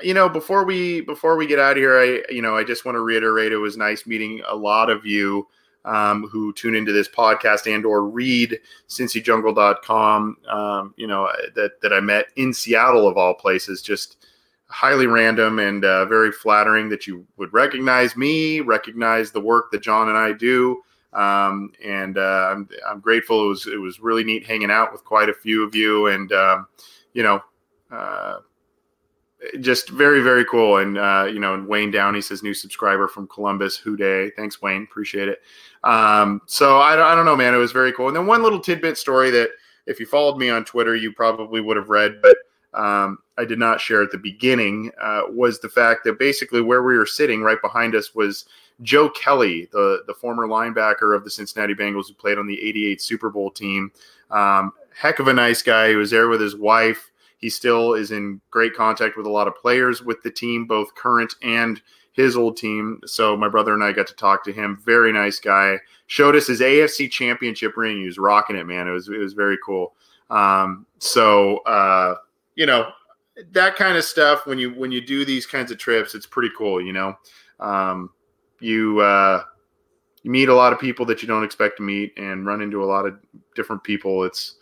you 0.00 0.14
know, 0.14 0.28
before 0.28 0.64
we 0.64 1.00
before 1.00 1.36
we 1.36 1.46
get 1.46 1.58
out 1.58 1.72
of 1.72 1.78
here, 1.78 1.98
I 1.98 2.22
you 2.32 2.42
know 2.42 2.56
I 2.56 2.62
just 2.62 2.84
want 2.84 2.94
to 2.94 3.00
reiterate 3.00 3.52
it 3.52 3.56
was 3.56 3.76
nice 3.76 4.06
meeting 4.06 4.42
a 4.46 4.54
lot 4.54 4.90
of 4.90 5.04
you 5.04 5.48
um, 5.86 6.28
who 6.28 6.52
tune 6.52 6.74
into 6.74 6.92
this 6.92 7.08
podcast 7.08 7.72
and 7.72 7.86
or 7.86 8.04
read 8.04 8.58
cincyjungle.com. 8.88 10.36
Um, 10.48 10.94
you 10.96 11.06
know 11.06 11.30
that 11.54 11.80
that 11.80 11.92
I 11.92 12.00
met 12.00 12.26
in 12.36 12.52
Seattle 12.52 13.08
of 13.08 13.16
all 13.16 13.34
places, 13.34 13.80
just 13.80 14.26
highly 14.68 15.06
random 15.06 15.58
and 15.58 15.84
uh, 15.84 16.04
very 16.06 16.32
flattering 16.32 16.88
that 16.88 17.06
you 17.06 17.24
would 17.36 17.52
recognize 17.52 18.16
me, 18.16 18.60
recognize 18.60 19.30
the 19.30 19.40
work 19.40 19.70
that 19.70 19.80
John 19.80 20.08
and 20.08 20.18
I 20.18 20.32
do. 20.32 20.82
Um, 21.12 21.72
and 21.82 22.18
uh, 22.18 22.48
I'm, 22.50 22.68
I'm 22.86 23.00
grateful. 23.00 23.46
It 23.46 23.48
was 23.48 23.66
it 23.66 23.80
was 23.80 24.00
really 24.00 24.24
neat 24.24 24.46
hanging 24.46 24.70
out 24.70 24.92
with 24.92 25.04
quite 25.04 25.30
a 25.30 25.34
few 25.34 25.64
of 25.64 25.74
you, 25.74 26.08
and 26.08 26.30
um, 26.32 26.66
you 27.14 27.22
know, 27.22 27.40
uh, 27.90 28.38
just 29.60 29.90
very 29.90 30.22
very 30.22 30.44
cool. 30.44 30.78
And 30.78 30.98
uh, 30.98 31.28
you 31.32 31.38
know, 31.38 31.64
Wayne 31.66 31.90
Downey 31.90 32.20
says 32.20 32.42
new 32.42 32.54
subscriber 32.54 33.08
from 33.08 33.26
Columbus. 33.28 33.76
Who 33.76 33.96
Dey? 33.96 34.30
Thanks, 34.36 34.60
Wayne. 34.62 34.82
Appreciate 34.82 35.28
it. 35.28 35.42
Um, 35.84 36.42
so 36.46 36.78
I, 36.78 37.12
I 37.12 37.14
don't 37.14 37.26
know, 37.26 37.36
man. 37.36 37.54
It 37.54 37.58
was 37.58 37.72
very 37.72 37.92
cool. 37.92 38.08
And 38.08 38.16
then 38.16 38.26
one 38.26 38.42
little 38.42 38.60
tidbit 38.60 38.98
story 38.98 39.30
that 39.30 39.50
if 39.86 40.00
you 40.00 40.06
followed 40.06 40.36
me 40.36 40.50
on 40.50 40.64
Twitter, 40.64 40.96
you 40.96 41.12
probably 41.12 41.60
would 41.60 41.76
have 41.76 41.88
read, 41.88 42.20
but 42.20 42.36
um, 42.74 43.18
I 43.38 43.44
did 43.44 43.58
not 43.58 43.80
share 43.80 44.02
at 44.02 44.10
the 44.10 44.18
beginning 44.18 44.90
uh, 45.00 45.22
was 45.30 45.60
the 45.60 45.68
fact 45.68 46.04
that 46.04 46.18
basically 46.18 46.60
where 46.60 46.82
we 46.82 46.96
were 46.96 47.06
sitting 47.06 47.42
right 47.42 47.60
behind 47.62 47.94
us 47.94 48.14
was 48.14 48.44
Joe 48.82 49.08
Kelly, 49.08 49.68
the 49.72 50.02
the 50.06 50.14
former 50.14 50.46
linebacker 50.46 51.16
of 51.16 51.24
the 51.24 51.30
Cincinnati 51.30 51.74
Bengals 51.74 52.08
who 52.08 52.14
played 52.14 52.38
on 52.38 52.46
the 52.46 52.62
'88 52.62 53.00
Super 53.00 53.30
Bowl 53.30 53.50
team. 53.50 53.90
Um, 54.30 54.72
heck 54.94 55.18
of 55.18 55.28
a 55.28 55.32
nice 55.32 55.62
guy. 55.62 55.88
He 55.88 55.96
was 55.96 56.10
there 56.10 56.28
with 56.28 56.40
his 56.40 56.54
wife. 56.54 57.10
He 57.38 57.50
still 57.50 57.94
is 57.94 58.10
in 58.10 58.40
great 58.50 58.74
contact 58.74 59.16
with 59.16 59.26
a 59.26 59.30
lot 59.30 59.48
of 59.48 59.56
players 59.56 60.02
with 60.02 60.22
the 60.22 60.30
team, 60.30 60.66
both 60.66 60.94
current 60.94 61.34
and 61.42 61.80
his 62.12 62.36
old 62.36 62.56
team. 62.56 63.00
So 63.04 63.36
my 63.36 63.48
brother 63.48 63.74
and 63.74 63.84
I 63.84 63.92
got 63.92 64.06
to 64.06 64.14
talk 64.14 64.42
to 64.44 64.52
him. 64.52 64.80
Very 64.84 65.12
nice 65.12 65.38
guy. 65.38 65.78
Showed 66.06 66.34
us 66.34 66.46
his 66.46 66.60
AFC 66.60 67.10
Championship 67.10 67.76
ring. 67.76 67.98
He 67.98 68.06
was 68.06 68.18
rocking 68.18 68.56
it, 68.56 68.66
man. 68.66 68.88
It 68.88 68.92
was 68.92 69.08
it 69.08 69.18
was 69.18 69.34
very 69.34 69.58
cool. 69.64 69.94
Um, 70.30 70.86
so 70.98 71.58
uh, 71.58 72.14
you 72.54 72.66
know 72.66 72.90
that 73.52 73.76
kind 73.76 73.96
of 73.96 74.04
stuff 74.04 74.46
when 74.46 74.58
you 74.58 74.70
when 74.70 74.90
you 74.90 75.04
do 75.04 75.24
these 75.24 75.46
kinds 75.46 75.70
of 75.70 75.78
trips, 75.78 76.14
it's 76.14 76.26
pretty 76.26 76.50
cool. 76.56 76.80
You 76.80 76.92
know, 76.92 77.18
um, 77.60 78.10
you 78.60 79.00
uh, 79.00 79.42
you 80.22 80.30
meet 80.30 80.48
a 80.48 80.54
lot 80.54 80.72
of 80.72 80.80
people 80.80 81.04
that 81.06 81.22
you 81.22 81.28
don't 81.28 81.44
expect 81.44 81.76
to 81.76 81.82
meet 81.82 82.16
and 82.16 82.46
run 82.46 82.62
into 82.62 82.82
a 82.82 82.86
lot 82.86 83.06
of 83.06 83.18
different 83.54 83.84
people. 83.84 84.24
It's 84.24 84.56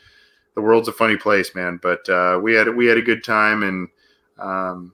the 0.55 0.63
world's 0.63 0.89
a 0.89 0.93
funny 0.93 1.17
place, 1.17 1.55
man. 1.55 1.79
But 1.83 2.09
uh, 2.09 2.39
we 2.43 2.55
had 2.55 2.75
we 2.75 2.87
had 2.87 2.99
a 2.99 3.03
good 3.03 3.25
time, 3.25 3.63
and 3.63 3.89
um, 4.39 4.93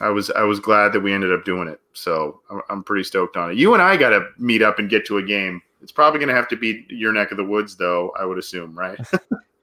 I 0.00 0.10
was 0.10 0.30
I 0.30 0.42
was 0.42 0.60
glad 0.60 0.92
that 0.92 1.00
we 1.00 1.12
ended 1.12 1.32
up 1.32 1.44
doing 1.44 1.68
it. 1.68 1.80
So 1.92 2.40
I'm, 2.50 2.62
I'm 2.70 2.82
pretty 2.84 3.04
stoked 3.04 3.36
on 3.36 3.50
it. 3.50 3.56
You 3.56 3.74
and 3.74 3.82
I 3.82 3.96
got 3.96 4.10
to 4.10 4.26
meet 4.38 4.62
up 4.62 4.78
and 4.78 4.90
get 4.90 5.06
to 5.06 5.18
a 5.18 5.22
game. 5.22 5.62
It's 5.80 5.92
probably 5.92 6.20
going 6.20 6.28
to 6.28 6.34
have 6.34 6.48
to 6.48 6.56
be 6.56 6.86
your 6.88 7.12
neck 7.12 7.32
of 7.32 7.36
the 7.36 7.44
woods, 7.44 7.76
though. 7.76 8.12
I 8.18 8.24
would 8.24 8.38
assume, 8.38 8.78
right? 8.78 8.98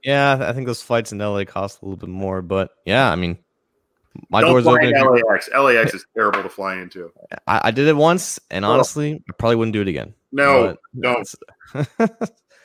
Yeah, 0.04 0.38
I 0.48 0.54
think 0.54 0.66
those 0.66 0.82
flights 0.82 1.12
in 1.12 1.18
LA 1.18 1.44
cost 1.44 1.82
a 1.82 1.86
little 1.86 1.98
bit 1.98 2.10
more, 2.10 2.42
but 2.42 2.72
yeah, 2.86 3.12
I 3.12 3.16
mean, 3.16 3.38
my 4.30 4.42
Don't 4.42 4.52
door's 4.52 4.68
open. 4.68 4.92
LAX. 4.92 5.50
LAX 5.54 5.94
is 5.94 6.06
terrible 6.16 6.42
to 6.42 6.50
fly 6.50 6.76
into. 6.76 7.12
I, 7.48 7.62
I 7.66 7.72
did 7.72 7.88
it 7.88 7.96
once, 7.96 8.40
and 8.50 8.66
honestly, 8.66 9.22
I 9.30 9.34
probably 9.38 9.58
wouldn't 9.58 9.74
do 9.74 9.82
it 9.82 9.88
again. 9.88 10.14
No, 10.32 10.76
don't. 11.00 11.30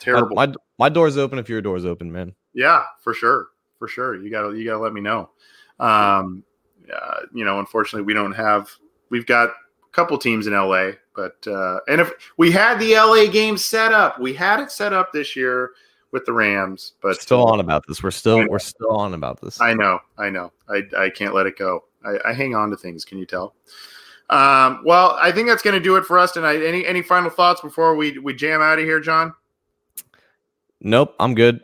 Terrible. 0.00 0.36
My 0.36 0.52
my 0.78 0.88
door's 0.88 1.16
open 1.16 1.38
if 1.38 1.48
your 1.48 1.60
door's 1.60 1.84
open, 1.84 2.12
man. 2.12 2.34
Yeah, 2.54 2.84
for 3.00 3.12
sure, 3.12 3.48
for 3.78 3.88
sure. 3.88 4.16
You 4.16 4.30
gotta 4.30 4.56
you 4.56 4.64
gotta 4.64 4.78
let 4.78 4.92
me 4.92 5.00
know. 5.00 5.30
Um, 5.78 6.44
uh, 6.92 7.20
you 7.32 7.44
know, 7.44 7.58
unfortunately, 7.58 8.04
we 8.04 8.14
don't 8.14 8.32
have. 8.32 8.70
We've 9.10 9.26
got 9.26 9.50
a 9.50 9.52
couple 9.92 10.16
teams 10.18 10.46
in 10.46 10.54
LA, 10.54 10.92
but 11.14 11.36
uh, 11.46 11.80
and 11.88 12.00
if 12.00 12.12
we 12.36 12.50
had 12.50 12.78
the 12.78 12.94
LA 12.94 13.26
game 13.26 13.56
set 13.56 13.92
up, 13.92 14.18
we 14.18 14.32
had 14.32 14.60
it 14.60 14.70
set 14.70 14.92
up 14.92 15.12
this 15.12 15.36
year 15.36 15.72
with 16.12 16.24
the 16.24 16.32
Rams, 16.32 16.92
but 17.02 17.20
still 17.20 17.44
on 17.44 17.60
about 17.60 17.84
this. 17.86 18.02
We're 18.02 18.10
still 18.12 18.46
we're 18.48 18.58
still 18.58 18.92
on 18.92 19.14
about 19.14 19.40
this. 19.40 19.60
I 19.60 19.74
know, 19.74 19.98
I 20.16 20.30
know. 20.30 20.52
I 20.68 20.82
I 20.96 21.10
can't 21.10 21.34
let 21.34 21.46
it 21.46 21.58
go. 21.58 21.84
I, 22.04 22.30
I 22.30 22.32
hang 22.32 22.54
on 22.54 22.70
to 22.70 22.76
things. 22.76 23.04
Can 23.04 23.18
you 23.18 23.26
tell? 23.26 23.54
Um, 24.30 24.82
well, 24.84 25.18
I 25.20 25.32
think 25.32 25.48
that's 25.48 25.62
going 25.62 25.74
to 25.74 25.80
do 25.80 25.96
it 25.96 26.04
for 26.04 26.18
us 26.18 26.32
tonight. 26.32 26.62
Any 26.62 26.86
any 26.86 27.02
final 27.02 27.30
thoughts 27.30 27.60
before 27.60 27.94
we 27.96 28.18
we 28.18 28.32
jam 28.32 28.62
out 28.62 28.78
of 28.78 28.84
here, 28.84 29.00
John? 29.00 29.34
nope, 30.80 31.14
I'm 31.18 31.34
good. 31.34 31.60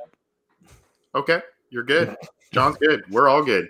Okay, 1.15 1.41
you're 1.71 1.85
good. 1.85 2.17
John's 2.53 2.77
good. 2.79 3.03
We're 3.11 3.29
all 3.29 3.43
good. 3.43 3.69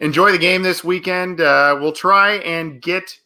Enjoy 0.00 0.32
the 0.32 0.38
game 0.38 0.62
this 0.62 0.82
weekend. 0.82 1.40
Uh, 1.40 1.76
we'll 1.80 1.92
try 1.92 2.34
and 2.38 2.82
get 2.82 3.18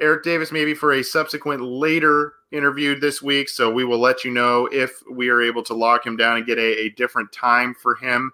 Eric 0.00 0.24
Davis 0.24 0.52
maybe 0.52 0.74
for 0.74 0.92
a 0.92 1.02
subsequent 1.02 1.62
later 1.62 2.34
interview 2.52 2.98
this 2.98 3.22
week. 3.22 3.48
So 3.48 3.70
we 3.70 3.84
will 3.84 3.98
let 3.98 4.24
you 4.24 4.30
know 4.30 4.68
if 4.72 5.02
we 5.10 5.28
are 5.28 5.42
able 5.42 5.62
to 5.64 5.74
lock 5.74 6.06
him 6.06 6.16
down 6.16 6.36
and 6.36 6.46
get 6.46 6.58
a, 6.58 6.80
a 6.80 6.88
different 6.90 7.32
time 7.32 7.74
for 7.74 7.94
him. 7.96 8.32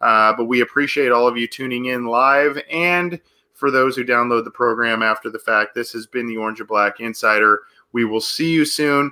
Uh, 0.00 0.34
but 0.36 0.44
we 0.44 0.60
appreciate 0.60 1.12
all 1.12 1.26
of 1.26 1.36
you 1.36 1.46
tuning 1.46 1.86
in 1.86 2.04
live 2.04 2.60
and 2.70 3.20
for 3.54 3.70
those 3.70 3.96
who 3.96 4.04
download 4.04 4.44
the 4.44 4.50
program 4.50 5.02
after 5.02 5.30
the 5.30 5.38
fact. 5.38 5.74
This 5.74 5.92
has 5.92 6.06
been 6.06 6.26
the 6.26 6.36
Orange 6.36 6.60
and 6.60 6.68
Black 6.68 7.00
Insider. 7.00 7.62
We 7.92 8.04
will 8.04 8.20
see 8.20 8.50
you 8.50 8.64
soon. 8.64 9.10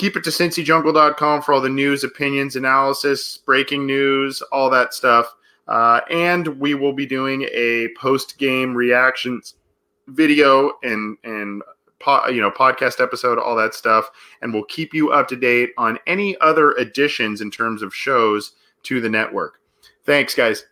Keep 0.00 0.16
it 0.16 0.24
to 0.24 0.30
cincyjungle.com 0.30 1.42
for 1.42 1.52
all 1.52 1.60
the 1.60 1.68
news, 1.68 2.04
opinions, 2.04 2.56
analysis, 2.56 3.36
breaking 3.36 3.84
news, 3.84 4.40
all 4.50 4.70
that 4.70 4.94
stuff. 4.94 5.34
Uh, 5.68 6.00
and 6.10 6.58
we 6.58 6.72
will 6.72 6.94
be 6.94 7.04
doing 7.04 7.46
a 7.52 7.88
post 7.98 8.38
game 8.38 8.74
reactions 8.74 9.56
video 10.06 10.72
and 10.82 11.18
and 11.22 11.62
po- 11.98 12.28
you 12.28 12.40
know 12.40 12.50
podcast 12.50 12.98
episode, 12.98 13.38
all 13.38 13.54
that 13.54 13.74
stuff, 13.74 14.10
and 14.40 14.54
we'll 14.54 14.64
keep 14.64 14.94
you 14.94 15.10
up 15.10 15.28
to 15.28 15.36
date 15.36 15.72
on 15.76 15.98
any 16.06 16.34
other 16.40 16.70
additions 16.78 17.42
in 17.42 17.50
terms 17.50 17.82
of 17.82 17.94
shows 17.94 18.52
to 18.84 19.02
the 19.02 19.10
network. 19.10 19.60
Thanks, 20.06 20.34
guys. 20.34 20.64